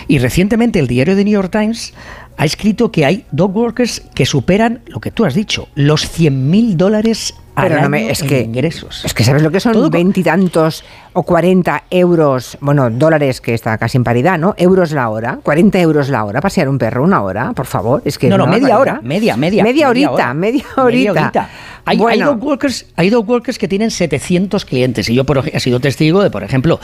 Y 0.07 0.19
recientemente 0.19 0.77
el 0.77 0.87
diario 0.87 1.15
The 1.15 1.23
New 1.25 1.33
York 1.33 1.51
Times 1.51 1.95
ha 2.39 2.45
escrito 2.45 2.89
que 2.89 3.05
hay 3.05 3.25
dog 3.31 3.53
workers 3.53 4.01
que 4.15 4.25
superan, 4.25 4.79
lo 4.87 5.01
que 5.01 5.11
tú 5.11 5.25
has 5.25 5.35
dicho, 5.35 5.67
los 5.75 6.09
100.000 6.17 6.77
dólares 6.77 7.33
pero 7.53 7.81
no 7.81 7.89
me, 7.89 8.09
es 8.09 8.23
que, 8.23 8.39
ingresos. 8.39 9.03
Es 9.03 9.13
que 9.13 9.25
sabes 9.25 9.43
lo 9.43 9.51
que 9.51 9.59
son 9.59 9.91
veintitantos 9.91 10.85
o 11.11 11.23
40 11.23 11.83
euros, 11.89 12.57
bueno, 12.61 12.89
dólares 12.89 13.41
que 13.41 13.53
está 13.53 13.77
casi 13.77 13.97
en 13.97 14.05
paridad, 14.05 14.39
¿no? 14.39 14.55
Euros 14.57 14.93
la 14.93 15.09
hora, 15.09 15.39
40 15.43 15.77
euros 15.81 16.07
la 16.07 16.23
hora, 16.23 16.39
pasear 16.39 16.69
un 16.69 16.77
perro 16.77 17.03
una 17.03 17.21
hora, 17.21 17.51
por 17.51 17.65
favor. 17.65 18.01
Es 18.05 18.17
que 18.17 18.29
no, 18.29 18.37
no, 18.37 18.47
media 18.47 18.79
hora, 18.79 19.01
media, 19.03 19.35
media. 19.35 19.61
Media 19.61 19.89
horita, 19.89 20.33
media 20.33 20.63
horita. 20.77 21.49
Hay, 21.83 21.97
dog 21.97 22.41
workers, 22.41 22.85
hay 22.95 23.09
dog 23.09 23.27
workers 23.27 23.59
que 23.59 23.67
tienen 23.67 23.91
700 23.91 24.63
clientes 24.63 25.09
y 25.09 25.15
yo 25.15 25.25
por, 25.25 25.43
he 25.45 25.59
sido 25.59 25.81
testigo 25.81 26.23
de, 26.23 26.31
por 26.31 26.43
ejemplo, 26.43 26.79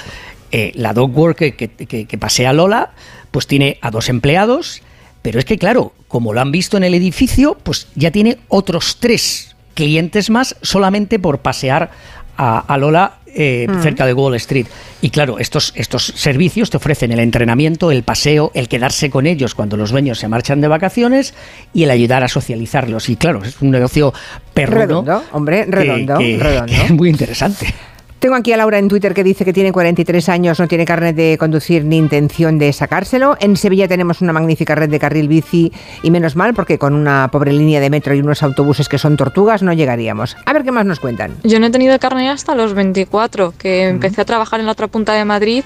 eh, 0.52 0.74
la 0.76 0.92
dog 0.92 1.18
worker 1.18 1.56
que, 1.56 1.70
que, 1.70 2.06
que 2.06 2.18
pasea 2.18 2.52
Lola, 2.52 2.92
pues 3.32 3.48
tiene 3.48 3.78
a 3.82 3.92
dos 3.92 4.10
empleados, 4.10 4.82
pero 5.26 5.40
es 5.40 5.46
que 5.46 5.58
claro, 5.58 5.92
como 6.08 6.34
lo 6.34 6.40
han 6.42 6.52
visto 6.52 6.78
en 6.78 6.84
el 6.84 6.94
edificio, 6.94 7.58
pues 7.64 7.88
ya 7.96 8.12
tiene 8.12 8.38
otros 8.48 8.98
tres 9.00 9.56
clientes 9.74 10.30
más 10.30 10.56
solamente 10.62 11.18
por 11.18 11.40
pasear 11.40 11.90
a, 12.38 12.78
Lola 12.78 13.14
eh, 13.26 13.66
mm. 13.68 13.82
cerca 13.82 14.06
de 14.06 14.14
Wall 14.14 14.36
Street. 14.36 14.68
Y 15.02 15.10
claro, 15.10 15.40
estos, 15.40 15.74
estos 15.76 16.06
servicios 16.06 16.70
te 16.70 16.78
ofrecen 16.78 17.12
el 17.12 17.18
entrenamiento, 17.18 17.90
el 17.90 18.04
paseo, 18.04 18.52
el 18.54 18.68
quedarse 18.68 19.10
con 19.10 19.26
ellos 19.26 19.56
cuando 19.56 19.78
los 19.78 19.90
dueños 19.90 20.20
se 20.20 20.28
marchan 20.28 20.62
de 20.62 20.68
vacaciones 20.68 21.34
y 21.74 21.86
el 21.86 21.90
ayudar 21.90 22.24
a 22.24 22.28
socializarlos. 22.28 23.10
Y 23.10 23.16
claro, 23.16 23.44
es 23.44 23.60
un 23.64 23.72
negocio 23.72 24.14
perro. 24.54 24.78
Redondo, 24.78 25.24
hombre, 25.32 25.66
redondo, 25.66 26.20
redondo. 26.20 26.72
es 26.86 26.92
muy 26.92 27.10
interesante. 27.10 27.74
Tengo 28.20 28.36
aquí 28.36 28.54
a 28.54 28.58
Laura 28.58 28.80
en 28.80 28.88
Twitter 28.88 29.14
que 29.14 29.24
dice 29.24 29.46
que 29.46 29.54
tiene 29.54 29.72
43 29.72 30.30
años, 30.30 30.60
no 30.60 30.68
tiene 30.68 30.86
carnet 30.86 31.16
de 31.16 31.38
conducir 31.38 31.84
ni 31.84 31.98
intención 31.98 32.58
de 32.58 32.72
sacárselo. 32.74 33.38
En 33.40 33.56
Sevilla 33.58 33.88
tenemos 33.88 34.22
una 34.22 34.34
magnífica 34.34 34.74
red 34.74 34.90
de 34.90 35.00
carril 35.00 35.28
bici 35.28 35.72
y 36.02 36.12
menos 36.12 36.36
mal 36.36 36.54
porque 36.54 36.80
con 36.80 36.96
una 36.96 37.30
pobre 37.32 37.52
línea 37.52 37.80
de 37.80 37.90
metro 37.90 38.16
y 38.16 38.22
unos 38.22 38.42
autobuses 38.42 38.90
que 38.90 38.98
son 38.98 39.18
tortugas 39.18 39.62
no 39.62 39.74
llegaríamos. 39.74 40.38
A 40.46 40.54
ver 40.54 40.64
qué 40.64 40.72
más 40.72 40.86
nos 40.86 41.00
cuentan. 41.00 41.36
Yo 41.44 41.60
no 41.60 41.68
he 41.68 41.70
tenido 41.70 42.00
carnet 42.00 42.30
hasta 42.30 42.56
los 42.56 42.74
24, 42.74 43.54
que 43.58 43.90
empecé 43.90 44.22
a 44.22 44.26
trabajar 44.26 44.60
en 44.60 44.66
la 44.66 44.72
otra 44.72 44.88
punta 44.88 45.14
de 45.14 45.26
Madrid 45.26 45.64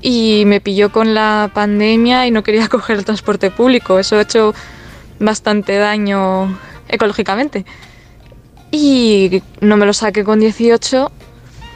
y 0.00 0.44
me 0.46 0.60
pilló 0.60 0.90
con 0.90 1.14
la 1.14 1.50
pandemia 1.54 2.26
y 2.26 2.30
no 2.30 2.42
quería 2.42 2.68
coger 2.70 2.96
el 2.96 3.04
transporte 3.04 3.50
público. 3.50 3.98
Eso 3.98 4.16
ha 4.16 4.22
hecho 4.22 4.54
bastante 5.20 5.76
daño 5.76 6.58
ecológicamente. 6.88 7.64
Y 8.70 9.42
no 9.60 9.76
me 9.76 9.86
lo 9.86 9.92
saqué 9.92 10.24
con 10.24 10.40
18 10.40 11.12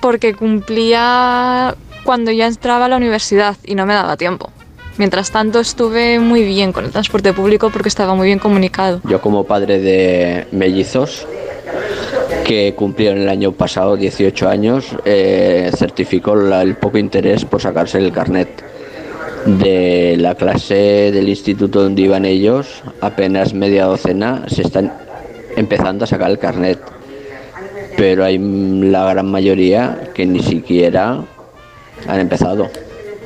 porque 0.01 0.35
cumplía 0.35 1.75
cuando 2.05 2.31
ya 2.31 2.47
entraba 2.47 2.87
a 2.87 2.89
la 2.89 2.97
universidad 2.97 3.57
y 3.65 3.75
no 3.75 3.87
me 3.87 3.95
daba 3.95 4.17
tiempo. 4.17 4.51
Mientras 4.97 5.31
tanto 5.31 5.61
estuve 5.61 6.19
muy 6.19 6.43
bien 6.43 6.73
con 6.73 6.85
el 6.85 6.91
transporte 6.91 7.33
público 7.33 7.71
porque 7.71 7.89
estaba 7.89 8.15
muy 8.15 8.27
bien 8.27 8.39
comunicado. 8.39 9.01
Yo 9.05 9.21
como 9.21 9.45
padre 9.45 9.79
de 9.79 10.49
mellizos 10.51 11.27
que 12.45 12.75
cumplieron 12.75 13.21
el 13.21 13.29
año 13.29 13.53
pasado 13.53 13.97
18 13.97 14.49
años, 14.49 14.87
eh, 15.05 15.71
certificó 15.77 16.35
el 16.35 16.77
poco 16.77 16.99
interés 16.99 17.45
por 17.45 17.61
sacarse 17.61 17.99
el 17.99 18.11
carnet. 18.11 18.49
De 19.45 20.17
la 20.19 20.35
clase 20.35 21.13
del 21.13 21.29
instituto 21.29 21.83
donde 21.83 22.03
iban 22.03 22.25
ellos, 22.25 22.83
apenas 23.01 23.55
media 23.55 23.85
docena 23.85 24.45
se 24.49 24.63
están 24.63 24.93
empezando 25.57 26.05
a 26.05 26.07
sacar 26.07 26.31
el 26.31 26.39
carnet 26.39 26.81
pero 27.99 28.25
hay 28.25 28.39
la 28.39 29.11
gran 29.11 29.27
mayoría 29.27 30.11
que 30.15 30.25
ni 30.25 30.41
siquiera 30.41 31.19
han 32.07 32.21
empezado, 32.21 32.71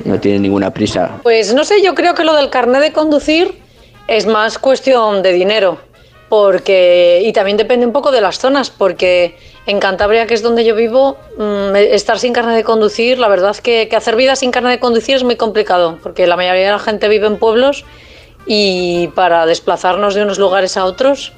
no 0.03 0.19
tienen 0.19 0.41
ninguna 0.41 0.71
prisa. 0.71 1.19
Pues 1.21 1.53
no 1.53 1.63
sé, 1.63 1.83
yo 1.83 1.93
creo 1.93 2.15
que 2.15 2.23
lo 2.23 2.33
del 2.33 2.49
carnet 2.49 2.81
de 2.81 2.91
conducir 2.91 3.53
es 4.07 4.25
más 4.25 4.57
cuestión 4.57 5.21
de 5.21 5.31
dinero, 5.31 5.77
porque 6.27 7.21
y 7.23 7.31
también 7.33 7.55
depende 7.55 7.85
un 7.85 7.93
poco 7.93 8.11
de 8.11 8.19
las 8.19 8.39
zonas, 8.39 8.71
porque 8.71 9.37
en 9.67 9.79
Cantabria, 9.79 10.25
que 10.25 10.33
es 10.33 10.41
donde 10.41 10.65
yo 10.65 10.73
vivo, 10.73 11.17
mm, 11.37 11.75
estar 11.75 12.17
sin 12.17 12.33
carnet 12.33 12.55
de 12.55 12.63
conducir, 12.63 13.19
la 13.19 13.27
verdad 13.27 13.55
que, 13.57 13.87
que 13.87 13.95
hacer 13.95 14.15
vida 14.15 14.35
sin 14.35 14.49
carnet 14.49 14.71
de 14.71 14.79
conducir 14.79 15.15
es 15.15 15.23
muy 15.23 15.35
complicado, 15.35 15.99
porque 16.01 16.25
la 16.25 16.35
mayoría 16.35 16.65
de 16.65 16.71
la 16.71 16.79
gente 16.79 17.07
vive 17.09 17.27
en 17.27 17.37
pueblos 17.37 17.85
y 18.47 19.09
para 19.09 19.45
desplazarnos 19.45 20.15
de 20.15 20.23
unos 20.23 20.39
lugares 20.39 20.77
a 20.77 20.85
otros 20.85 21.31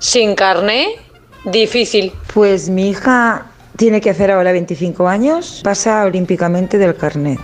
sin 0.00 0.34
carnet 0.34 1.07
Difícil. 1.44 2.12
Pues 2.34 2.68
mi 2.68 2.90
hija 2.90 3.46
tiene 3.76 4.00
que 4.00 4.10
hacer 4.10 4.30
ahora 4.30 4.52
25 4.52 5.08
años, 5.08 5.60
pasa 5.62 6.04
olímpicamente 6.04 6.78
del 6.78 6.96
carnet. 6.96 7.38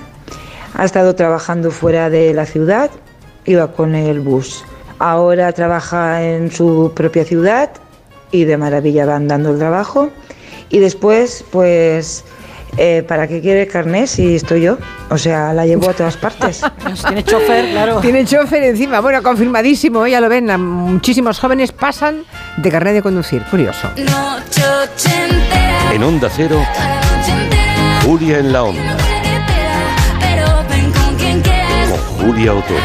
Ha 0.75 0.85
estado 0.85 1.15
trabajando 1.15 1.71
fuera 1.71 2.11
de 2.11 2.35
la 2.35 2.47
ciudad, 2.47 2.91
iba 3.45 3.73
con 3.73 3.95
el 3.95 4.21
bus. 4.21 4.65
Ahora 4.99 5.53
trabaja 5.53 6.23
en 6.25 6.51
su 6.51 6.93
propia 6.95 7.25
ciudad 7.25 7.71
y 8.33 8.45
de 8.45 8.57
maravilla 8.57 9.07
va 9.07 9.17
andando 9.17 9.51
el 9.51 9.59
trabajo. 9.59 10.11
Y 10.71 10.81
después, 10.81 11.45
pues 11.53 12.25
eh, 12.77 13.05
¿para 13.07 13.27
qué 13.27 13.41
quiere 13.41 13.67
carnet 13.67 14.07
si 14.07 14.35
estoy 14.35 14.63
yo? 14.63 14.79
O 15.11 15.19
sea, 15.19 15.53
la 15.53 15.67
llevo 15.67 15.91
a 15.91 15.93
todas 15.93 16.17
partes. 16.17 16.63
Tiene 17.07 17.25
chofer, 17.25 17.71
claro. 17.71 18.01
Tiene 18.01 18.25
chofer 18.25 18.63
encima. 18.65 19.01
Bueno, 19.01 19.23
confirmadísimo, 19.23 20.07
ya 20.07 20.21
lo 20.21 20.29
ven. 20.29 20.47
Muchísimos 20.61 21.39
jóvenes 21.39 21.73
pasan 21.73 22.25
de 22.57 22.71
carnet 22.71 22.95
de 22.95 23.03
conducir. 23.03 23.43
Curioso. 23.51 23.91
En 25.93 26.03
Onda 26.03 26.29
Cero, 26.35 26.61
Julia 28.05 28.39
en 28.39 28.53
la 28.53 28.65
Onda. 28.65 28.97
Con 31.91 32.27
Julia 32.27 32.55
Otero. 32.55 32.81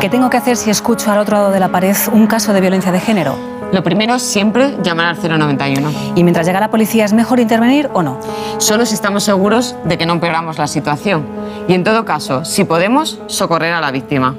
¿Qué 0.00 0.08
tengo 0.08 0.30
que 0.30 0.38
hacer 0.38 0.56
si 0.56 0.70
escucho 0.70 1.12
al 1.12 1.18
otro 1.18 1.36
lado 1.36 1.50
de 1.50 1.60
la 1.60 1.68
pared 1.68 1.94
un 2.10 2.26
caso 2.26 2.54
de 2.54 2.62
violencia 2.62 2.90
de 2.90 3.00
género? 3.00 3.36
Lo 3.70 3.82
primero 3.82 4.14
es 4.14 4.22
siempre 4.22 4.78
llamar 4.82 5.08
al 5.08 5.38
091. 5.38 5.92
¿Y 6.14 6.24
mientras 6.24 6.46
llega 6.46 6.58
la 6.58 6.70
policía 6.70 7.04
es 7.04 7.12
mejor 7.12 7.38
intervenir 7.38 7.90
o 7.92 8.02
no? 8.02 8.18
Solo 8.56 8.86
si 8.86 8.94
estamos 8.94 9.24
seguros 9.24 9.76
de 9.84 9.98
que 9.98 10.06
no 10.06 10.14
empeoramos 10.14 10.56
la 10.56 10.68
situación. 10.68 11.26
Y 11.68 11.74
en 11.74 11.84
todo 11.84 12.06
caso, 12.06 12.46
si 12.46 12.64
podemos, 12.64 13.20
socorrer 13.26 13.74
a 13.74 13.80
la 13.82 13.90
víctima. 13.90 14.36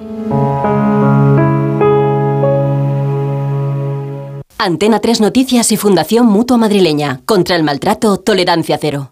Antena 4.58 5.00
3 5.00 5.22
Noticias 5.22 5.72
y 5.72 5.78
Fundación 5.78 6.26
Mutua 6.26 6.58
Madrileña. 6.58 7.22
Contra 7.26 7.56
el 7.56 7.62
maltrato, 7.62 8.18
tolerancia 8.18 8.80
cero. 8.82 9.12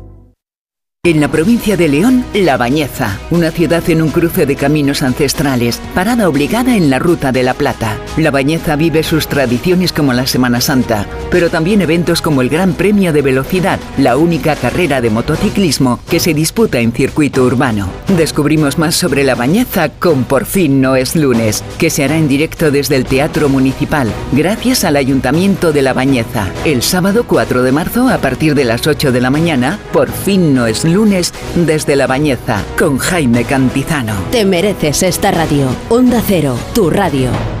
En 1.03 1.19
la 1.19 1.29
provincia 1.29 1.77
de 1.77 1.87
León, 1.87 2.23
La 2.31 2.57
Bañeza, 2.57 3.17
una 3.31 3.49
ciudad 3.49 3.89
en 3.89 4.03
un 4.03 4.11
cruce 4.11 4.45
de 4.45 4.55
caminos 4.55 5.01
ancestrales, 5.01 5.81
parada 5.95 6.29
obligada 6.29 6.75
en 6.75 6.91
la 6.91 6.99
Ruta 6.99 7.31
de 7.31 7.41
la 7.41 7.55
Plata. 7.55 7.97
La 8.17 8.29
Bañeza 8.29 8.75
vive 8.75 9.01
sus 9.01 9.27
tradiciones 9.27 9.93
como 9.93 10.13
la 10.13 10.27
Semana 10.27 10.61
Santa, 10.61 11.07
pero 11.31 11.49
también 11.49 11.81
eventos 11.81 12.21
como 12.21 12.43
el 12.43 12.49
Gran 12.49 12.73
Premio 12.73 13.13
de 13.13 13.23
Velocidad, 13.23 13.79
la 13.97 14.15
única 14.15 14.55
carrera 14.55 15.01
de 15.01 15.09
motociclismo 15.09 15.99
que 16.07 16.19
se 16.19 16.35
disputa 16.35 16.79
en 16.79 16.91
circuito 16.91 17.45
urbano. 17.45 17.89
Descubrimos 18.15 18.77
más 18.77 18.93
sobre 18.93 19.23
La 19.23 19.33
Bañeza 19.33 19.89
con 19.89 20.23
Por 20.25 20.45
fin 20.45 20.81
no 20.81 20.95
es 20.95 21.15
lunes, 21.15 21.63
que 21.79 21.89
se 21.89 22.03
hará 22.03 22.15
en 22.15 22.27
directo 22.27 22.69
desde 22.69 22.95
el 22.95 23.05
Teatro 23.05 23.49
Municipal, 23.49 24.07
gracias 24.33 24.83
al 24.83 24.97
Ayuntamiento 24.97 25.73
de 25.73 25.81
La 25.81 25.93
Bañeza. 25.93 26.47
El 26.63 26.83
sábado 26.83 27.25
4 27.27 27.63
de 27.63 27.71
marzo, 27.71 28.07
a 28.07 28.19
partir 28.19 28.53
de 28.53 28.65
las 28.65 28.85
8 28.85 29.11
de 29.11 29.21
la 29.21 29.31
mañana, 29.31 29.79
Por 29.91 30.11
fin 30.11 30.53
no 30.53 30.67
es 30.67 30.83
lunes 30.83 30.90
un 30.90 30.90
lunes 30.93 31.33
desde 31.55 31.95
La 31.95 32.07
Bañeza 32.07 32.63
con 32.77 32.97
Jaime 32.97 33.43
Cantizano. 33.45 34.13
Te 34.31 34.45
mereces 34.45 35.03
esta 35.03 35.31
radio. 35.31 35.67
Onda 35.89 36.21
Cero, 36.25 36.57
tu 36.73 36.89
radio. 36.89 37.60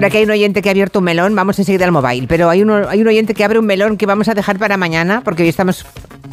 Por 0.00 0.06
aquí 0.06 0.16
hay 0.16 0.24
un 0.24 0.30
oyente 0.30 0.62
que 0.62 0.70
ha 0.70 0.72
abierto 0.72 1.00
un 1.00 1.04
melón, 1.04 1.34
vamos 1.34 1.58
enseguida 1.58 1.84
al 1.84 1.92
móvil, 1.92 2.26
pero 2.26 2.48
hay, 2.48 2.62
uno, 2.62 2.88
hay 2.88 3.02
un 3.02 3.08
oyente 3.08 3.34
que 3.34 3.44
abre 3.44 3.58
un 3.58 3.66
melón 3.66 3.98
que 3.98 4.06
vamos 4.06 4.28
a 4.28 4.34
dejar 4.34 4.58
para 4.58 4.78
mañana, 4.78 5.20
porque 5.22 5.42
hoy 5.42 5.50
estamos 5.50 5.84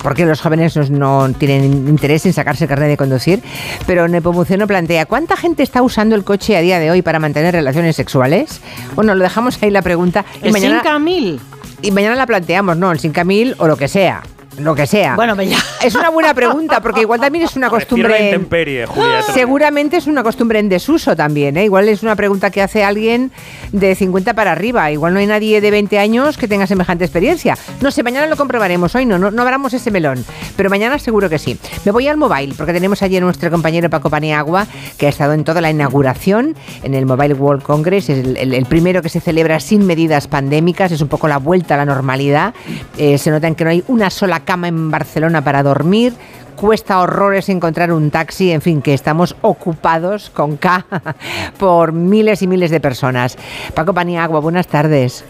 porque 0.02 0.26
los 0.26 0.40
jóvenes 0.40 0.90
no 0.90 1.30
tienen 1.38 1.66
interés 1.90 2.26
en 2.26 2.32
sacarse 2.32 2.64
el 2.64 2.70
carnet 2.70 2.88
de 2.88 2.96
conducir, 2.96 3.42
pero 3.86 4.08
Nepomuceno 4.08 4.68
plantea, 4.68 5.06
¿cuánta 5.06 5.36
gente 5.36 5.64
está 5.64 5.82
usando 5.82 6.16
el 6.16 6.24
coche 6.24 6.56
a 6.56 6.62
día 6.62 6.80
de 6.80 6.92
hoy 6.92 7.02
para 7.02 7.20
mantener 7.20 7.54
relaciones 7.54 7.98
sexuales? 7.98 8.62
Bueno, 8.96 9.14
lo 9.16 9.24
dejamos 9.24 9.62
ahí 9.62 9.70
la 9.70 9.82
pregunta. 9.82 10.24
Y 10.42 10.48
¿El 10.48 10.54
mañana, 10.54 10.82
5.000? 10.82 11.38
Y 11.82 11.92
mañana 11.92 12.16
la 12.16 12.26
planteamos, 12.26 12.78
¿no? 12.78 12.90
El 12.94 13.00
5.000 13.00 13.56
o 13.58 13.68
lo 13.68 13.76
que 13.76 13.90
sea 13.90 14.24
lo 14.58 14.76
que 14.76 14.88
sea. 14.88 15.16
Bueno, 15.16 15.40
ya. 15.42 15.58
Es 15.84 15.96
una 15.96 16.10
buena 16.10 16.34
pregunta, 16.34 16.82
porque 16.82 17.02
igual 17.02 17.20
también 17.20 17.46
es 17.46 17.56
una 17.56 17.70
costumbre. 17.70 18.26
Intemperie, 18.26 18.86
Julia, 18.86 19.22
seguramente 19.22 19.98
es 19.98 20.08
una 20.08 20.24
costumbre 20.24 20.60
en 20.60 20.70
desuso 20.70 21.16
también, 21.16 21.58
¿eh? 21.58 21.66
Igual 21.66 21.88
es 21.90 22.04
una 22.04 22.16
pregunta 22.16 22.50
que 22.50 22.62
hace 22.62 22.84
alguien 22.84 23.32
de 23.72 23.96
50 23.96 24.34
para 24.34 24.52
arriba. 24.52 24.92
Igual 24.92 25.14
no 25.14 25.20
hay 25.20 25.28
nadie 25.28 25.62
de 25.62 25.72
20 25.72 26.00
años 26.00 26.38
que 26.38 26.48
tenga 26.48 26.68
semejante 26.68 27.06
experiencia. 27.06 27.58
No 27.82 27.92
sé, 27.92 28.04
mañana 28.04 28.28
lo 28.28 28.36
comprobaremos. 28.36 28.96
Hoy 28.96 29.06
no, 29.06 29.18
no, 29.20 29.32
no 29.32 29.42
abramos 29.42 29.74
ese 29.74 29.92
melón. 29.92 30.26
Pero 30.56 30.70
mañana 30.70 30.98
seguro 31.00 31.30
que 31.30 31.38
sí. 31.38 31.58
Me 31.86 31.92
voy 31.92 32.08
al 32.08 32.18
mobile, 32.18 32.54
porque 32.58 32.74
tenemos 32.74 33.02
allí 33.02 33.18
a 33.18 33.22
nuestro 33.22 33.52
compañero 33.52 33.90
Paco 33.90 34.10
Paniagua, 34.10 34.68
que 34.98 35.06
ha 35.06 35.10
estado 35.10 35.34
en 35.34 35.44
toda 35.44 35.62
la 35.62 35.70
inauguración 35.70 36.56
en 36.84 36.94
el 36.94 37.06
Mobile 37.06 37.34
World 37.36 37.64
Congress. 37.64 38.10
Es 38.10 38.26
el, 38.26 38.38
el, 38.38 38.54
el 38.54 38.66
primero 38.66 39.02
que 39.02 39.10
se 39.10 39.20
celebra 39.20 39.60
sin 39.60 39.86
medidas 39.86 40.28
pandémicas. 40.28 40.92
Es 40.92 41.02
un 41.02 41.08
poco 41.08 41.28
la 41.28 41.38
vuelta 41.38 41.76
a 41.76 41.78
la 41.78 41.86
normalidad. 41.86 42.54
Eh, 42.98 43.18
se 43.18 43.30
nota 43.30 43.48
en 43.48 43.56
que 43.56 43.64
no 43.64 43.70
hay 43.70 43.84
una 43.88 44.10
sola 44.10 44.40
cama 44.48 44.68
en 44.68 44.90
Barcelona 44.90 45.44
para 45.44 45.62
dormir. 45.62 46.14
Cuesta 46.56 47.02
horrores 47.02 47.50
encontrar 47.50 47.92
un 47.92 48.10
taxi, 48.10 48.52
en 48.52 48.62
fin, 48.62 48.82
que 48.82 48.96
estamos 48.96 49.36
ocupados 49.42 50.32
con 50.32 50.58
K 50.58 50.84
por 51.60 51.92
miles 51.92 52.42
y 52.42 52.48
miles 52.48 52.72
de 52.72 52.80
personas. 52.80 53.38
Paco 53.76 53.94
Paniagua, 53.94 54.40
buenas 54.40 54.66
tardes. 54.66 55.24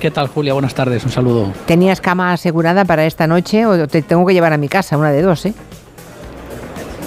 ¿Qué 0.00 0.10
tal, 0.10 0.28
Julia? 0.28 0.54
Buenas 0.54 0.74
tardes, 0.74 1.04
un 1.04 1.10
saludo. 1.10 1.52
¿Tenías 1.66 2.00
cama 2.00 2.32
asegurada 2.32 2.84
para 2.84 3.04
esta 3.04 3.26
noche 3.26 3.66
o 3.66 3.86
te 3.86 4.00
tengo 4.02 4.24
que 4.24 4.32
llevar 4.32 4.52
a 4.52 4.56
mi 4.56 4.68
casa, 4.68 4.96
una 4.96 5.10
de 5.10 5.20
dos, 5.20 5.44
eh? 5.44 5.54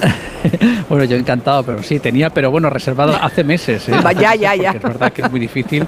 bueno, 0.89 1.05
yo 1.05 1.17
encantado, 1.17 1.63
pero 1.63 1.83
sí, 1.83 1.99
tenía, 1.99 2.29
pero 2.29 2.51
bueno, 2.51 2.69
reservado 2.69 3.15
hace 3.21 3.43
meses. 3.43 3.87
¿eh? 3.89 3.93
ya, 4.19 4.35
ya, 4.35 4.55
ya. 4.55 4.71
Es 4.75 4.81
verdad 4.81 5.11
que 5.11 5.21
es 5.21 5.31
muy 5.31 5.39
difícil. 5.39 5.87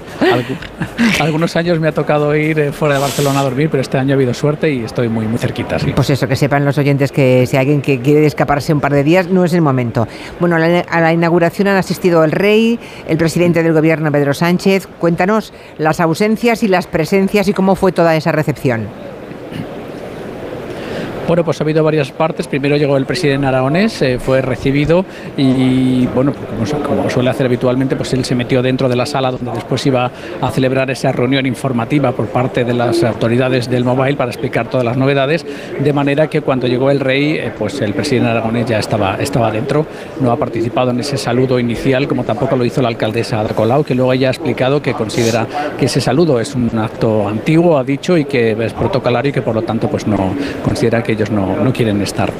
Algunos 1.20 1.54
años 1.56 1.78
me 1.78 1.88
ha 1.88 1.92
tocado 1.92 2.34
ir 2.34 2.58
eh, 2.58 2.72
fuera 2.72 2.94
de 2.94 3.00
Barcelona 3.00 3.40
a 3.40 3.42
dormir, 3.42 3.68
pero 3.70 3.80
este 3.80 3.98
año 3.98 4.14
ha 4.14 4.16
habido 4.16 4.34
suerte 4.34 4.72
y 4.72 4.84
estoy 4.84 5.08
muy, 5.08 5.26
muy 5.26 5.38
cerquita. 5.38 5.78
Sí. 5.78 5.92
Pues 5.94 6.10
eso, 6.10 6.26
que 6.26 6.36
sepan 6.36 6.64
los 6.64 6.78
oyentes 6.78 7.12
que 7.12 7.46
si 7.46 7.56
alguien 7.56 7.82
que 7.82 8.00
quiere 8.00 8.26
escaparse 8.26 8.72
un 8.72 8.80
par 8.80 8.92
de 8.92 9.04
días, 9.04 9.28
no 9.28 9.44
es 9.44 9.52
el 9.52 9.60
momento. 9.60 10.08
Bueno, 10.40 10.56
a 10.56 10.58
la, 10.58 10.80
a 10.80 11.00
la 11.00 11.12
inauguración 11.12 11.68
han 11.68 11.76
asistido 11.76 12.24
el 12.24 12.32
rey, 12.32 12.78
el 13.06 13.18
presidente 13.18 13.62
del 13.62 13.72
gobierno, 13.72 14.10
Pedro 14.10 14.34
Sánchez. 14.34 14.86
Cuéntanos 14.98 15.52
las 15.78 16.00
ausencias 16.00 16.62
y 16.62 16.68
las 16.68 16.86
presencias 16.86 17.48
y 17.48 17.52
cómo 17.52 17.74
fue 17.74 17.92
toda 17.92 18.16
esa 18.16 18.32
recepción. 18.32 18.88
Bueno, 21.28 21.44
pues 21.44 21.60
ha 21.60 21.64
habido 21.64 21.84
varias 21.84 22.10
partes. 22.10 22.48
Primero 22.48 22.78
llegó 22.78 22.96
el 22.96 23.04
presidente 23.04 23.46
aragonés, 23.46 24.00
eh, 24.00 24.18
fue 24.18 24.40
recibido 24.40 25.04
y, 25.36 26.06
bueno, 26.06 26.32
como, 26.86 27.10
suele 27.10 27.28
hacer 27.28 27.44
habitualmente, 27.44 27.96
pues 27.96 28.14
él 28.14 28.24
se 28.24 28.34
metió 28.34 28.62
dentro 28.62 28.88
de 28.88 28.96
la 28.96 29.04
sala 29.04 29.30
donde 29.30 29.50
después 29.52 29.84
iba 29.84 30.10
a 30.40 30.50
celebrar 30.50 30.90
esa 30.90 31.12
reunión 31.12 31.44
informativa 31.44 32.12
por 32.12 32.28
parte 32.28 32.64
de 32.64 32.72
las 32.72 33.04
autoridades 33.04 33.68
del 33.68 33.84
mobile 33.84 34.16
para 34.16 34.30
explicar 34.30 34.70
todas 34.70 34.86
las 34.86 34.96
novedades, 34.96 35.44
de 35.78 35.92
manera 35.92 36.28
que 36.28 36.40
cuando 36.40 36.66
llegó 36.66 36.90
el 36.90 36.98
rey, 36.98 37.34
eh, 37.34 37.52
pues 37.58 37.78
el 37.82 37.92
presidente 37.92 38.30
aragonés 38.30 38.64
ya 38.64 38.78
estaba, 38.78 39.16
estaba 39.16 39.50
dentro, 39.50 39.84
no 40.22 40.32
ha 40.32 40.36
participado 40.38 40.92
en 40.92 41.00
ese 41.00 41.18
saludo 41.18 41.58
inicial, 41.58 42.08
como 42.08 42.24
tampoco 42.24 42.56
lo 42.56 42.64
hizo 42.64 42.80
la 42.80 42.88
alcaldesa 42.88 43.40
Ada 43.40 43.84
que 43.84 43.94
luego 43.94 44.14
ella 44.14 44.28
ha 44.28 44.30
explicado 44.30 44.80
que 44.80 44.94
considera 44.94 45.46
que 45.78 45.84
ese 45.84 46.00
saludo 46.00 46.40
es 46.40 46.54
un 46.54 46.70
acto 46.78 47.28
antiguo, 47.28 47.76
ha 47.76 47.84
dicho, 47.84 48.16
y 48.16 48.24
que 48.24 48.52
es 48.52 48.72
protocolario 48.72 49.28
y 49.28 49.32
que 49.34 49.42
por 49.42 49.54
lo 49.54 49.60
tanto 49.60 49.90
pues 49.90 50.06
no 50.06 50.34
considera 50.64 51.02
que 51.02 51.17
ellos 51.18 51.30
no, 51.30 51.56
no 51.56 51.72
quieren 51.72 52.00
estar. 52.02 52.32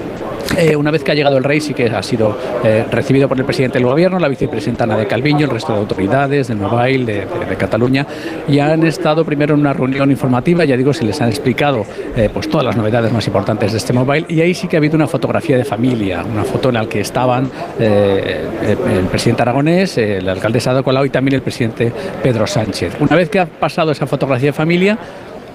Eh, 0.57 0.75
una 0.75 0.91
vez 0.91 1.05
que 1.05 1.13
ha 1.13 1.15
llegado 1.15 1.37
el 1.37 1.45
rey, 1.45 1.61
sí 1.61 1.75
que 1.75 1.87
ha 1.87 2.03
sido 2.03 2.37
eh, 2.65 2.85
recibido 2.91 3.29
por 3.29 3.39
el 3.39 3.45
presidente 3.45 3.79
del 3.79 3.87
gobierno, 3.87 4.19
la 4.19 4.29
vicepresidenta 4.29 4.85
Ana 4.85 4.97
de 4.97 5.07
Calviño, 5.07 5.45
el 5.45 5.51
resto 5.51 5.73
de 5.73 5.79
autoridades 5.79 6.49
del 6.49 6.57
Mobile, 6.57 7.05
de, 7.05 7.57
Cataluña, 7.57 8.07
y 8.49 8.59
han 8.59 8.85
estado 8.85 9.25
primero 9.25 9.55
en 9.55 9.61
una 9.61 9.73
reunión 9.73 10.11
informativa, 10.11 10.65
ya 10.65 10.77
digo, 10.77 10.93
se 10.93 11.05
les 11.05 11.21
han 11.21 11.29
explicado 11.29 11.85
eh, 12.17 12.31
pues 12.33 12.49
todas 12.49 12.65
las 12.65 12.77
novedades 12.77 13.13
más 13.13 13.27
importantes 13.27 13.73
de 13.73 13.79
este 13.79 13.93
Mobile, 13.93 14.27
y 14.29 14.41
ahí 14.41 14.55
sí 14.55 14.69
que 14.69 14.77
ha 14.77 14.79
habido 14.79 14.97
una 14.97 15.07
fotografía 15.07 15.57
de 15.57 15.65
familia, 15.65 16.25
una 16.25 16.45
foto 16.45 16.69
en 16.69 16.75
la 16.77 16.87
que 16.87 17.01
estaban 17.01 17.51
el 17.79 19.07
presidente 19.11 19.43
aragonés, 19.43 19.99
el 19.99 20.29
alcalde 20.29 20.61
Sado 20.61 20.83
Colau 20.83 21.05
y 21.05 21.11
también 21.11 21.37
el 21.37 21.43
presidente 21.43 21.93
Pedro 22.23 22.47
Sánchez. 22.47 22.97
Una 23.01 23.17
vez 23.17 23.29
que 23.29 23.41
ha 23.41 23.47
pasado 23.47 23.93
esa 23.93 24.07
fotografía 24.07 24.49
de 24.49 24.53
familia, 24.53 24.99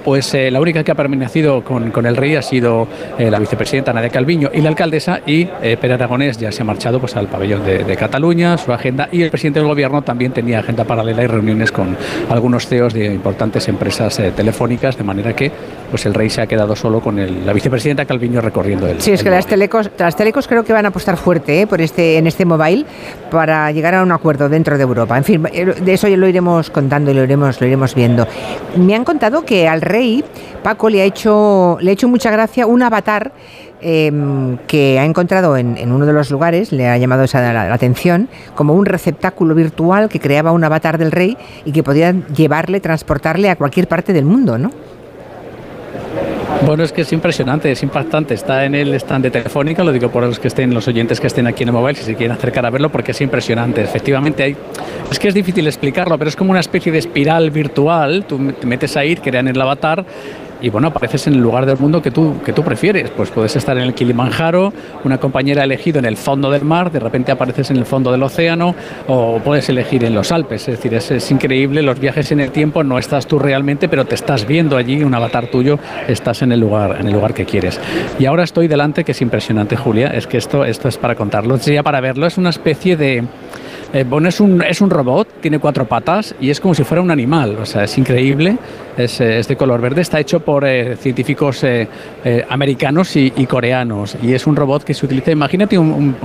pues 0.04 0.34
eh, 0.34 0.52
la 0.52 0.60
única 0.60 0.84
que 0.84 0.92
ha 0.92 0.96
permanecido 0.96 1.64
con, 1.64 1.92
con 1.92 2.06
el 2.06 2.16
rey 2.16 2.36
ha 2.36 2.42
sido 2.42 2.88
eh, 3.18 3.30
la 3.32 3.40
vicepresidenta 3.40 3.94
Nadia 3.94 4.10
Calviño 4.10 4.50
y 4.54 4.62
la 4.62 4.70
alcaldesa 4.70 5.22
y 5.26 5.48
eh, 5.62 5.78
Pere 5.80 5.94
Aragonés 5.94 6.38
ya 6.38 6.52
se 6.52 6.62
ha 6.62 6.66
marchado 6.66 7.00
pues 7.00 7.16
al 7.16 7.28
pabellón 7.28 7.66
de, 7.66 7.84
de, 7.84 7.96
Cataluña, 7.96 8.58
su 8.58 8.74
agenda 8.74 9.08
y 9.12 9.22
el 9.22 9.30
presidente 9.30 9.60
del 9.60 9.68
gobierno 9.68 10.02
también 10.02 10.32
tenía 10.32 10.60
agenda 10.60 10.84
paralela 10.84 11.24
y 11.24 11.28
reuniones 11.28 11.72
con 11.72 11.96
algunos 12.30 12.68
CEOs 12.68 12.94
de 12.94 13.06
importantes 13.06 13.68
empresas 13.68 14.22
telefónicas, 14.36 14.98
de 14.98 15.04
manera 15.04 15.36
que 15.36 15.52
pues 15.90 16.06
el 16.06 16.14
rey 16.14 16.30
se 16.30 16.42
ha 16.42 16.48
quedado 16.48 16.76
solo 16.76 17.00
con 17.02 17.20
el, 17.20 17.46
la 17.46 17.54
vicepresidenta 17.54 18.06
Calviño 18.06 18.42
recorriendo 18.42 18.88
el 18.88 19.00
Sí, 19.00 19.12
es 19.12 19.24
que 19.24 19.30
las 19.30 19.46
telecos, 19.46 19.92
las 19.98 20.16
telecos 20.16 20.48
creo 20.48 20.64
que 20.64 20.74
van 20.74 20.86
a 20.86 20.90
apostar 20.90 21.18
fuerte 21.18 21.68
por 21.68 21.82
este, 21.82 22.18
en 22.18 22.28
este 22.28 22.46
mobile 22.46 22.86
para 23.30 23.72
llegar 23.72 23.96
a 23.96 24.04
un 24.04 24.12
acuerdo 24.12 24.50
dentro 24.50 24.78
de 24.78 24.84
Europa. 24.84 25.18
En 25.18 25.24
fin, 25.24 25.44
de 25.44 25.94
eso 25.94 26.08
ya 26.08 26.18
lo 26.18 26.28
iremos 26.28 26.70
contando 26.70 27.12
y 27.12 27.14
lo 27.14 27.24
iremos, 27.24 27.62
lo 27.62 27.68
iremos 27.68 27.94
viendo. 27.96 28.28
Me 28.76 28.96
han 28.96 29.04
contado 29.04 29.46
que 29.46 29.68
al 29.68 29.82
Paco 30.64 30.90
le 30.90 31.02
ha 31.02 31.06
hecho, 31.06 31.78
le 31.82 31.92
ha 31.92 31.94
hecho 31.94 32.08
mucha 32.08 32.32
gracia 32.32 32.66
un 32.66 32.82
avatar 32.82 33.32
em, 33.82 34.58
que 34.68 34.98
ha 35.00 35.06
encontrado 35.06 35.56
en, 35.58 35.92
uno 35.92 36.06
de 36.06 36.14
los 36.14 36.32
lugares, 36.32 36.72
le 36.72 36.88
ha 36.88 36.98
llamado 36.98 37.24
esa 37.24 37.54
la, 37.54 37.74
atención, 37.74 38.28
como 38.56 38.74
un 38.74 38.86
receptáculo 38.86 39.54
virtual 39.54 40.10
que 40.10 40.20
creaba 40.20 40.52
un 40.52 40.64
avatar 40.64 40.98
del 40.98 41.12
rey 41.12 41.38
y 41.66 41.72
que 41.72 41.84
podía 41.84 42.12
llevarle, 42.12 42.80
transportarle 42.80 43.50
a 43.50 43.56
cualquier 43.56 43.88
parte 43.88 44.14
del 44.14 44.26
mundo, 44.26 44.58
¿no? 44.58 44.72
Bueno, 46.62 46.84
es 46.84 46.94
que 46.94 47.02
es 47.02 47.12
impresionante, 47.12 47.72
es 47.72 47.84
impactante. 47.84 48.34
Está 48.34 48.64
en 48.64 48.74
el 48.74 48.94
stand 48.94 49.26
de 49.26 49.32
Telefónica, 49.32 49.84
lo 49.84 49.92
digo 49.92 50.10
por 50.10 50.24
los 50.24 50.40
que 50.40 50.48
estén, 50.48 50.74
los 50.74 50.88
oyentes 50.88 51.20
que 51.20 51.28
estén 51.28 51.46
aquí 51.46 51.64
en 51.64 51.70
el 51.70 51.74
mobile, 51.74 51.96
si 51.96 52.04
se 52.04 52.16
quieren 52.16 52.38
acercar 52.38 52.66
a 52.66 52.70
verlo, 52.70 52.90
porque 52.90 53.12
es 53.12 53.20
impresionante. 53.20 53.82
Efectivamente, 53.82 54.44
hay, 54.44 54.56
es 55.12 55.20
que 55.20 55.28
es 55.28 55.34
difícil 55.34 55.68
explicarlo, 55.68 56.18
pero 56.18 56.30
es 56.30 56.36
como 56.36 56.52
una 56.52 56.62
especie 56.62 56.92
de 56.92 57.00
espiral 57.00 57.52
virtual. 57.52 58.26
Tú 58.26 58.54
te 58.54 58.66
metes 58.66 58.96
ahí, 58.96 59.16
crean 59.18 59.50
el 59.50 59.60
avatar 59.60 60.06
y 60.64 60.70
bueno, 60.70 60.88
apareces 60.88 61.28
en 61.28 61.34
el 61.34 61.42
lugar 61.42 61.66
del 61.66 61.78
mundo 61.78 62.02
que 62.02 62.10
tú, 62.10 62.42
que 62.44 62.54
tú 62.54 62.64
prefieres. 62.64 63.10
Pues 63.12 63.30
puedes 63.32 63.54
estar 63.58 63.78
en 63.78 63.84
el 63.84 63.94
Kilimanjaro, 63.94 64.72
una 65.04 65.18
compañera 65.18 65.62
ha 65.62 65.66
elegido 65.66 66.00
en 66.00 66.06
el 66.06 66.16
fondo 66.16 66.50
del 66.50 66.64
mar, 66.64 66.90
de 66.90 67.02
repente 67.02 67.34
apareces 67.34 67.70
en 67.70 67.76
el 67.76 67.86
fondo 67.86 68.14
del 68.14 68.24
océano 68.24 68.74
o 69.10 69.42
puedes 69.44 69.68
elegir 69.68 70.06
en 70.06 70.16
los 70.16 70.32
Alpes. 70.32 70.70
Es 70.70 70.78
decir, 70.78 70.94
es, 70.94 71.32
increíble 71.32 71.82
los 71.82 72.00
viajes 72.00 72.32
en 72.32 72.40
el 72.40 72.52
tiempo, 72.52 72.82
no 72.82 72.98
estás 72.98 73.28
tú 73.28 73.40
realmente, 73.40 73.90
pero 73.90 74.06
te 74.06 74.16
estás 74.16 74.48
viendo 74.48 74.78
allí, 74.78 75.04
un 75.04 75.14
avatar 75.14 75.48
tuyo, 75.48 75.80
estás 76.08 76.42
en 76.44 76.54
el 76.54 76.62
lugar, 76.62 76.96
en 76.98 77.08
el 77.08 77.14
lugar 77.14 77.34
que 77.34 77.44
quieres. 77.44 77.78
Y 78.18 78.26
ahora 78.26 78.46
estoy 78.46 78.70
delante, 78.70 79.04
que 79.04 79.12
es 79.12 79.22
impresionante, 79.22 79.76
Julia, 79.76 80.08
es 80.12 80.28
que 80.28 80.38
esto, 80.38 80.64
esto 80.64 80.88
es 80.88 80.98
para 80.98 81.16
contarlo, 81.16 81.58
sería 81.58 81.84
para 81.84 82.00
verlo, 82.00 82.26
es 82.26 82.38
una 82.38 82.52
especie 82.52 82.96
de 82.96 83.26
eh, 83.94 84.06
bueno, 84.10 84.28
es 84.28 84.40
un, 84.40 84.64
es 84.64 84.82
un 84.82 84.90
robot, 84.90 85.28
tiene 85.40 85.60
cuatro 85.60 85.86
patas 85.86 86.34
y 86.42 86.50
es 86.50 86.60
como 86.60 86.74
si 86.74 86.84
fuera 86.84 87.02
un 87.02 87.12
animal, 87.12 87.58
o 87.62 87.66
sea, 87.66 87.84
es 87.84 87.96
increíble, 88.00 88.58
es, 88.98 89.20
eh, 89.22 89.42
de 89.48 89.56
color 89.56 89.82
verde, 89.82 90.02
está 90.02 90.20
hecho 90.20 90.40
por 90.40 90.66
eh, 90.66 90.96
científicos 90.98 91.66
americanos 92.50 93.16
y, 93.16 93.32
coreanos 93.46 94.18
y 94.22 94.34
es 94.34 94.48
un 94.48 94.56
robot 94.56 94.84
que 94.84 94.94
se 94.94 95.06
utiliza, 95.06 95.32
imagínate 95.32 95.78
un, 95.78 96.16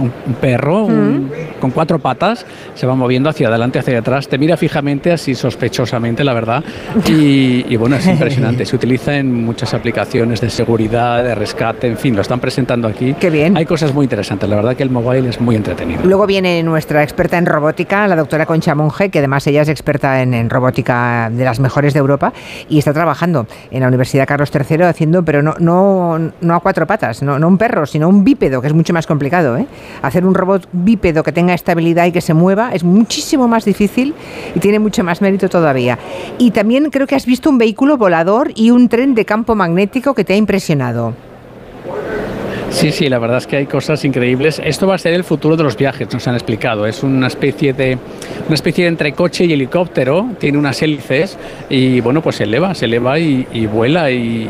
perro 0.41 0.89
mm. 0.89 1.31
con 1.61 1.71
cuatro 1.71 1.99
patas, 1.99 2.47
se 2.75 2.87
va 2.87 2.95
moviendo 2.95 3.29
hacia 3.29 3.49
adelante, 3.49 3.79
hacia 3.79 3.99
atrás, 3.99 4.29
te 4.29 4.39
mira 4.39 4.57
fijamente, 4.57 5.12
así 5.12 5.35
sospechosamente, 5.35 6.25
la 6.25 6.33
verdad, 6.35 6.64
y, 7.07 7.77
bueno, 7.77 7.97
es 7.97 8.07
impresionante, 8.07 8.64
se 8.64 8.77
utiliza 8.77 9.16
en 9.16 9.33
muchas 9.45 9.75
aplicaciones 9.75 10.41
de 10.41 10.51
seguridad, 10.51 11.23
de 11.23 11.35
rescate, 11.35 11.87
en 11.87 11.97
fin, 11.97 12.14
lo 12.14 12.23
están 12.23 12.41
presentando 12.41 12.89
aquí. 12.89 13.14
Qué 13.14 13.31
bien. 13.31 13.57
Hay 13.57 13.66
cosas 13.66 13.93
muy 13.93 14.05
interesantes, 14.05 14.49
la 14.49 14.57
verdad 14.57 14.77
que 14.77 14.83
el 14.83 14.91
mobile 14.91 15.29
es 15.29 15.41
muy 15.41 15.57
entretenido. 15.57 16.01
Luego 16.05 16.27
viene 16.27 16.62
nuestra 16.62 17.03
experta 17.03 17.39
en 17.39 17.47
robótica, 17.47 18.07
la 18.07 18.16
doctora 18.16 18.47
Concha 18.47 18.75
Monge, 18.75 19.11
que 19.11 19.19
además 19.19 19.47
ella 19.47 19.62
es 19.62 19.69
experta 19.69 20.23
en, 20.23 20.49
robótica 20.51 21.31
de 21.31 21.45
las 21.45 21.61
mejores 21.61 21.95
de 21.95 22.01
Europa 22.01 22.33
y 22.68 22.78
está 22.78 22.92
trabajando 22.92 23.46
en 23.70 23.80
la 23.80 23.88
Universidad 23.88 24.26
Carlos 24.26 24.50
III 24.54 24.84
haciendo, 24.84 25.24
pero 25.24 25.42
no, 25.42 25.54
no, 25.59 26.18
no 26.40 26.54
a 26.54 26.61
cuatro 26.61 26.86
patas, 26.86 27.22
no, 27.22 27.34
un 27.46 27.59
perro, 27.59 27.86
sino 27.86 28.09
un 28.09 28.24
bípedo, 28.24 28.61
que 28.61 28.68
es 28.68 28.74
mucho 28.74 28.92
más 28.92 29.06
complicado. 29.06 29.56
¿eh? 29.56 29.66
Hacer 30.02 30.26
un 30.26 30.34
robot 30.34 30.68
bípedo 30.72 31.22
que 31.22 31.32
tenga 31.32 31.54
estabilidad 31.54 32.06
y 32.06 32.12
que 32.12 32.20
se 32.20 32.34
mueva 32.34 32.70
es 32.72 32.84
muchísimo 32.84 33.48
más 33.48 33.64
difícil 33.64 34.14
y 34.54 34.61
tiene 34.61 34.78
mucho 34.78 35.04
más 35.04 35.20
mérito 35.20 35.48
todavía. 35.48 35.98
Y 36.38 36.50
también 36.50 36.90
creo 36.90 37.06
que 37.06 37.14
has 37.14 37.26
visto 37.26 37.50
un 37.50 37.59
vehículo 37.59 37.96
volador 37.96 38.52
y 38.54 38.70
un 38.70 38.88
tren 38.88 39.14
de 39.14 39.24
campo 39.24 39.54
magnético 39.54 40.14
que 40.14 40.24
te 40.24 40.34
ha 40.34 40.36
impresionado. 40.36 41.14
Sí, 42.71 42.93
sí, 42.93 43.09
la 43.09 43.19
verdad 43.19 43.39
es 43.39 43.47
que 43.47 43.57
hay 43.57 43.66
cosas 43.66 44.05
increíbles. 44.05 44.61
Esto 44.64 44.87
va 44.87 44.95
a 44.95 44.99
ser 44.99 45.14
el 45.14 45.25
futuro 45.25 45.57
de 45.57 45.64
los 45.64 45.77
viajes, 45.77 46.12
nos 46.12 46.27
han 46.29 46.35
explicado. 46.35 46.87
Es 46.87 47.03
una 47.03 47.27
especie 47.27 47.73
de 47.73 47.99
una 48.47 48.55
especie 48.55 48.85
de 48.85 48.89
entre 48.89 49.12
coche 49.12 49.45
y 49.45 49.53
helicóptero, 49.53 50.31
tiene 50.39 50.57
unas 50.57 50.81
hélices 50.81 51.37
y 51.69 52.01
bueno, 52.01 52.23
pues 52.23 52.37
se 52.37 52.45
eleva, 52.45 52.75
se 52.75 52.87
eleva 52.87 53.19
y, 53.19 53.45
vuela 53.66 54.11
y, 54.11 54.49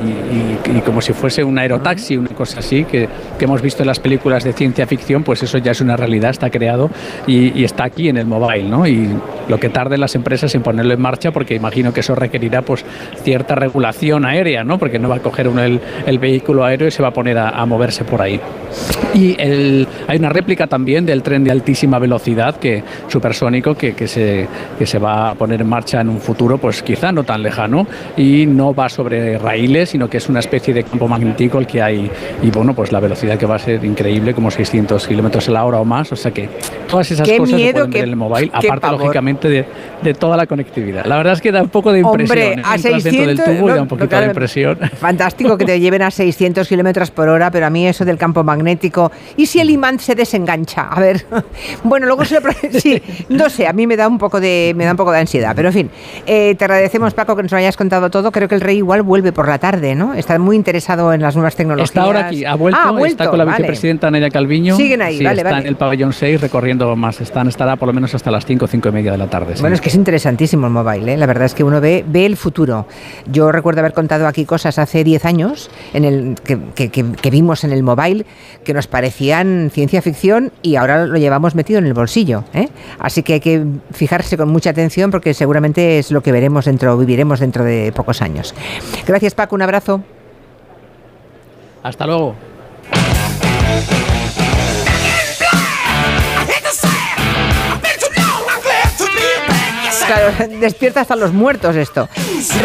como 0.84 1.00
si 1.00 1.12
fuese 1.12 1.42
un 1.42 1.58
aerotaxi, 1.58 2.16
una 2.16 2.28
cosa 2.28 2.60
así 2.60 2.84
que, 2.84 3.08
que, 3.38 3.44
hemos 3.44 3.60
visto 3.60 3.82
en 3.82 3.88
las 3.88 3.98
películas 3.98 4.44
de 4.44 4.52
ciencia 4.52 4.86
ficción, 4.86 5.24
pues 5.24 5.42
eso 5.42 5.58
ya 5.58 5.72
es 5.72 5.80
una 5.80 5.96
realidad, 5.96 6.30
está 6.30 6.48
creado 6.48 6.90
y, 7.26 7.64
está 7.64 7.84
aquí 7.84 8.08
en 8.08 8.18
el 8.18 8.26
mobile, 8.26 8.68
¿no? 8.68 8.86
Lo 9.48 9.58
que 9.58 9.68
tarden 9.68 10.00
las 10.00 10.14
empresas 10.14 10.54
en 10.54 10.62
ponerlo 10.62 10.94
en 10.94 11.00
marcha, 11.00 11.32
porque 11.32 11.54
imagino 11.54 11.92
que 11.92 12.00
eso 12.00 12.14
requerirá 12.14 12.62
pues 12.62 12.84
cierta 13.22 13.54
regulación 13.54 14.24
aérea, 14.24 14.62
¿no? 14.62 14.78
Porque 14.78 14.98
no 14.98 15.08
va 15.08 15.16
a 15.16 15.20
coger 15.20 15.48
uno 15.48 15.62
el, 15.62 15.80
el 16.06 16.18
vehículo 16.18 16.64
aéreo 16.64 16.88
y 16.88 16.90
se 16.90 17.02
va 17.02 17.08
a 17.08 17.12
poner 17.12 17.38
a, 17.38 17.48
a 17.50 17.66
moverse 17.66 18.04
por 18.04 18.22
ahí. 18.22 18.40
Y 19.14 19.36
el, 19.40 19.87
hay 20.08 20.18
una 20.18 20.30
réplica 20.30 20.66
también 20.66 21.04
del 21.04 21.22
tren 21.22 21.44
de 21.44 21.50
altísima 21.50 21.98
velocidad, 21.98 22.56
que 22.56 22.82
supersónico, 23.08 23.74
que, 23.74 23.94
que, 23.94 24.08
se, 24.08 24.48
que 24.78 24.86
se 24.86 24.98
va 24.98 25.30
a 25.30 25.34
poner 25.34 25.60
en 25.60 25.68
marcha 25.68 26.00
en 26.00 26.08
un 26.08 26.18
futuro, 26.18 26.56
pues 26.56 26.82
quizá 26.82 27.12
no 27.12 27.24
tan 27.24 27.42
lejano, 27.42 27.86
y 28.16 28.46
no 28.46 28.74
va 28.74 28.88
sobre 28.88 29.36
raíles, 29.36 29.90
sino 29.90 30.08
que 30.08 30.16
es 30.16 30.28
una 30.30 30.40
especie 30.40 30.72
de 30.72 30.82
campo 30.82 31.08
magnético 31.08 31.58
el 31.58 31.66
que 31.66 31.82
hay, 31.82 32.10
y 32.42 32.50
bueno, 32.50 32.74
pues 32.74 32.90
la 32.90 33.00
velocidad 33.00 33.36
que 33.36 33.44
va 33.44 33.56
a 33.56 33.58
ser 33.58 33.84
increíble, 33.84 34.32
como 34.32 34.50
600 34.50 35.06
kilómetros 35.06 35.46
a 35.50 35.52
la 35.52 35.64
hora 35.66 35.78
o 35.78 35.84
más, 35.84 36.10
o 36.10 36.16
sea 36.16 36.30
que 36.30 36.48
todas 36.88 37.10
esas 37.10 37.28
cosas 37.28 37.50
se 37.50 37.72
pueden 37.72 37.90
ver 37.90 38.02
en 38.04 38.08
el 38.08 38.16
mobile, 38.16 38.50
aparte 38.50 38.88
lógicamente 38.88 39.48
de, 39.50 39.66
de, 40.02 40.14
toda 40.14 40.38
la 40.38 40.46
conectividad. 40.46 41.04
La 41.04 41.18
verdad 41.18 41.34
es 41.34 41.42
que 41.42 41.52
da 41.52 41.62
un 41.62 41.68
poco 41.68 41.92
de 41.92 41.98
impresión. 41.98 42.38
Hombre, 42.38 42.62
a 42.64 42.78
600, 42.78 43.26
del 43.26 43.36
tubo 43.36 43.68
y 43.68 43.72
da 43.74 43.82
un 43.82 43.88
poquito 43.88 44.18
de 44.18 44.26
impresión. 44.26 44.78
Fantástico 44.98 45.58
que 45.58 45.66
te 45.66 45.78
lleven 45.78 46.00
a 46.00 46.10
600 46.10 46.66
kilómetros 46.66 47.10
por 47.10 47.28
hora, 47.28 47.50
pero 47.50 47.66
a 47.66 47.70
mí 47.70 47.86
eso 47.86 48.06
del 48.06 48.16
campo 48.16 48.42
magnético. 48.42 49.12
¿Y 49.36 49.44
si 49.44 49.60
el 49.60 49.68
imán 49.68 49.97
se 49.98 50.14
desengancha? 50.14 50.88
A 50.88 51.00
ver. 51.00 51.26
Bueno, 51.84 52.06
luego 52.06 52.24
se 52.24 52.38
sí, 52.80 53.00
no 53.28 53.48
sé, 53.48 53.66
a 53.66 53.72
mí 53.72 53.86
me 53.86 53.96
da 53.96 54.08
un 54.08 54.18
poco 54.18 54.40
de 54.40 54.72
me 54.76 54.84
da 54.84 54.92
un 54.92 54.96
poco 54.96 55.12
de 55.12 55.18
ansiedad, 55.18 55.54
pero 55.54 55.68
en 55.68 55.74
fin. 55.74 55.90
Eh, 56.26 56.54
te 56.56 56.64
agradecemos 56.64 57.14
Paco 57.14 57.36
que 57.36 57.42
nos 57.42 57.52
hayas 57.52 57.76
contado 57.76 58.10
todo. 58.10 58.32
Creo 58.32 58.48
que 58.48 58.54
el 58.54 58.60
rey 58.60 58.78
igual 58.78 59.02
vuelve 59.02 59.32
por 59.32 59.48
la 59.48 59.58
tarde, 59.58 59.94
¿no? 59.94 60.14
Está 60.14 60.38
muy 60.38 60.56
interesado 60.56 61.12
en 61.12 61.22
las 61.22 61.34
nuevas 61.34 61.56
tecnologías. 61.56 61.90
Está 61.90 62.02
ahora 62.02 62.26
aquí, 62.26 62.44
ha 62.44 62.54
vuelto, 62.54 62.80
ah, 62.80 63.00
está 63.06 63.28
con 63.28 63.38
la 63.38 63.44
vicepresidenta 63.44 64.10
Nadia 64.10 64.30
Calviño. 64.30 64.76
Siguen 64.76 65.02
ahí, 65.02 65.22
vale, 65.22 65.42
está 65.42 65.58
en 65.58 65.66
el 65.66 65.76
pabellón 65.76 66.12
6 66.12 66.40
recorriendo 66.40 66.94
más, 66.96 67.20
están 67.20 67.48
estará 67.48 67.76
por 67.76 67.88
lo 67.88 67.92
menos 67.92 68.14
hasta 68.14 68.30
las 68.30 68.44
5, 68.44 68.66
5 68.66 68.88
y 68.88 68.92
media 68.92 69.12
de 69.12 69.18
la 69.18 69.28
tarde. 69.28 69.54
Bueno, 69.60 69.74
es 69.74 69.80
que 69.80 69.88
es 69.88 69.94
interesantísimo 69.94 70.66
el 70.66 70.72
mobile, 70.72 71.14
¿eh? 71.14 71.16
la 71.16 71.26
verdad 71.26 71.46
es 71.46 71.54
que 71.54 71.64
uno 71.64 71.80
ve, 71.80 72.04
ve 72.06 72.26
el 72.26 72.36
futuro. 72.36 72.86
Yo 73.30 73.52
recuerdo 73.52 73.80
haber 73.80 73.92
contado 73.92 74.26
aquí 74.26 74.44
cosas 74.44 74.78
hace 74.78 75.04
10 75.04 75.24
años 75.24 75.70
en 75.92 76.04
el 76.04 76.36
que, 76.44 76.90
que 76.90 77.30
vimos 77.30 77.64
en 77.64 77.72
el 77.72 77.82
mobile 77.82 78.26
que 78.64 78.74
nos 78.74 78.86
parecían 78.86 79.70
ciencia 79.72 79.87
ficción 79.88 80.52
y 80.62 80.76
ahora 80.76 81.06
lo 81.06 81.16
llevamos 81.16 81.54
metido 81.54 81.78
en 81.78 81.86
el 81.86 81.94
bolsillo. 81.94 82.44
¿eh? 82.54 82.68
Así 82.98 83.22
que 83.22 83.34
hay 83.34 83.40
que 83.40 83.64
fijarse 83.92 84.36
con 84.36 84.48
mucha 84.48 84.70
atención 84.70 85.10
porque 85.10 85.34
seguramente 85.34 85.98
es 85.98 86.10
lo 86.10 86.22
que 86.22 86.32
veremos 86.32 86.66
dentro, 86.66 86.96
viviremos 86.96 87.40
dentro 87.40 87.64
de 87.64 87.92
pocos 87.92 88.22
años. 88.22 88.54
Gracias 89.06 89.34
Paco, 89.34 89.54
un 89.54 89.62
abrazo. 89.62 90.02
Hasta 91.82 92.06
luego. 92.06 92.34
Claro, 100.08 100.32
despierta 100.60 101.02
hasta 101.02 101.14
los 101.16 101.32
muertos 101.32 101.76
esto. 101.76 102.08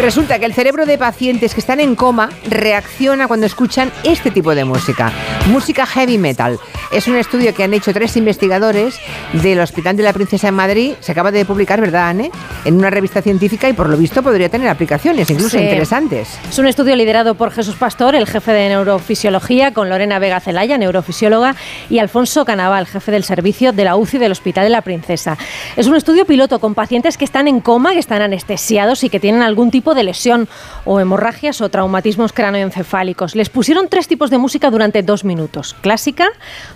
Resulta 0.00 0.38
que 0.38 0.46
el 0.46 0.54
cerebro 0.54 0.86
de 0.86 0.98
pacientes 0.98 1.54
que 1.54 1.60
están 1.60 1.78
en 1.78 1.94
coma 1.94 2.30
reacciona 2.48 3.28
cuando 3.28 3.46
escuchan 3.46 3.92
este 4.02 4.30
tipo 4.30 4.54
de 4.54 4.64
música, 4.64 5.12
música 5.50 5.86
heavy 5.86 6.18
metal. 6.18 6.58
Es 6.90 7.06
un 7.06 7.16
estudio 7.16 7.54
que 7.54 7.64
han 7.64 7.74
hecho 7.74 7.92
tres 7.92 8.16
investigadores 8.16 8.98
del 9.34 9.60
Hospital 9.60 9.96
de 9.96 10.02
la 10.04 10.12
Princesa 10.12 10.48
en 10.48 10.54
Madrid. 10.54 10.94
Se 11.00 11.12
acaba 11.12 11.30
de 11.32 11.44
publicar, 11.44 11.80
¿verdad, 11.80 12.08
Anne? 12.08 12.30
En 12.64 12.76
una 12.76 12.88
revista 12.88 13.20
científica 13.20 13.68
y 13.68 13.72
por 13.72 13.88
lo 13.90 13.96
visto 13.96 14.22
podría 14.22 14.48
tener 14.48 14.68
aplicaciones, 14.68 15.28
incluso 15.30 15.58
Sí. 15.58 15.62
interesantes. 15.64 16.28
Es 16.48 16.58
un 16.58 16.66
estudio 16.66 16.96
liderado 16.96 17.34
por 17.34 17.50
Jesús 17.50 17.74
Pastor, 17.76 18.14
el 18.14 18.26
jefe 18.26 18.52
de 18.52 18.68
neurofisiología, 18.70 19.72
con 19.74 19.90
Lorena 19.90 20.18
Vega 20.18 20.40
Celaya, 20.40 20.78
neurofisióloga, 20.78 21.56
y 21.90 21.98
Alfonso 21.98 22.44
Canaval, 22.44 22.86
jefe 22.86 23.10
del 23.12 23.24
servicio 23.24 23.72
de 23.72 23.84
la 23.84 23.96
UCI 23.96 24.18
del 24.18 24.32
Hospital 24.32 24.64
de 24.64 24.70
la 24.70 24.82
Princesa. 24.82 25.36
Es 25.76 25.86
un 25.86 25.96
estudio 25.96 26.24
piloto 26.24 26.58
con 26.60 26.74
pacientes 26.74 27.18
que 27.18 27.24
están 27.34 27.48
en 27.48 27.58
coma, 27.58 27.94
que 27.94 27.98
están 27.98 28.22
anestesiados 28.22 29.02
y 29.02 29.10
que 29.10 29.18
tienen 29.18 29.42
algún 29.42 29.72
tipo 29.72 29.96
de 29.96 30.04
lesión 30.04 30.48
o 30.84 31.00
hemorragias 31.00 31.60
o 31.62 31.68
traumatismos 31.68 32.32
cranoencefálicos. 32.32 33.34
Les 33.34 33.48
pusieron 33.48 33.88
tres 33.88 34.06
tipos 34.06 34.30
de 34.30 34.38
música 34.38 34.70
durante 34.70 35.02
dos 35.02 35.24
minutos, 35.24 35.74
clásica, 35.80 36.28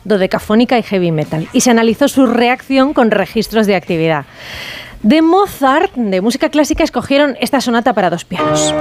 dodecafónica 0.02 0.76
y 0.76 0.82
heavy 0.82 1.12
metal, 1.12 1.46
y 1.52 1.60
se 1.60 1.70
analizó 1.70 2.08
su 2.08 2.26
reacción 2.26 2.92
con 2.92 3.12
registros 3.12 3.68
de 3.68 3.76
actividad. 3.76 4.24
De 5.04 5.22
Mozart, 5.22 5.94
de 5.94 6.20
música 6.20 6.48
clásica, 6.48 6.82
escogieron 6.82 7.36
esta 7.40 7.60
sonata 7.60 7.92
para 7.92 8.10
dos 8.10 8.24
pianos. 8.24 8.74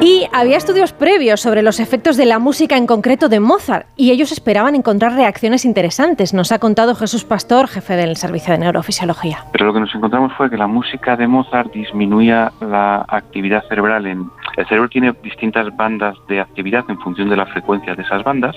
Y 0.00 0.26
había 0.32 0.56
estudios 0.56 0.92
previos 0.92 1.40
sobre 1.40 1.62
los 1.62 1.80
efectos 1.80 2.16
de 2.16 2.26
la 2.26 2.38
música 2.38 2.76
en 2.76 2.86
concreto 2.86 3.28
de 3.28 3.40
Mozart 3.40 3.86
y 3.96 4.10
ellos 4.10 4.32
esperaban 4.32 4.74
encontrar 4.74 5.14
reacciones 5.14 5.64
interesantes, 5.64 6.34
nos 6.34 6.52
ha 6.52 6.58
contado 6.58 6.94
Jesús 6.94 7.24
Pastor, 7.24 7.68
jefe 7.68 7.96
del 7.96 8.16
Servicio 8.16 8.52
de 8.52 8.58
Neurofisiología. 8.58 9.44
Pero 9.52 9.66
lo 9.66 9.72
que 9.72 9.80
nos 9.80 9.94
encontramos 9.94 10.32
fue 10.36 10.50
que 10.50 10.56
la 10.56 10.66
música 10.66 11.16
de 11.16 11.26
Mozart 11.26 11.72
disminuía 11.72 12.52
la 12.60 13.04
actividad 13.08 13.64
cerebral. 13.68 14.06
En, 14.06 14.30
el 14.56 14.66
cerebro 14.66 14.88
tiene 14.88 15.14
distintas 15.22 15.74
bandas 15.76 16.16
de 16.28 16.40
actividad 16.40 16.84
en 16.88 16.98
función 17.00 17.28
de 17.28 17.36
la 17.36 17.46
frecuencia 17.46 17.94
de 17.94 18.02
esas 18.02 18.22
bandas. 18.22 18.56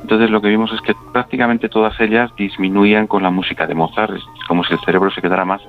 Entonces 0.00 0.30
lo 0.30 0.40
que 0.40 0.48
vimos 0.48 0.72
es 0.72 0.80
que 0.80 0.94
prácticamente 1.12 1.68
todas 1.68 1.98
ellas 2.00 2.30
disminuían 2.36 3.06
con 3.06 3.22
la 3.22 3.30
música 3.30 3.66
de 3.66 3.74
Mozart. 3.74 4.14
Es 4.16 4.24
como 4.48 4.64
si 4.64 4.74
el 4.74 4.80
cerebro 4.80 5.10
se 5.10 5.20
quedara 5.22 5.44
más 5.44 5.62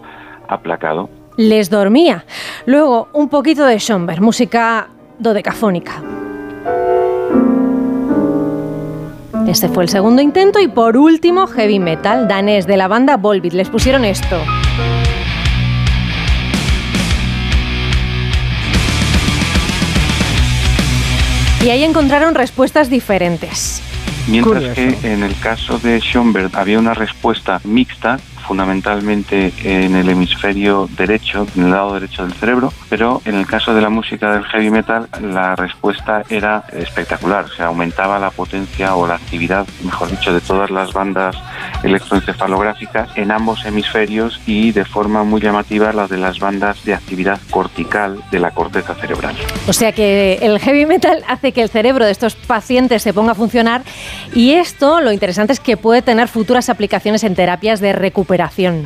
aplacado. 0.47 1.09
Les 1.37 1.69
dormía. 1.69 2.25
Luego, 2.65 3.09
un 3.13 3.29
poquito 3.29 3.65
de 3.65 3.77
Schomberg, 3.77 4.21
música 4.21 4.87
dodecafónica. 5.19 6.01
Este 9.47 9.69
fue 9.69 9.83
el 9.83 9.89
segundo 9.89 10.21
intento 10.21 10.59
y 10.59 10.67
por 10.67 10.97
último, 10.97 11.47
heavy 11.47 11.79
metal 11.79 12.27
danés 12.27 12.67
de 12.67 12.75
la 12.75 12.89
banda 12.89 13.15
Volbeat. 13.15 13.53
Les 13.53 13.69
pusieron 13.69 14.03
esto. 14.03 14.37
Y 21.63 21.69
ahí 21.69 21.83
encontraron 21.83 22.35
respuestas 22.35 22.89
diferentes. 22.89 23.81
Mientras 24.27 24.75
Curioso. 24.75 25.01
que 25.01 25.13
en 25.13 25.23
el 25.23 25.37
caso 25.39 25.79
de 25.79 25.99
Schoenberg 25.99 26.51
había 26.53 26.77
una 26.77 26.93
respuesta 26.93 27.61
mixta, 27.63 28.19
fundamentalmente 28.47 29.53
en 29.63 29.95
el 29.95 30.09
hemisferio 30.09 30.89
derecho, 30.95 31.45
en 31.55 31.65
el 31.65 31.71
lado 31.71 31.93
derecho 31.93 32.23
del 32.23 32.33
cerebro, 32.33 32.71
pero 32.89 33.21
en 33.25 33.35
el 33.35 33.45
caso 33.45 33.73
de 33.73 33.81
la 33.81 33.89
música 33.89 34.31
del 34.31 34.45
heavy 34.45 34.69
metal 34.69 35.09
la 35.21 35.55
respuesta 35.55 36.23
era 36.29 36.63
espectacular, 36.71 37.45
o 37.45 37.49
sea, 37.49 37.67
aumentaba 37.67 38.19
la 38.19 38.31
potencia 38.31 38.95
o 38.95 39.05
la 39.05 39.15
actividad, 39.15 39.67
mejor 39.83 40.09
dicho, 40.09 40.33
de 40.33 40.41
todas 40.41 40.71
las 40.71 40.93
bandas 40.93 41.35
electroencefalográficas 41.83 43.09
en 43.17 43.31
ambos 43.31 43.65
hemisferios 43.65 44.39
y 44.45 44.71
de 44.71 44.85
forma 44.85 45.23
muy 45.23 45.41
llamativa 45.41 45.91
la 45.93 46.07
de 46.07 46.17
las 46.17 46.39
bandas 46.39 46.83
de 46.83 46.93
actividad 46.93 47.39
cortical 47.49 48.19
de 48.31 48.39
la 48.39 48.51
corteza 48.51 48.95
cerebral. 48.95 49.35
O 49.67 49.73
sea 49.73 49.91
que 49.91 50.39
el 50.41 50.59
heavy 50.59 50.85
metal 50.85 51.23
hace 51.27 51.51
que 51.51 51.61
el 51.61 51.69
cerebro 51.69 52.05
de 52.05 52.11
estos 52.11 52.35
pacientes 52.35 53.03
se 53.03 53.13
ponga 53.13 53.31
a 53.31 53.35
funcionar 53.35 53.83
y 54.33 54.53
esto 54.53 55.01
lo 55.01 55.11
interesante 55.11 55.53
es 55.53 55.59
que 55.59 55.77
puede 55.77 56.01
tener 56.01 56.27
futuras 56.27 56.69
aplicaciones 56.69 57.23
en 57.23 57.35
terapias 57.35 57.79
de 57.79 57.93
recuperación. 57.93 58.85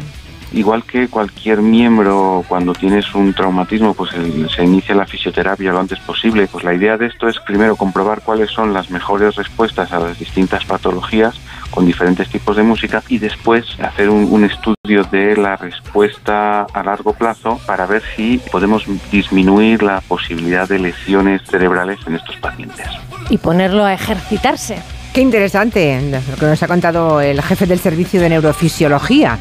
Igual 0.53 0.83
que 0.83 1.07
cualquier 1.07 1.61
miembro, 1.61 2.43
cuando 2.45 2.73
tienes 2.73 3.15
un 3.15 3.33
traumatismo, 3.33 3.93
pues 3.93 4.11
el- 4.13 4.49
se 4.53 4.65
inicia 4.65 4.93
la 4.93 5.05
fisioterapia 5.05 5.71
lo 5.71 5.79
antes 5.79 5.97
posible. 5.99 6.45
Pues 6.47 6.65
la 6.65 6.73
idea 6.73 6.97
de 6.97 7.05
esto 7.05 7.29
es 7.29 7.39
primero 7.39 7.77
comprobar 7.77 8.19
cuáles 8.21 8.51
son 8.51 8.73
las 8.73 8.89
mejores 8.91 9.35
respuestas 9.35 9.93
a 9.93 9.99
las 10.01 10.19
distintas 10.19 10.65
patologías 10.65 11.35
con 11.71 11.85
diferentes 11.85 12.29
tipos 12.29 12.55
de 12.55 12.63
música 12.63 13.01
y 13.07 13.17
después 13.17 13.65
hacer 13.81 14.09
un, 14.09 14.27
un 14.31 14.43
estudio 14.43 15.03
de 15.11 15.35
la 15.35 15.55
respuesta 15.55 16.63
a 16.63 16.83
largo 16.83 17.13
plazo 17.13 17.59
para 17.65 17.85
ver 17.85 18.03
si 18.15 18.39
podemos 18.51 18.85
disminuir 19.11 19.81
la 19.81 20.01
posibilidad 20.01 20.67
de 20.67 20.79
lesiones 20.79 21.41
cerebrales 21.49 21.99
en 22.05 22.15
estos 22.15 22.35
pacientes. 22.37 22.87
Y 23.29 23.37
ponerlo 23.37 23.85
a 23.85 23.93
ejercitarse. 23.93 24.77
Qué 25.13 25.19
interesante 25.19 25.99
lo 26.29 26.37
que 26.37 26.45
nos 26.45 26.63
ha 26.63 26.67
contado 26.67 27.19
el 27.19 27.41
jefe 27.41 27.65
del 27.65 27.79
servicio 27.79 28.21
de 28.21 28.29
neurofisiología, 28.29 29.37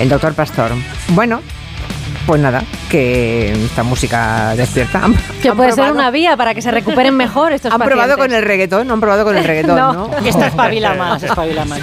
el 0.00 0.08
doctor 0.08 0.32
Pastor. 0.32 0.70
Bueno, 1.08 1.42
pues 2.26 2.40
nada, 2.40 2.62
que 2.90 3.52
esta 3.52 3.82
música 3.82 4.54
despierta. 4.56 5.00
Han- 5.04 5.16
Que 5.42 5.48
han 5.50 5.56
puede 5.56 5.72
ser 5.72 5.90
una 5.92 6.10
vía 6.10 6.36
para 6.36 6.54
que 6.54 6.62
se 6.62 6.70
recuperen 6.70 7.16
mejor 7.16 7.52
estos 7.52 7.72
Han 7.72 7.80
probado 7.80 8.16
con 8.16 8.32
el 8.32 8.42
reggaetón, 8.44 8.86
no 8.86 8.94
han 8.94 9.00
probado 9.00 9.24
con 9.24 9.36
el 9.36 9.44
reggaetón, 9.48 9.76
¿no? 9.76 9.92
No. 9.92 10.18
Esta 10.26 10.46
espabila 10.46 10.94
más, 10.94 11.22
espabila 11.22 11.64
más. 11.64 11.80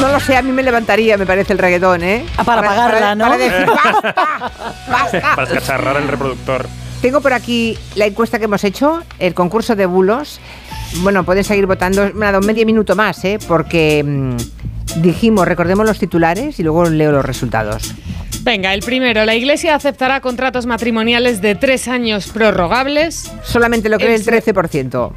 No 0.00 0.08
lo 0.08 0.20
sé, 0.20 0.36
a 0.36 0.42
mí 0.42 0.52
me 0.52 0.62
levantaría, 0.62 1.16
me 1.16 1.26
parece 1.26 1.52
el 1.52 1.58
reggaetón, 1.58 2.02
¿eh? 2.04 2.24
Ah, 2.36 2.44
para 2.44 2.60
apagarla, 2.62 3.14
¿no? 3.14 3.24
Para 3.24 3.36
decir, 3.38 3.66
basta, 3.84 4.52
basta. 4.90 5.34
Para 5.34 5.42
escacharrar 5.48 5.96
el 5.96 6.08
reproductor. 6.08 6.66
Tengo 7.02 7.20
por 7.20 7.32
aquí 7.32 7.78
la 7.94 8.06
encuesta 8.06 8.38
que 8.38 8.46
hemos 8.46 8.62
hecho, 8.64 9.02
el 9.18 9.32
concurso 9.34 9.76
de 9.76 9.86
bulos. 9.86 10.40
Bueno, 10.96 11.24
pueden 11.24 11.44
seguir 11.44 11.66
votando. 11.66 12.10
Me 12.14 12.26
ha 12.26 12.32
dado 12.32 12.46
medio 12.46 12.64
minuto 12.66 12.96
más, 12.96 13.24
¿eh? 13.24 13.38
Porque 13.46 14.02
mm, 14.04 15.00
dijimos, 15.02 15.46
recordemos 15.46 15.86
los 15.86 15.98
titulares 15.98 16.58
y 16.58 16.62
luego 16.62 16.86
leo 16.86 17.12
los 17.12 17.24
resultados. 17.24 17.94
Venga, 18.42 18.72
el 18.72 18.80
primero. 18.80 19.24
La 19.24 19.34
Iglesia 19.34 19.74
aceptará 19.74 20.20
contratos 20.20 20.64
matrimoniales 20.66 21.40
de 21.42 21.54
tres 21.54 21.88
años 21.88 22.28
prorrogables. 22.28 23.30
Solamente 23.42 23.88
lo 23.88 23.98
cree 23.98 24.14
el 24.14 24.22
se- 24.24 24.30
13%. 24.30 25.12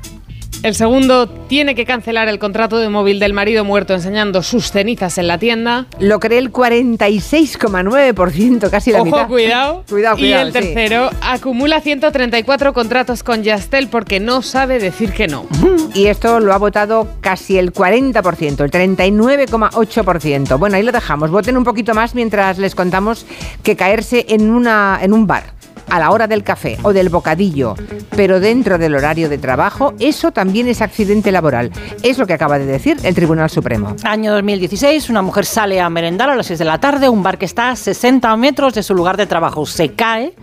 El 0.64 0.76
segundo 0.76 1.28
tiene 1.28 1.74
que 1.74 1.86
cancelar 1.86 2.28
el 2.28 2.38
contrato 2.38 2.78
de 2.78 2.88
móvil 2.88 3.20
del 3.20 3.34
marido 3.34 3.66
muerto 3.66 3.96
enseñando 3.96 4.44
sus 4.44 4.72
cenizas 4.72 5.18
en 5.18 5.28
la 5.28 5.40
tienda. 5.40 5.88
Lo 6.00 6.20
cree 6.20 6.38
el 6.38 6.52
46,9%, 6.52 8.70
casi 8.70 8.92
la 8.92 8.98
Ojo, 9.00 9.06
mitad. 9.06 9.28
cuidado. 9.28 9.84
Cuidado, 9.90 10.18
Y 10.18 10.22
cuidado, 10.22 10.48
el 10.48 10.54
sí. 10.54 10.60
tercero 10.60 11.10
acumula 11.22 11.82
134 11.82 12.74
contratos 12.74 13.24
con 13.24 13.42
Yastel 13.42 13.88
porque 13.88 14.20
no 14.20 14.44
sabe 14.44 14.78
decir 14.78 15.14
que 15.14 15.28
no. 15.28 15.48
Y 15.96 16.06
esto 16.08 16.40
lo 16.40 16.54
ha 16.54 16.58
votado 16.58 17.08
casi 17.22 17.58
el 17.58 17.74
40%, 17.74 18.64
el 18.64 18.72
39,8%. 18.72 20.60
Bueno, 20.60 20.76
ahí 20.78 20.84
lo 20.84 20.92
dejamos. 20.92 21.32
Voten 21.32 21.58
un 21.58 21.64
poquito 21.64 21.94
más 21.94 22.14
mientras 22.16 22.58
les 22.60 22.76
contamos 22.76 23.26
que 23.64 23.76
caerse 23.76 24.26
en, 24.30 24.52
una, 24.52 25.00
en 25.02 25.12
un 25.12 25.28
bar 25.28 25.54
a 25.92 26.00
la 26.00 26.10
hora 26.12 26.26
del 26.26 26.44
café 26.44 26.78
o 26.84 26.94
del 26.94 27.10
bocadillo, 27.10 27.76
pero 28.16 28.40
dentro 28.40 28.78
del 28.78 28.96
horario 28.96 29.28
de 29.28 29.38
trabajo, 29.38 29.94
eso 30.00 30.32
también 30.32 30.70
es 30.70 30.82
accidente 30.82 31.34
laboral. 31.34 31.70
Es 32.02 32.18
lo 32.18 32.26
que 32.26 32.34
acaba 32.34 32.58
de 32.58 32.66
decir 32.66 32.98
el 33.04 33.14
Tribunal 33.14 33.50
Supremo. 33.50 33.94
Año 34.06 34.32
2016, 34.32 35.10
una 35.10 35.22
mujer 35.22 35.46
sale 35.46 35.82
a 35.82 35.90
merendar 35.90 36.30
a 36.30 36.36
las 36.38 36.48
6 36.48 36.60
de 36.60 36.66
la 36.66 36.80
tarde, 36.80 37.10
un 37.10 37.22
bar 37.22 37.38
que 37.38 37.46
está 37.46 37.72
a 37.72 37.76
60 37.76 38.36
metros 38.38 38.74
de 38.74 38.84
su 38.84 38.96
lugar 38.96 39.18
de 39.18 39.28
trabajo. 39.28 39.66
Se 39.66 39.94
cae, 39.94 40.34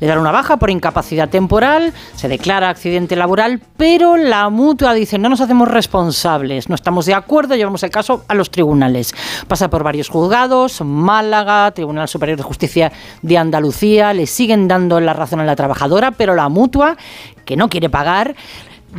le 0.00 0.06
dan 0.08 0.18
una 0.18 0.32
baja 0.32 0.56
por 0.56 0.70
incapacidad 0.70 1.28
temporal, 1.28 1.92
se 2.16 2.26
declara 2.26 2.68
accidente 2.68 3.14
laboral, 3.14 3.60
pero 3.76 4.16
la 4.16 4.48
mutua 4.48 4.92
dice 4.92 5.18
no 5.18 5.28
nos 5.28 5.40
hacemos 5.40 5.68
responsables, 5.68 6.68
no 6.68 6.74
estamos 6.74 7.06
de 7.06 7.14
acuerdo, 7.14 7.54
llevamos 7.54 7.84
el 7.84 7.90
caso 7.90 8.24
a 8.26 8.34
los 8.34 8.50
tribunales. 8.50 9.14
Pasa 9.46 9.70
por 9.70 9.84
varios 9.84 10.08
juzgados, 10.08 10.80
Málaga, 10.80 11.70
Tribunal 11.70 12.08
Superior 12.08 12.36
de 12.36 12.42
Justicia 12.42 12.90
de 13.22 13.38
Andalucía, 13.38 14.12
le 14.12 14.26
siguen 14.26 14.66
dando 14.66 14.95
la 15.04 15.12
razón 15.12 15.40
a 15.40 15.44
la 15.44 15.56
trabajadora, 15.56 16.12
pero 16.12 16.34
la 16.34 16.48
mutua, 16.48 16.96
que 17.44 17.56
no 17.56 17.68
quiere 17.68 17.90
pagar, 17.90 18.34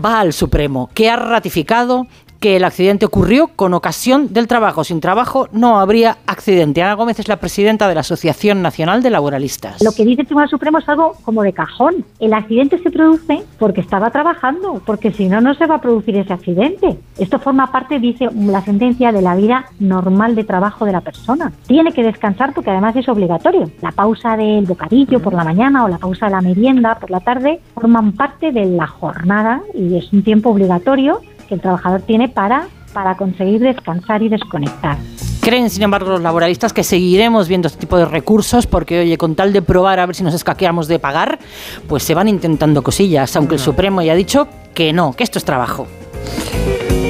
va 0.04 0.20
al 0.20 0.34
Supremo, 0.34 0.90
que 0.94 1.10
ha 1.10 1.16
ratificado 1.16 2.08
que 2.40 2.56
el 2.56 2.64
accidente 2.64 3.06
ocurrió 3.06 3.48
con 3.56 3.74
ocasión 3.74 4.34
del 4.34 4.48
trabajo. 4.48 4.84
Sin 4.84 5.00
trabajo 5.00 5.48
no 5.52 5.80
habría 5.80 6.18
accidente. 6.28 6.82
Ana 6.82 6.94
Gómez 6.94 7.20
es 7.20 7.28
la 7.28 7.38
presidenta 7.38 7.88
de 7.88 7.96
la 7.96 8.02
Asociación 8.02 8.62
Nacional 8.62 9.02
de 9.04 9.10
Laboralistas. 9.10 9.84
Lo 9.84 9.92
que 9.92 10.06
dice 10.06 10.22
el 10.22 10.28
Tribunal 10.28 10.50
Supremo 10.50 10.80
es 10.80 10.90
algo 10.90 11.16
como 11.24 11.44
de 11.44 11.54
cajón. 11.54 12.06
El 12.20 12.34
accidente 12.34 12.80
se 12.80 12.92
produce 12.92 13.44
porque 13.60 13.82
estaba 13.82 14.12
trabajando, 14.12 14.82
porque 14.86 15.12
si 15.12 15.28
no, 15.28 15.42
no 15.42 15.54
se 15.54 15.66
va 15.66 15.76
a 15.76 15.82
producir 15.82 16.18
ese 16.18 16.34
accidente. 16.34 16.98
Esto 17.18 17.40
forma 17.40 17.72
parte, 17.72 18.00
dice 18.00 18.30
la 18.34 18.62
sentencia, 18.62 19.12
de 19.12 19.22
la 19.22 19.36
vida 19.36 19.66
normal 19.80 20.36
de 20.36 20.44
trabajo 20.44 20.86
de 20.86 20.92
la 20.92 21.02
persona. 21.02 21.52
Tiene 21.68 21.92
que 21.92 22.04
descansar 22.04 22.54
porque 22.54 22.72
además 22.72 22.96
es 22.96 23.08
obligatorio. 23.10 23.70
La 23.82 23.92
pausa 23.92 24.38
del 24.38 24.66
bocadillo 24.66 25.22
por 25.22 25.34
la 25.34 25.44
mañana 25.44 25.84
o 25.84 25.88
la 25.88 25.98
pausa 25.98 26.28
de 26.28 26.32
la 26.32 26.42
merienda 26.42 26.96
por 26.96 27.12
la 27.12 27.20
tarde 27.20 27.60
forman 27.74 28.14
parte 28.14 28.52
de 28.52 28.66
la 28.66 28.88
jornada 28.88 29.62
y 29.74 29.98
es 29.98 30.12
un 30.14 30.24
tiempo 30.24 30.50
obligatorio 30.50 31.22
que 31.48 31.56
el 31.56 31.62
trabajador 31.62 32.02
tiene 32.02 32.30
para, 32.30 32.68
para 32.94 33.16
conseguir 33.16 33.62
descansar 33.62 34.22
y 34.22 34.30
desconectar. 34.30 34.98
Creen, 35.42 35.70
sin 35.70 35.84
embargo, 35.84 36.10
los 36.10 36.22
laboralistas 36.22 36.74
que 36.74 36.84
seguiremos 36.84 37.48
viendo 37.48 37.68
este 37.68 37.80
tipo 37.80 37.98
de 37.98 38.06
recursos 38.06 38.68
porque, 38.68 39.00
oye, 39.00 39.18
con 39.18 39.36
tal 39.36 39.54
de 39.54 39.62
probar 39.62 40.00
a 40.00 40.06
ver 40.06 40.16
si 40.16 40.24
nos 40.24 40.34
escaqueamos 40.34 40.88
de 40.88 41.00
pagar, 41.00 41.40
pues 41.88 42.04
se 42.04 42.14
van 42.14 42.28
intentando 42.28 42.84
cosillas, 42.84 43.36
aunque 43.36 43.56
el 43.56 43.62
Supremo 43.62 44.02
ya 44.02 44.12
ha 44.12 44.16
dicho 44.16 44.48
que 44.74 44.92
no, 44.92 45.14
que 45.14 45.24
esto 45.24 45.40
es 45.40 45.46
trabajo. 45.46 45.88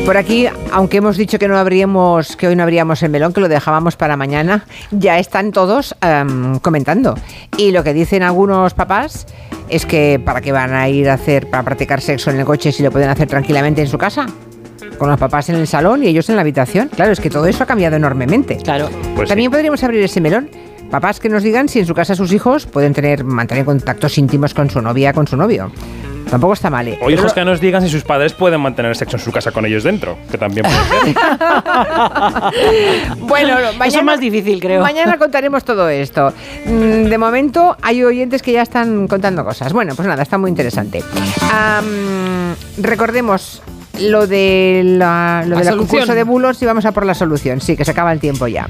Por 0.08 0.16
aquí, 0.16 0.48
aunque 0.72 0.98
hemos 0.98 1.18
dicho 1.18 1.38
que 1.38 1.50
no 1.50 1.58
habríamos, 1.58 2.38
que 2.38 2.48
hoy 2.48 2.56
no 2.56 2.64
habríamos 2.64 3.04
el 3.04 3.10
melón, 3.10 3.34
que 3.34 3.42
lo 3.42 3.50
dejábamos 3.50 3.98
para 3.98 4.16
mañana, 4.16 4.66
ya 4.92 5.20
están 5.20 5.52
todos 5.52 5.98
em, 6.00 6.60
comentando. 6.60 7.16
Y 7.58 7.72
lo 7.72 7.84
que 7.84 7.92
dicen 7.92 8.24
algunos 8.24 8.74
papás 8.74 9.28
es 9.70 9.86
que 9.86 10.22
para 10.24 10.42
qué 10.42 10.52
van 10.52 10.74
a 10.74 10.88
ir 10.90 11.10
a 11.10 11.14
hacer, 11.14 11.50
para 11.50 11.64
practicar 11.64 12.02
sexo 12.02 12.30
en 12.32 12.40
el 12.40 12.46
coche 12.46 12.72
si 12.72 12.84
lo 12.84 12.92
pueden 12.92 13.10
hacer 13.10 13.28
tranquilamente 13.28 13.82
en 13.82 13.88
su 13.88 13.98
casa. 13.98 14.26
Con 14.98 15.10
los 15.10 15.20
papás 15.20 15.50
en 15.50 15.56
el 15.56 15.68
salón 15.68 16.04
y 16.04 16.08
ellos 16.08 16.30
en 16.30 16.36
la 16.36 16.42
habitación. 16.42 16.90
Claro, 16.90 17.12
es 17.12 17.20
que 17.20 17.30
todo 17.30 17.46
eso 17.46 17.64
ha 17.64 17.68
cambiado 17.68 17.96
enormemente. 17.96 18.58
Claro. 18.58 18.90
Pues 19.16 19.30
También 19.30 19.52
podríamos 19.52 19.84
abrir 19.84 20.02
ese 20.02 20.22
melón. 20.22 20.50
Papás 20.90 21.20
que 21.20 21.30
nos 21.30 21.44
digan 21.44 21.70
si 21.70 21.80
en 21.80 21.86
su 21.86 21.94
casa 21.94 22.16
sus 22.16 22.32
hijos 22.32 22.66
pueden 22.66 22.94
tener, 22.94 23.24
mantener 23.24 23.66
contactos 23.66 24.18
íntimos 24.18 24.54
con 24.54 24.70
su 24.70 24.82
novia, 24.82 25.14
con 25.14 25.28
su 25.28 25.36
novio. 25.36 25.72
Tampoco 26.30 26.54
está 26.54 26.70
mal. 26.70 26.88
¿eh? 26.88 27.00
O 27.02 27.10
hijos 27.10 27.34
que 27.34 27.44
nos 27.46 27.60
digan 27.62 27.82
si 27.82 27.90
sus 27.90 28.04
padres 28.04 28.34
pueden 28.34 28.62
mantener 28.62 28.96
sexo 28.96 29.18
en 29.18 29.24
su 29.24 29.32
casa 29.32 29.52
con 29.52 29.66
ellos 29.66 29.84
dentro, 29.84 30.18
que 30.30 30.38
también 30.38 30.66
puede 30.66 31.14
ser. 31.14 31.16
Bueno, 33.20 33.56
mañana, 33.56 33.86
Eso 33.86 34.00
es 34.00 34.04
más 34.06 34.20
difícil, 34.20 34.60
creo. 34.60 34.82
Mañana 34.82 35.18
contaremos 35.18 35.64
todo 35.64 35.90
esto. 35.90 36.34
Mm, 36.66 37.04
De 37.06 37.18
momento 37.18 37.76
hay 37.82 38.04
oyentes 38.04 38.42
que 38.42 38.52
ya 38.52 38.62
están 38.62 39.08
contando 39.08 39.44
cosas. 39.44 39.74
Bueno, 39.74 39.94
pues 39.96 40.08
nada, 40.08 40.24
está 40.24 40.38
muy 40.38 40.50
interesante. 40.50 41.04
Recordemos 42.78 43.62
lo, 44.02 44.28
de 44.28 44.82
la, 44.84 45.44
lo 45.46 45.56
La 45.56 45.62
del 45.62 45.66
solución. 45.70 45.88
concurso 45.88 46.16
de 46.16 46.24
bulos 46.24 46.62
y 46.62 46.66
vamos 46.66 46.86
a 46.86 46.92
por 46.92 47.06
la 47.06 47.14
solución. 47.14 47.62
Sí, 47.62 47.76
que 47.76 47.86
se 47.86 47.92
acaba 47.92 48.12
el 48.14 48.20
tiempo 48.20 48.48
ya. 48.48 48.70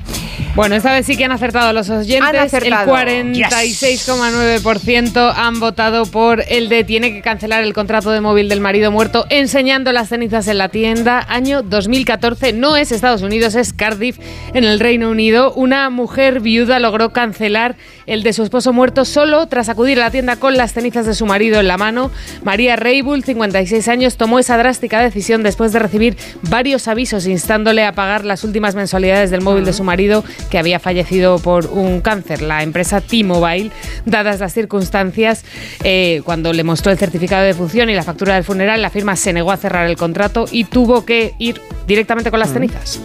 Bueno, 0.56 0.76
esta 0.76 0.92
vez 0.94 1.06
sí 1.06 1.16
que 1.18 1.26
han 1.26 1.32
acertado 1.32 1.72
los 1.74 1.90
oyentes. 1.90 2.22
Han 2.22 2.36
acertado. 2.36 2.98
El 2.98 3.34
46,9% 3.36 5.34
han 5.36 5.60
votado 5.60 6.06
por 6.06 6.44
el 6.48 6.70
de 6.70 6.84
tiene 6.84 7.12
que 7.14 7.22
cancelar 7.22 7.64
el 7.64 7.74
contrato 7.74 8.12
de 8.12 8.22
móvil 8.22 8.50
del 8.50 8.62
marido 8.62 8.92
muerto 8.92 9.26
enseñando 9.30 9.92
las 9.92 10.10
cenizas 10.10 10.48
en 10.48 10.58
la 10.58 10.70
tienda. 10.70 11.26
Año 11.30 11.62
2014. 11.62 12.54
No 12.54 12.76
es 12.76 12.92
Estados 12.92 13.22
Unidos, 13.22 13.56
es 13.56 13.74
Cardiff, 13.74 14.18
en 14.54 14.64
el 14.64 14.80
Reino 14.80 15.10
Unido. 15.10 15.54
Una 15.54 15.90
mujer 15.90 16.40
viuda 16.40 16.80
logró 16.80 17.12
cancelar 17.12 17.76
el 18.08 18.24
de 18.24 18.34
su 18.34 18.44
esposo 18.44 18.74
muerto 18.74 19.06
solo 19.06 19.48
tras 19.48 19.70
acudir 19.70 20.00
a 20.00 20.06
la 20.06 20.12
tienda 20.12 20.38
con 20.38 20.58
las 20.58 20.74
cenizas 20.74 21.06
de 21.06 21.14
su 21.14 21.26
marido 21.26 21.60
en 21.60 21.68
la 21.68 21.78
mano. 21.78 22.10
María 22.44 22.76
Reibull, 22.76 23.24
56 23.24 23.88
años, 23.90 24.18
tomó 24.18 24.40
esa 24.40 24.58
drástica 24.58 25.02
decisión 25.02 25.44
después 25.44 25.74
de 25.74 25.80
recibir 25.80 26.18
varios 26.44 26.88
avisos 26.88 27.28
instándole 27.28 27.84
a 27.84 27.92
pagar 27.92 28.26
las 28.26 28.44
últimas 28.44 28.76
mensualidades 28.76 29.30
del 29.30 29.42
móvil 29.42 29.66
de 29.66 29.74
su 29.74 29.84
marido 29.84 30.24
que 30.50 30.58
había 30.58 30.80
fallecido 30.80 31.38
por 31.40 31.68
un 31.68 32.02
cáncer. 32.02 32.42
La 32.42 32.64
empresa 32.64 33.02
T-Mobile, 33.02 33.72
dadas 34.06 34.40
las 34.40 34.54
circunstancias, 34.54 35.44
eh, 35.84 36.22
cuando 36.24 36.54
le 36.54 36.64
mostró 36.64 36.92
el 36.92 36.98
certificado 36.98 37.44
de 37.44 37.54
función 37.54 37.90
y 37.90 37.94
la 37.94 38.04
factura 38.04 38.36
del 38.36 38.46
funeral, 38.46 38.82
la 38.82 38.90
firma 38.90 39.16
se 39.16 39.34
negó 39.34 39.52
a 39.52 39.58
cerrar 39.58 39.88
el 39.88 39.98
contrato 39.98 40.46
y 40.50 40.64
tuvo 40.64 41.06
que 41.06 41.34
ir 41.40 41.62
directamente 41.86 42.32
con 42.32 42.40
las 42.40 42.54
cenizas. 42.54 43.02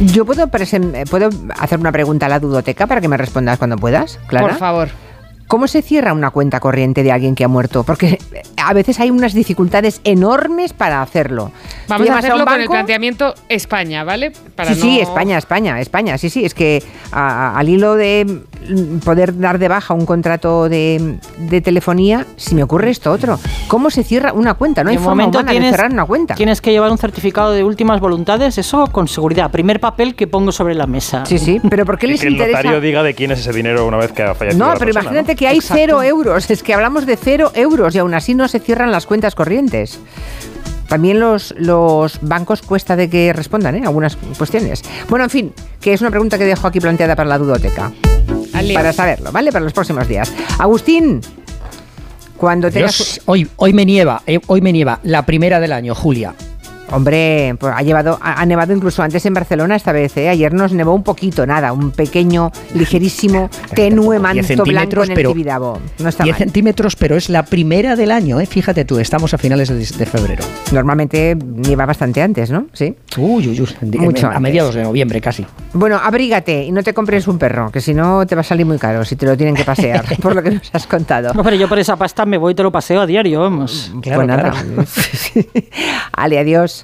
Yo 0.00 0.24
puedo, 0.24 0.44
eh, 0.44 1.04
puedo 1.08 1.30
hacer 1.58 1.78
una 1.78 1.92
pregunta 1.92 2.26
a 2.26 2.28
la 2.28 2.40
dudoteca 2.40 2.86
para 2.86 3.00
que 3.00 3.08
me 3.08 3.16
respondas 3.16 3.58
cuando 3.58 3.76
puedas, 3.76 4.18
Clara. 4.26 4.48
Por 4.48 4.56
favor. 4.56 4.88
¿Cómo 5.46 5.68
se 5.68 5.82
cierra 5.82 6.12
una 6.12 6.30
cuenta 6.30 6.58
corriente 6.60 7.02
de 7.02 7.12
alguien 7.12 7.34
que 7.34 7.44
ha 7.44 7.48
muerto? 7.48 7.84
Porque 7.84 8.18
eh, 8.32 8.42
a 8.56 8.72
veces 8.72 8.98
hay 9.00 9.10
unas 9.10 9.34
dificultades 9.34 10.00
enormes 10.04 10.72
para 10.72 11.02
hacerlo. 11.02 11.52
Vamos 11.88 12.08
a 12.08 12.18
hacerlo 12.18 12.44
con 12.46 12.60
el 12.60 12.66
planteamiento 12.68 13.34
España, 13.48 14.04
¿vale? 14.04 14.32
Para 14.56 14.74
sí, 14.74 14.80
sí, 14.80 15.00
España, 15.00 15.36
España, 15.38 15.80
España. 15.80 16.16
Sí, 16.18 16.30
sí, 16.30 16.44
es 16.44 16.54
que 16.54 16.82
a- 17.12 17.58
al 17.58 17.68
hilo 17.68 17.94
de 17.94 18.24
mm, 18.68 18.98
poder 19.00 19.38
dar 19.38 19.58
de 19.58 19.68
baja 19.68 19.92
un 19.94 20.06
contrato 20.06 20.68
de, 20.68 21.18
de 21.38 21.60
telefonía, 21.60 22.26
si 22.36 22.54
me 22.54 22.62
ocurre 22.62 22.90
esto 22.90 23.12
otro. 23.12 23.38
¿Cómo 23.68 23.90
se 23.90 24.02
cierra 24.02 24.32
una 24.32 24.54
cuenta? 24.54 24.82
No 24.82 24.90
hay 24.90 24.96
De 24.96 25.02
forma 25.02 25.26
de 25.26 25.60
cerrar 25.70 25.92
una 25.92 26.06
cuenta. 26.06 26.34
Tienes 26.34 26.60
que 26.62 26.70
llevar 26.72 26.90
un 26.90 26.98
certificado 26.98 27.52
de 27.52 27.62
últimas 27.64 28.00
voluntades, 28.00 28.56
eso 28.56 28.86
con 28.90 29.08
seguridad. 29.08 29.50
Primer 29.50 29.78
papel 29.78 30.14
que 30.14 30.26
pongo 30.26 30.52
sobre 30.52 30.74
la 30.74 30.86
mesa. 30.86 31.24
Sí, 31.26 31.38
sí, 31.38 31.60
pero 31.68 31.84
¿por 31.84 31.98
qué 31.98 32.06
les 32.08 32.20
que 32.22 32.28
el 32.28 32.38
notario 32.38 32.80
diga 32.80 33.02
de 33.02 33.14
quién 33.14 33.30
es 33.30 33.40
ese 33.40 33.52
dinero 33.52 33.86
una 33.86 33.98
vez 33.98 34.12
que 34.12 34.22
ha 34.22 34.34
fallecido 34.34 34.64
No, 34.64 34.72
la 34.72 34.78
pero 34.78 34.86
persona, 34.86 35.02
imagínate 35.04 35.32
¿no? 35.33 35.33
Que 35.34 35.48
hay 35.48 35.60
cero 35.60 36.02
euros. 36.02 36.50
Es 36.50 36.62
que 36.62 36.74
hablamos 36.74 37.06
de 37.06 37.16
cero 37.16 37.52
euros 37.54 37.94
y 37.94 37.98
aún 37.98 38.14
así 38.14 38.34
no 38.34 38.48
se 38.48 38.60
cierran 38.60 38.90
las 38.90 39.06
cuentas 39.06 39.34
corrientes. 39.34 39.98
También 40.88 41.18
los, 41.18 41.54
los 41.56 42.18
bancos 42.20 42.62
cuesta 42.62 42.94
de 42.94 43.08
que 43.08 43.32
respondan 43.32 43.74
¿eh? 43.76 43.82
algunas 43.84 44.16
cuestiones. 44.16 44.82
Bueno, 45.08 45.24
en 45.24 45.30
fin, 45.30 45.52
que 45.80 45.92
es 45.92 46.00
una 46.00 46.10
pregunta 46.10 46.38
que 46.38 46.44
dejo 46.44 46.66
aquí 46.66 46.80
planteada 46.80 47.16
para 47.16 47.28
la 47.28 47.38
dudoteca. 47.38 47.92
Para 48.72 48.92
saberlo, 48.92 49.32
¿vale? 49.32 49.50
Para 49.50 49.64
los 49.64 49.72
próximos 49.72 50.06
días. 50.06 50.32
Agustín, 50.58 51.20
cuando 52.36 52.70
tengas... 52.70 52.96
Dios, 52.96 53.20
hoy, 53.24 53.48
hoy 53.56 53.72
me 53.72 53.84
nieva, 53.84 54.22
eh, 54.26 54.38
hoy 54.46 54.60
me 54.60 54.72
nieva, 54.72 55.00
la 55.02 55.26
primera 55.26 55.58
del 55.58 55.72
año, 55.72 55.94
Julia. 55.94 56.34
Hombre, 56.94 57.56
pues 57.58 57.72
ha, 57.76 57.82
llevado, 57.82 58.18
ha, 58.22 58.40
ha 58.40 58.46
nevado 58.46 58.72
incluso 58.72 59.02
antes 59.02 59.24
en 59.26 59.34
Barcelona 59.34 59.76
esta 59.76 59.92
vez. 59.92 60.16
¿eh? 60.16 60.28
Ayer 60.28 60.52
nos 60.52 60.72
nevó 60.72 60.94
un 60.94 61.02
poquito, 61.02 61.46
nada, 61.46 61.72
un 61.72 61.90
pequeño, 61.90 62.50
ligerísimo, 62.74 63.50
tenue 63.74 64.18
10 64.18 64.22
manto 64.22 64.64
blanco 64.64 65.02
en 65.04 65.10
el 65.10 65.14
pero- 65.16 65.32
Tibidabo. 65.32 65.78
No 65.98 66.08
está 66.08 66.24
10 66.24 66.34
mal. 66.34 66.38
centímetros, 66.38 66.96
pero 66.96 67.16
es 67.16 67.28
la 67.28 67.44
primera 67.44 67.96
del 67.96 68.10
año, 68.10 68.40
¿eh? 68.40 68.46
Fíjate 68.46 68.84
tú, 68.84 68.98
estamos 68.98 69.34
a 69.34 69.38
finales 69.38 69.68
de, 69.68 69.76
de 69.78 70.06
febrero. 70.06 70.44
Normalmente 70.72 71.36
nieva 71.36 71.84
bastante 71.86 72.22
antes, 72.22 72.50
¿no? 72.50 72.66
Sí. 72.72 72.94
Uy, 73.16 73.48
uy, 73.48 73.60
uy, 73.60 73.98
Mucho 73.98 74.26
a 74.26 74.30
antes. 74.30 74.42
mediados 74.42 74.74
de 74.74 74.82
noviembre 74.82 75.20
casi. 75.20 75.44
Bueno, 75.72 76.00
abrígate 76.02 76.62
y 76.64 76.72
no 76.72 76.82
te 76.82 76.94
compres 76.94 77.26
un 77.26 77.38
perro, 77.38 77.70
que 77.70 77.80
si 77.80 77.94
no 77.94 78.26
te 78.26 78.34
va 78.34 78.42
a 78.42 78.44
salir 78.44 78.66
muy 78.66 78.78
caro 78.78 79.04
si 79.04 79.16
te 79.16 79.26
lo 79.26 79.36
tienen 79.36 79.54
que 79.54 79.64
pasear, 79.64 80.04
por 80.22 80.34
lo 80.34 80.42
que 80.42 80.52
nos 80.52 80.70
has 80.72 80.86
contado. 80.86 81.34
No, 81.34 81.42
pero 81.42 81.56
yo 81.56 81.68
por 81.68 81.78
esa 81.78 81.96
pasta 81.96 82.24
me 82.24 82.38
voy 82.38 82.52
y 82.52 82.54
te 82.54 82.62
lo 82.62 82.70
paseo 82.72 83.00
a 83.00 83.06
diario, 83.06 83.40
vamos. 83.40 83.92
pues 84.02 84.26
nada. 84.26 84.52
Ale, 86.12 86.38
adiós. 86.38 86.72